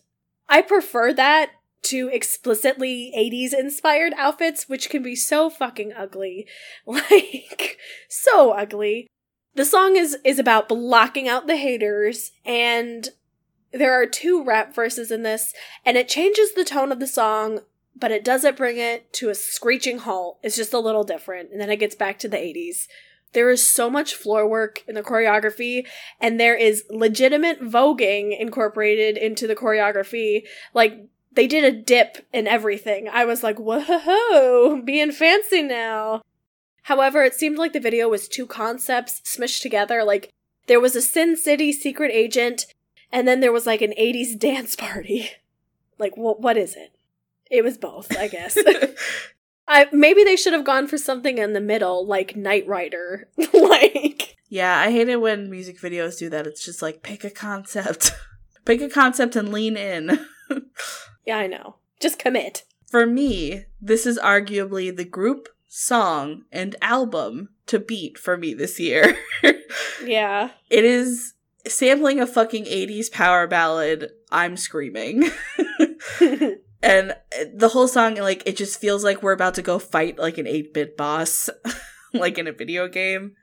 I 0.49 0.61
prefer 0.61 1.13
that 1.13 1.51
to 1.83 2.09
explicitly 2.09 3.11
80s 3.17 3.57
inspired 3.57 4.13
outfits, 4.17 4.67
which 4.67 4.89
can 4.89 5.01
be 5.01 5.15
so 5.15 5.49
fucking 5.49 5.93
ugly. 5.93 6.45
Like, 6.85 7.77
so 8.09 8.51
ugly. 8.51 9.07
The 9.55 9.65
song 9.65 9.95
is, 9.95 10.17
is 10.23 10.37
about 10.37 10.69
blocking 10.69 11.27
out 11.27 11.47
the 11.47 11.57
haters, 11.57 12.31
and 12.45 13.09
there 13.71 13.93
are 13.93 14.05
two 14.05 14.43
rap 14.43 14.75
verses 14.75 15.11
in 15.11 15.23
this, 15.23 15.53
and 15.85 15.97
it 15.97 16.09
changes 16.09 16.53
the 16.53 16.65
tone 16.65 16.91
of 16.91 16.99
the 16.99 17.07
song, 17.07 17.61
but 17.95 18.11
it 18.11 18.23
doesn't 18.23 18.57
bring 18.57 18.77
it 18.77 19.11
to 19.13 19.29
a 19.29 19.35
screeching 19.35 19.99
halt. 19.99 20.39
It's 20.43 20.55
just 20.57 20.73
a 20.73 20.79
little 20.79 21.03
different, 21.03 21.51
and 21.51 21.59
then 21.59 21.69
it 21.69 21.79
gets 21.79 21.95
back 21.95 22.19
to 22.19 22.27
the 22.27 22.37
80s. 22.37 22.87
There 23.33 23.49
is 23.49 23.65
so 23.67 23.89
much 23.89 24.15
floor 24.15 24.47
work 24.47 24.83
in 24.87 24.95
the 24.95 25.03
choreography, 25.03 25.85
and 26.19 26.39
there 26.39 26.55
is 26.55 26.83
legitimate 26.89 27.61
voguing 27.61 28.37
incorporated 28.37 29.17
into 29.17 29.47
the 29.47 29.55
choreography. 29.55 30.43
Like, 30.73 31.05
they 31.33 31.47
did 31.47 31.63
a 31.63 31.71
dip 31.71 32.25
and 32.33 32.47
everything. 32.47 33.07
I 33.07 33.25
was 33.25 33.41
like, 33.41 33.57
whoa, 33.57 34.81
being 34.85 35.11
fancy 35.11 35.61
now. 35.61 36.21
However, 36.83 37.23
it 37.23 37.35
seemed 37.35 37.57
like 37.57 37.73
the 37.73 37.79
video 37.79 38.09
was 38.09 38.27
two 38.27 38.45
concepts 38.45 39.21
smushed 39.21 39.61
together. 39.61 40.03
Like, 40.03 40.29
there 40.67 40.79
was 40.79 40.95
a 40.95 41.01
Sin 41.01 41.37
City 41.37 41.71
secret 41.71 42.11
agent, 42.11 42.65
and 43.11 43.27
then 43.27 43.39
there 43.39 43.51
was 43.51 43.65
like 43.65 43.81
an 43.81 43.93
80s 43.99 44.37
dance 44.37 44.75
party. 44.75 45.29
Like, 45.99 46.15
wh- 46.15 46.39
what 46.39 46.57
is 46.57 46.75
it? 46.75 46.95
It 47.51 47.63
was 47.63 47.77
both, 47.77 48.17
I 48.17 48.27
guess. 48.27 48.57
I 49.71 49.87
maybe 49.93 50.23
they 50.23 50.35
should 50.35 50.53
have 50.53 50.65
gone 50.65 50.87
for 50.87 50.97
something 50.97 51.37
in 51.37 51.53
the 51.53 51.61
middle, 51.61 52.05
like 52.05 52.35
Knight 52.35 52.67
Rider. 52.67 53.29
like 53.53 54.35
yeah, 54.49 54.77
I 54.77 54.91
hate 54.91 55.07
it 55.07 55.21
when 55.21 55.49
music 55.49 55.79
videos 55.79 56.19
do 56.19 56.29
that. 56.29 56.45
It's 56.45 56.65
just 56.65 56.81
like, 56.81 57.01
pick 57.03 57.23
a 57.23 57.29
concept. 57.29 58.11
pick 58.65 58.81
a 58.81 58.89
concept 58.89 59.37
and 59.37 59.51
lean 59.51 59.77
in. 59.77 60.19
Yeah, 61.23 61.37
I 61.37 61.45
know. 61.45 61.75
Just 61.99 62.17
commit. 62.17 62.63
For 62.87 63.05
me, 63.05 63.65
this 63.79 64.07
is 64.07 64.17
arguably 64.17 64.93
the 64.93 65.05
group, 65.05 65.49
song, 65.67 66.45
and 66.51 66.75
album 66.81 67.49
to 67.67 67.77
beat 67.79 68.17
for 68.17 68.37
me 68.37 68.55
this 68.55 68.79
year. 68.79 69.15
Yeah. 70.03 70.49
it 70.71 70.83
is 70.83 71.35
sampling 71.67 72.19
a 72.19 72.25
fucking 72.25 72.65
80s 72.65 73.11
power 73.11 73.45
ballad, 73.45 74.09
I'm 74.31 74.57
screaming. 74.57 75.29
And 76.83 77.11
uh, 77.11 77.45
the 77.53 77.69
whole 77.69 77.87
song 77.87 78.15
like 78.15 78.43
it 78.45 78.57
just 78.57 78.79
feels 78.79 79.03
like 79.03 79.21
we're 79.21 79.31
about 79.31 79.55
to 79.55 79.61
go 79.61 79.79
fight 79.79 80.17
like 80.17 80.37
an 80.37 80.45
8-bit 80.45 80.97
boss 80.97 81.49
like 82.13 82.37
in 82.37 82.47
a 82.47 82.51
video 82.51 82.87
game. 82.87 83.35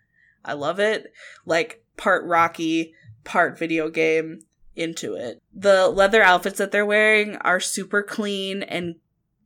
I 0.45 0.55
love 0.55 0.81
it. 0.81 1.13
Like 1.45 1.85
part 1.97 2.25
rocky 2.25 2.95
part 3.25 3.59
video 3.59 3.91
game 3.91 4.41
into 4.75 5.15
it. 5.15 5.43
The 5.53 5.89
leather 5.89 6.23
outfits 6.23 6.59
that 6.59 6.73
they're 6.73 6.87
wearing 6.87 7.37
are 7.37 7.61
super 7.61 8.03
clean 8.03 8.63
and 8.63 8.97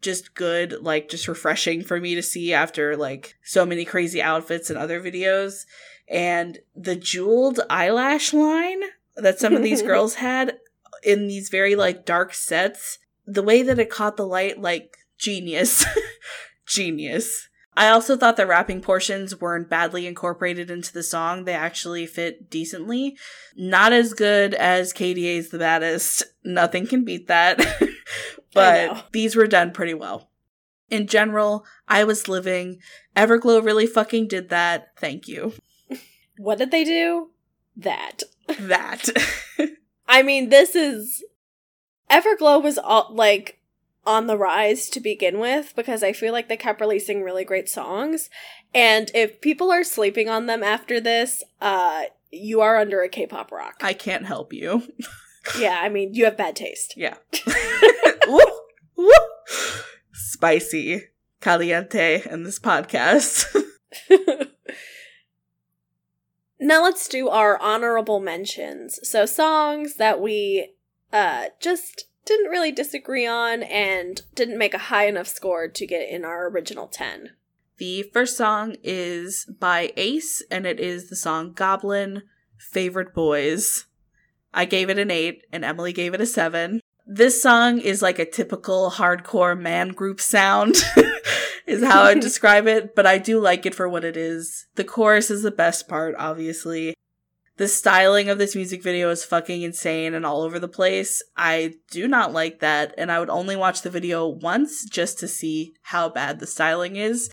just 0.01 0.34
good 0.34 0.74
like 0.82 1.09
just 1.09 1.28
refreshing 1.28 1.82
for 1.82 2.01
me 2.01 2.14
to 2.16 2.22
see 2.22 2.53
after 2.53 2.97
like 2.97 3.36
so 3.45 3.64
many 3.64 3.84
crazy 3.84 4.20
outfits 4.20 4.70
in 4.70 4.76
other 4.76 5.01
videos. 5.01 5.64
And 6.09 6.59
the 6.74 6.97
jeweled 6.97 7.61
eyelash 7.70 8.32
line 8.32 8.82
that 9.16 9.38
some 9.38 9.55
of 9.55 9.62
these 9.62 9.82
girls 9.93 10.16
had 10.16 10.59
in 11.03 11.26
these 11.28 11.49
very 11.49 11.74
like 11.74 12.05
dark 12.05 12.34
sets 12.34 12.99
the 13.26 13.42
way 13.42 13.62
that 13.62 13.78
it 13.78 13.90
caught 13.90 14.16
the 14.16 14.26
light 14.26 14.60
like 14.60 14.96
genius. 15.18 15.84
Genius. 16.66 17.48
I 17.74 17.88
also 17.88 18.16
thought 18.16 18.36
the 18.36 18.46
rapping 18.46 18.82
portions 18.82 19.40
weren't 19.40 19.70
badly 19.70 20.06
incorporated 20.06 20.70
into 20.70 20.92
the 20.92 21.02
song. 21.02 21.44
They 21.44 21.54
actually 21.54 22.06
fit 22.06 22.50
decently. 22.50 23.16
Not 23.56 23.92
as 23.92 24.12
good 24.12 24.54
as 24.54 24.92
K/DA's 24.92 25.48
the 25.48 25.58
baddest. 25.58 26.22
Nothing 26.44 26.86
can 26.86 27.04
beat 27.04 27.28
that. 27.28 27.60
But 28.54 29.06
these 29.12 29.34
were 29.34 29.46
done 29.46 29.72
pretty 29.72 29.94
well. 29.94 30.30
In 30.90 31.06
general 31.06 31.64
i 31.88 32.04
was 32.04 32.28
living. 32.28 32.80
Everglow 33.16 33.64
really 33.64 33.86
fucking 33.86 34.28
did 34.28 34.50
that. 34.50 34.88
Thank 34.98 35.26
you. 35.28 35.54
What 36.36 36.58
did 36.58 36.70
they 36.70 36.84
do? 36.84 37.30
That. 37.76 38.22
that. 38.58 39.08
I 40.08 40.22
mean, 40.22 40.50
this 40.50 40.74
is 40.74 41.24
Everglow 42.12 42.62
was 42.62 42.76
all 42.78 43.08
like 43.10 43.58
on 44.04 44.26
the 44.26 44.36
rise 44.36 44.90
to 44.90 45.00
begin 45.00 45.38
with 45.38 45.72
because 45.74 46.02
I 46.02 46.12
feel 46.12 46.32
like 46.32 46.48
they 46.48 46.56
kept 46.56 46.80
releasing 46.80 47.22
really 47.22 47.44
great 47.44 47.68
songs. 47.68 48.28
And 48.74 49.10
if 49.14 49.40
people 49.40 49.72
are 49.72 49.84
sleeping 49.84 50.28
on 50.28 50.46
them 50.46 50.62
after 50.62 51.00
this, 51.00 51.42
uh 51.60 52.04
you 52.30 52.60
are 52.60 52.78
under 52.78 53.02
a 53.02 53.10
K-pop 53.10 53.52
rock. 53.52 53.74
i 53.82 53.92
can't 53.92 54.24
help 54.24 54.54
you 54.54 54.82
yeah, 55.58 55.80
I 55.82 55.88
mean, 55.88 56.14
you 56.14 56.24
have 56.24 56.36
bad 56.36 56.56
taste. 56.56 56.94
Yeah. 56.96 57.16
Woo, 58.28 58.40
woo. 58.96 59.10
Spicy, 60.12 61.08
caliente 61.40 62.22
in 62.30 62.44
this 62.44 62.58
podcast. 62.58 63.44
now 66.60 66.82
let's 66.82 67.08
do 67.08 67.28
our 67.28 67.60
honorable 67.60 68.20
mentions. 68.20 69.00
So 69.02 69.26
songs 69.26 69.96
that 69.96 70.20
we 70.20 70.74
uh 71.12 71.46
just 71.60 72.06
didn't 72.24 72.50
really 72.50 72.72
disagree 72.72 73.26
on 73.26 73.62
and 73.64 74.22
didn't 74.34 74.58
make 74.58 74.74
a 74.74 74.78
high 74.78 75.06
enough 75.06 75.26
score 75.26 75.68
to 75.68 75.86
get 75.86 76.08
in 76.08 76.24
our 76.24 76.48
original 76.48 76.86
10. 76.86 77.30
the 77.78 78.02
first 78.04 78.36
song 78.36 78.76
is 78.84 79.46
by 79.58 79.92
Ace, 79.96 80.42
and 80.50 80.66
it 80.66 80.78
is 80.78 81.08
the 81.08 81.16
song 81.16 81.52
Goblin 81.52 82.22
Favorite 82.56 83.12
Boys. 83.12 83.86
I 84.54 84.66
gave 84.66 84.88
it 84.88 84.98
an 84.98 85.10
8, 85.10 85.46
and 85.50 85.64
Emily 85.64 85.92
gave 85.92 86.14
it 86.14 86.20
a 86.20 86.26
7. 86.26 86.80
This 87.04 87.42
song 87.42 87.80
is 87.80 88.02
like 88.02 88.20
a 88.20 88.30
typical 88.30 88.92
hardcore 88.92 89.58
man 89.58 89.88
group 89.88 90.20
sound, 90.20 90.76
is 91.66 91.82
how 91.82 92.02
I 92.02 92.14
describe 92.20 92.68
it, 92.68 92.94
but 92.94 93.06
I 93.06 93.18
do 93.18 93.40
like 93.40 93.66
it 93.66 93.74
for 93.74 93.88
what 93.88 94.04
it 94.04 94.16
is. 94.16 94.66
The 94.76 94.84
chorus 94.84 95.28
is 95.30 95.42
the 95.42 95.50
best 95.50 95.88
part, 95.88 96.14
obviously. 96.18 96.94
The 97.62 97.68
styling 97.68 98.28
of 98.28 98.38
this 98.38 98.56
music 98.56 98.82
video 98.82 99.08
is 99.10 99.24
fucking 99.24 99.62
insane 99.62 100.14
and 100.14 100.26
all 100.26 100.42
over 100.42 100.58
the 100.58 100.66
place. 100.66 101.22
I 101.36 101.74
do 101.92 102.08
not 102.08 102.32
like 102.32 102.58
that, 102.58 102.92
and 102.98 103.12
I 103.12 103.20
would 103.20 103.30
only 103.30 103.54
watch 103.54 103.82
the 103.82 103.88
video 103.88 104.26
once 104.26 104.84
just 104.84 105.20
to 105.20 105.28
see 105.28 105.72
how 105.82 106.08
bad 106.08 106.40
the 106.40 106.46
styling 106.48 106.96
is. 106.96 107.30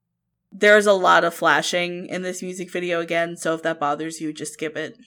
There's 0.51 0.85
a 0.85 0.93
lot 0.93 1.23
of 1.23 1.33
flashing 1.33 2.05
in 2.05 2.21
this 2.21 2.43
music 2.43 2.69
video 2.69 2.99
again, 2.99 3.37
so 3.37 3.55
if 3.55 3.63
that 3.63 3.79
bothers 3.79 4.21
you, 4.21 4.31
just 4.31 4.53
skip 4.53 4.77
it. 4.77 4.99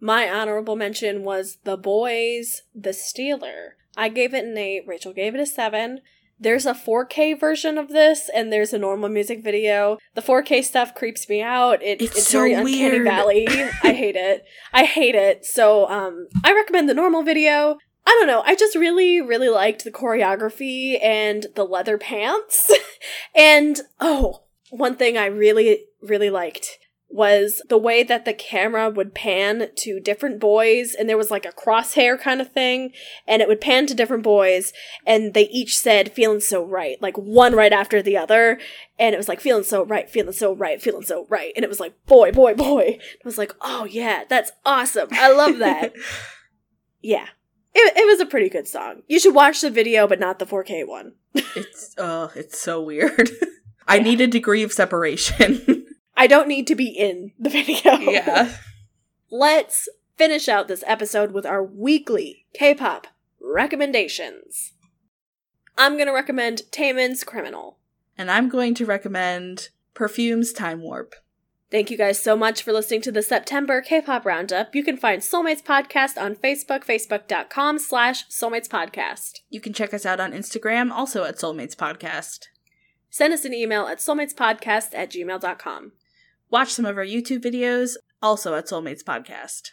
My 0.00 0.28
honorable 0.28 0.74
mention 0.74 1.22
was 1.22 1.58
The 1.62 1.78
Boyz, 1.78 2.62
The 2.74 2.92
Stealer. 2.92 3.76
I 3.96 4.08
gave 4.08 4.34
it 4.34 4.46
an 4.46 4.58
8, 4.58 4.82
Rachel 4.84 5.12
gave 5.12 5.36
it 5.36 5.40
a 5.40 5.46
7. 5.46 6.00
There's 6.38 6.66
a 6.66 6.74
4K 6.74 7.38
version 7.38 7.78
of 7.78 7.88
this, 7.88 8.28
and 8.34 8.52
there's 8.52 8.72
a 8.74 8.78
normal 8.78 9.08
music 9.08 9.42
video. 9.42 9.98
The 10.14 10.20
4K 10.20 10.62
stuff 10.62 10.94
creeps 10.94 11.28
me 11.28 11.40
out. 11.40 11.82
It, 11.82 12.02
It's 12.02 12.16
it's 12.18 12.28
so 12.28 12.40
very 12.40 12.52
uncanny 12.54 12.90
weird. 13.00 13.04
valley. 13.04 13.48
I 13.48 13.92
hate 13.92 14.16
it. 14.16 14.44
I 14.72 14.84
hate 14.84 15.14
it. 15.14 15.46
So, 15.46 15.88
um, 15.88 16.28
I 16.44 16.52
recommend 16.52 16.88
the 16.88 16.94
normal 16.94 17.22
video. 17.22 17.78
I 18.06 18.10
don't 18.10 18.26
know. 18.28 18.42
I 18.44 18.54
just 18.54 18.76
really, 18.76 19.20
really 19.20 19.48
liked 19.48 19.82
the 19.84 19.90
choreography 19.90 21.02
and 21.02 21.46
the 21.54 21.64
leather 21.64 21.98
pants. 21.98 22.70
and, 23.34 23.80
oh, 24.00 24.44
one 24.70 24.96
thing 24.96 25.16
I 25.16 25.26
really, 25.26 25.84
really 26.02 26.30
liked 26.30 26.78
was 27.16 27.62
the 27.70 27.78
way 27.78 28.02
that 28.02 28.26
the 28.26 28.34
camera 28.34 28.90
would 28.90 29.14
pan 29.14 29.70
to 29.74 29.98
different 29.98 30.38
boys 30.38 30.94
and 30.94 31.08
there 31.08 31.16
was 31.16 31.30
like 31.30 31.46
a 31.46 31.52
crosshair 31.52 32.20
kind 32.20 32.42
of 32.42 32.52
thing 32.52 32.92
and 33.26 33.40
it 33.40 33.48
would 33.48 33.60
pan 33.60 33.86
to 33.86 33.94
different 33.94 34.22
boys 34.22 34.74
and 35.06 35.32
they 35.32 35.48
each 35.48 35.76
said 35.76 36.12
feeling 36.12 36.40
so 36.40 36.62
right 36.62 37.00
like 37.00 37.16
one 37.16 37.54
right 37.54 37.72
after 37.72 38.02
the 38.02 38.18
other 38.18 38.60
and 38.98 39.14
it 39.14 39.18
was 39.18 39.28
like 39.28 39.40
feeling 39.40 39.64
so 39.64 39.82
right 39.86 40.10
feeling 40.10 40.32
so 40.32 40.54
right 40.54 40.82
feeling 40.82 41.02
so 41.02 41.26
right 41.30 41.52
and 41.56 41.64
it 41.64 41.68
was 41.68 41.80
like 41.80 41.94
boy 42.04 42.30
boy 42.30 42.54
boy. 42.54 42.98
It 43.00 43.24
was 43.24 43.38
like 43.38 43.54
oh 43.62 43.86
yeah 43.86 44.24
that's 44.28 44.52
awesome. 44.64 45.08
I 45.12 45.32
love 45.32 45.58
that. 45.58 45.94
Yeah. 47.02 47.28
It, 47.72 47.96
it 47.96 48.06
was 48.06 48.18
a 48.18 48.26
pretty 48.26 48.48
good 48.48 48.66
song. 48.66 49.02
You 49.06 49.20
should 49.20 49.34
watch 49.34 49.60
the 49.60 49.70
video 49.70 50.08
but 50.08 50.18
not 50.18 50.40
the 50.40 50.46
4k 50.46 50.86
one. 50.86 51.12
It's 51.54 51.96
uh 51.96 52.28
it's 52.34 52.60
so 52.60 52.82
weird. 52.82 53.30
I 53.88 54.00
need 54.00 54.20
a 54.20 54.26
degree 54.26 54.64
of 54.64 54.72
separation. 54.72 55.85
I 56.16 56.26
don't 56.26 56.48
need 56.48 56.66
to 56.66 56.74
be 56.74 56.88
in 56.88 57.32
the 57.38 57.50
video 57.50 57.98
yeah. 57.98 58.52
let's 59.30 59.88
finish 60.16 60.48
out 60.48 60.68
this 60.68 60.84
episode 60.86 61.32
with 61.32 61.46
our 61.46 61.62
weekly 61.62 62.46
K-pop 62.54 63.06
recommendations. 63.40 64.72
I'm 65.78 65.98
gonna 65.98 66.12
recommend 66.12 66.62
Taemin's 66.72 67.22
Criminal. 67.22 67.78
And 68.18 68.30
I'm 68.30 68.48
going 68.48 68.74
to 68.76 68.86
recommend 68.86 69.68
Perfume's 69.94 70.52
Time 70.52 70.80
Warp. 70.80 71.14
Thank 71.70 71.90
you 71.90 71.98
guys 71.98 72.22
so 72.22 72.36
much 72.36 72.62
for 72.62 72.72
listening 72.72 73.02
to 73.02 73.12
the 73.12 73.22
September 73.22 73.82
K-pop 73.82 74.24
Roundup. 74.24 74.74
You 74.74 74.84
can 74.84 74.96
find 74.96 75.20
Soulmates 75.20 75.62
Podcast 75.62 76.20
on 76.20 76.36
Facebook, 76.36 76.84
facebook.com 76.84 77.78
slash 77.78 78.26
Soulmates 78.28 78.68
Podcast. 78.68 79.40
You 79.50 79.60
can 79.60 79.72
check 79.72 79.92
us 79.92 80.06
out 80.06 80.20
on 80.20 80.32
Instagram, 80.32 80.90
also 80.90 81.24
at 81.24 81.36
Soulmates 81.36 81.74
Podcast. 81.76 82.46
Send 83.10 83.34
us 83.34 83.44
an 83.44 83.52
email 83.52 83.86
at 83.86 83.98
soulmatespodcast 83.98 84.94
at 84.94 85.10
gmail.com. 85.10 85.92
Watch 86.48 86.72
some 86.72 86.84
of 86.84 86.96
our 86.96 87.04
YouTube 87.04 87.42
videos, 87.44 87.96
also 88.22 88.54
at 88.54 88.66
Soulmates 88.66 89.02
Podcast. 89.02 89.70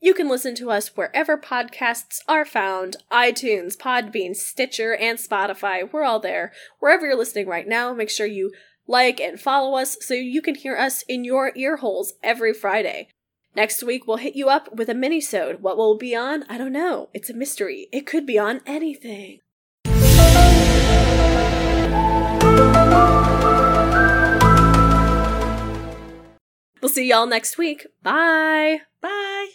You 0.00 0.14
can 0.14 0.28
listen 0.28 0.54
to 0.56 0.70
us 0.70 0.96
wherever 0.96 1.36
podcasts 1.36 2.20
are 2.26 2.44
found 2.44 2.96
iTunes, 3.10 3.76
Podbean, 3.76 4.34
Stitcher, 4.34 4.94
and 4.94 5.18
Spotify. 5.18 5.90
We're 5.90 6.04
all 6.04 6.20
there. 6.20 6.52
Wherever 6.80 7.06
you're 7.06 7.16
listening 7.16 7.46
right 7.46 7.66
now, 7.66 7.92
make 7.92 8.10
sure 8.10 8.26
you 8.26 8.52
like 8.86 9.20
and 9.20 9.40
follow 9.40 9.76
us 9.76 9.96
so 10.00 10.14
you 10.14 10.42
can 10.42 10.54
hear 10.54 10.76
us 10.76 11.02
in 11.08 11.24
your 11.24 11.52
ear 11.54 11.76
holes 11.76 12.14
every 12.22 12.52
Friday. 12.52 13.08
Next 13.54 13.82
week, 13.82 14.06
we'll 14.06 14.18
hit 14.18 14.36
you 14.36 14.48
up 14.48 14.74
with 14.74 14.88
a 14.88 14.94
mini-sode. 14.94 15.62
What 15.62 15.76
will 15.76 15.96
be 15.96 16.14
on? 16.14 16.44
I 16.48 16.58
don't 16.58 16.72
know. 16.72 17.10
It's 17.12 17.30
a 17.30 17.34
mystery. 17.34 17.88
It 17.92 18.06
could 18.06 18.26
be 18.26 18.38
on 18.38 18.60
anything. 18.66 19.40
We'll 26.80 26.88
see 26.88 27.08
y'all 27.08 27.26
next 27.26 27.58
week. 27.58 27.86
Bye. 28.02 28.82
Bye! 29.00 29.48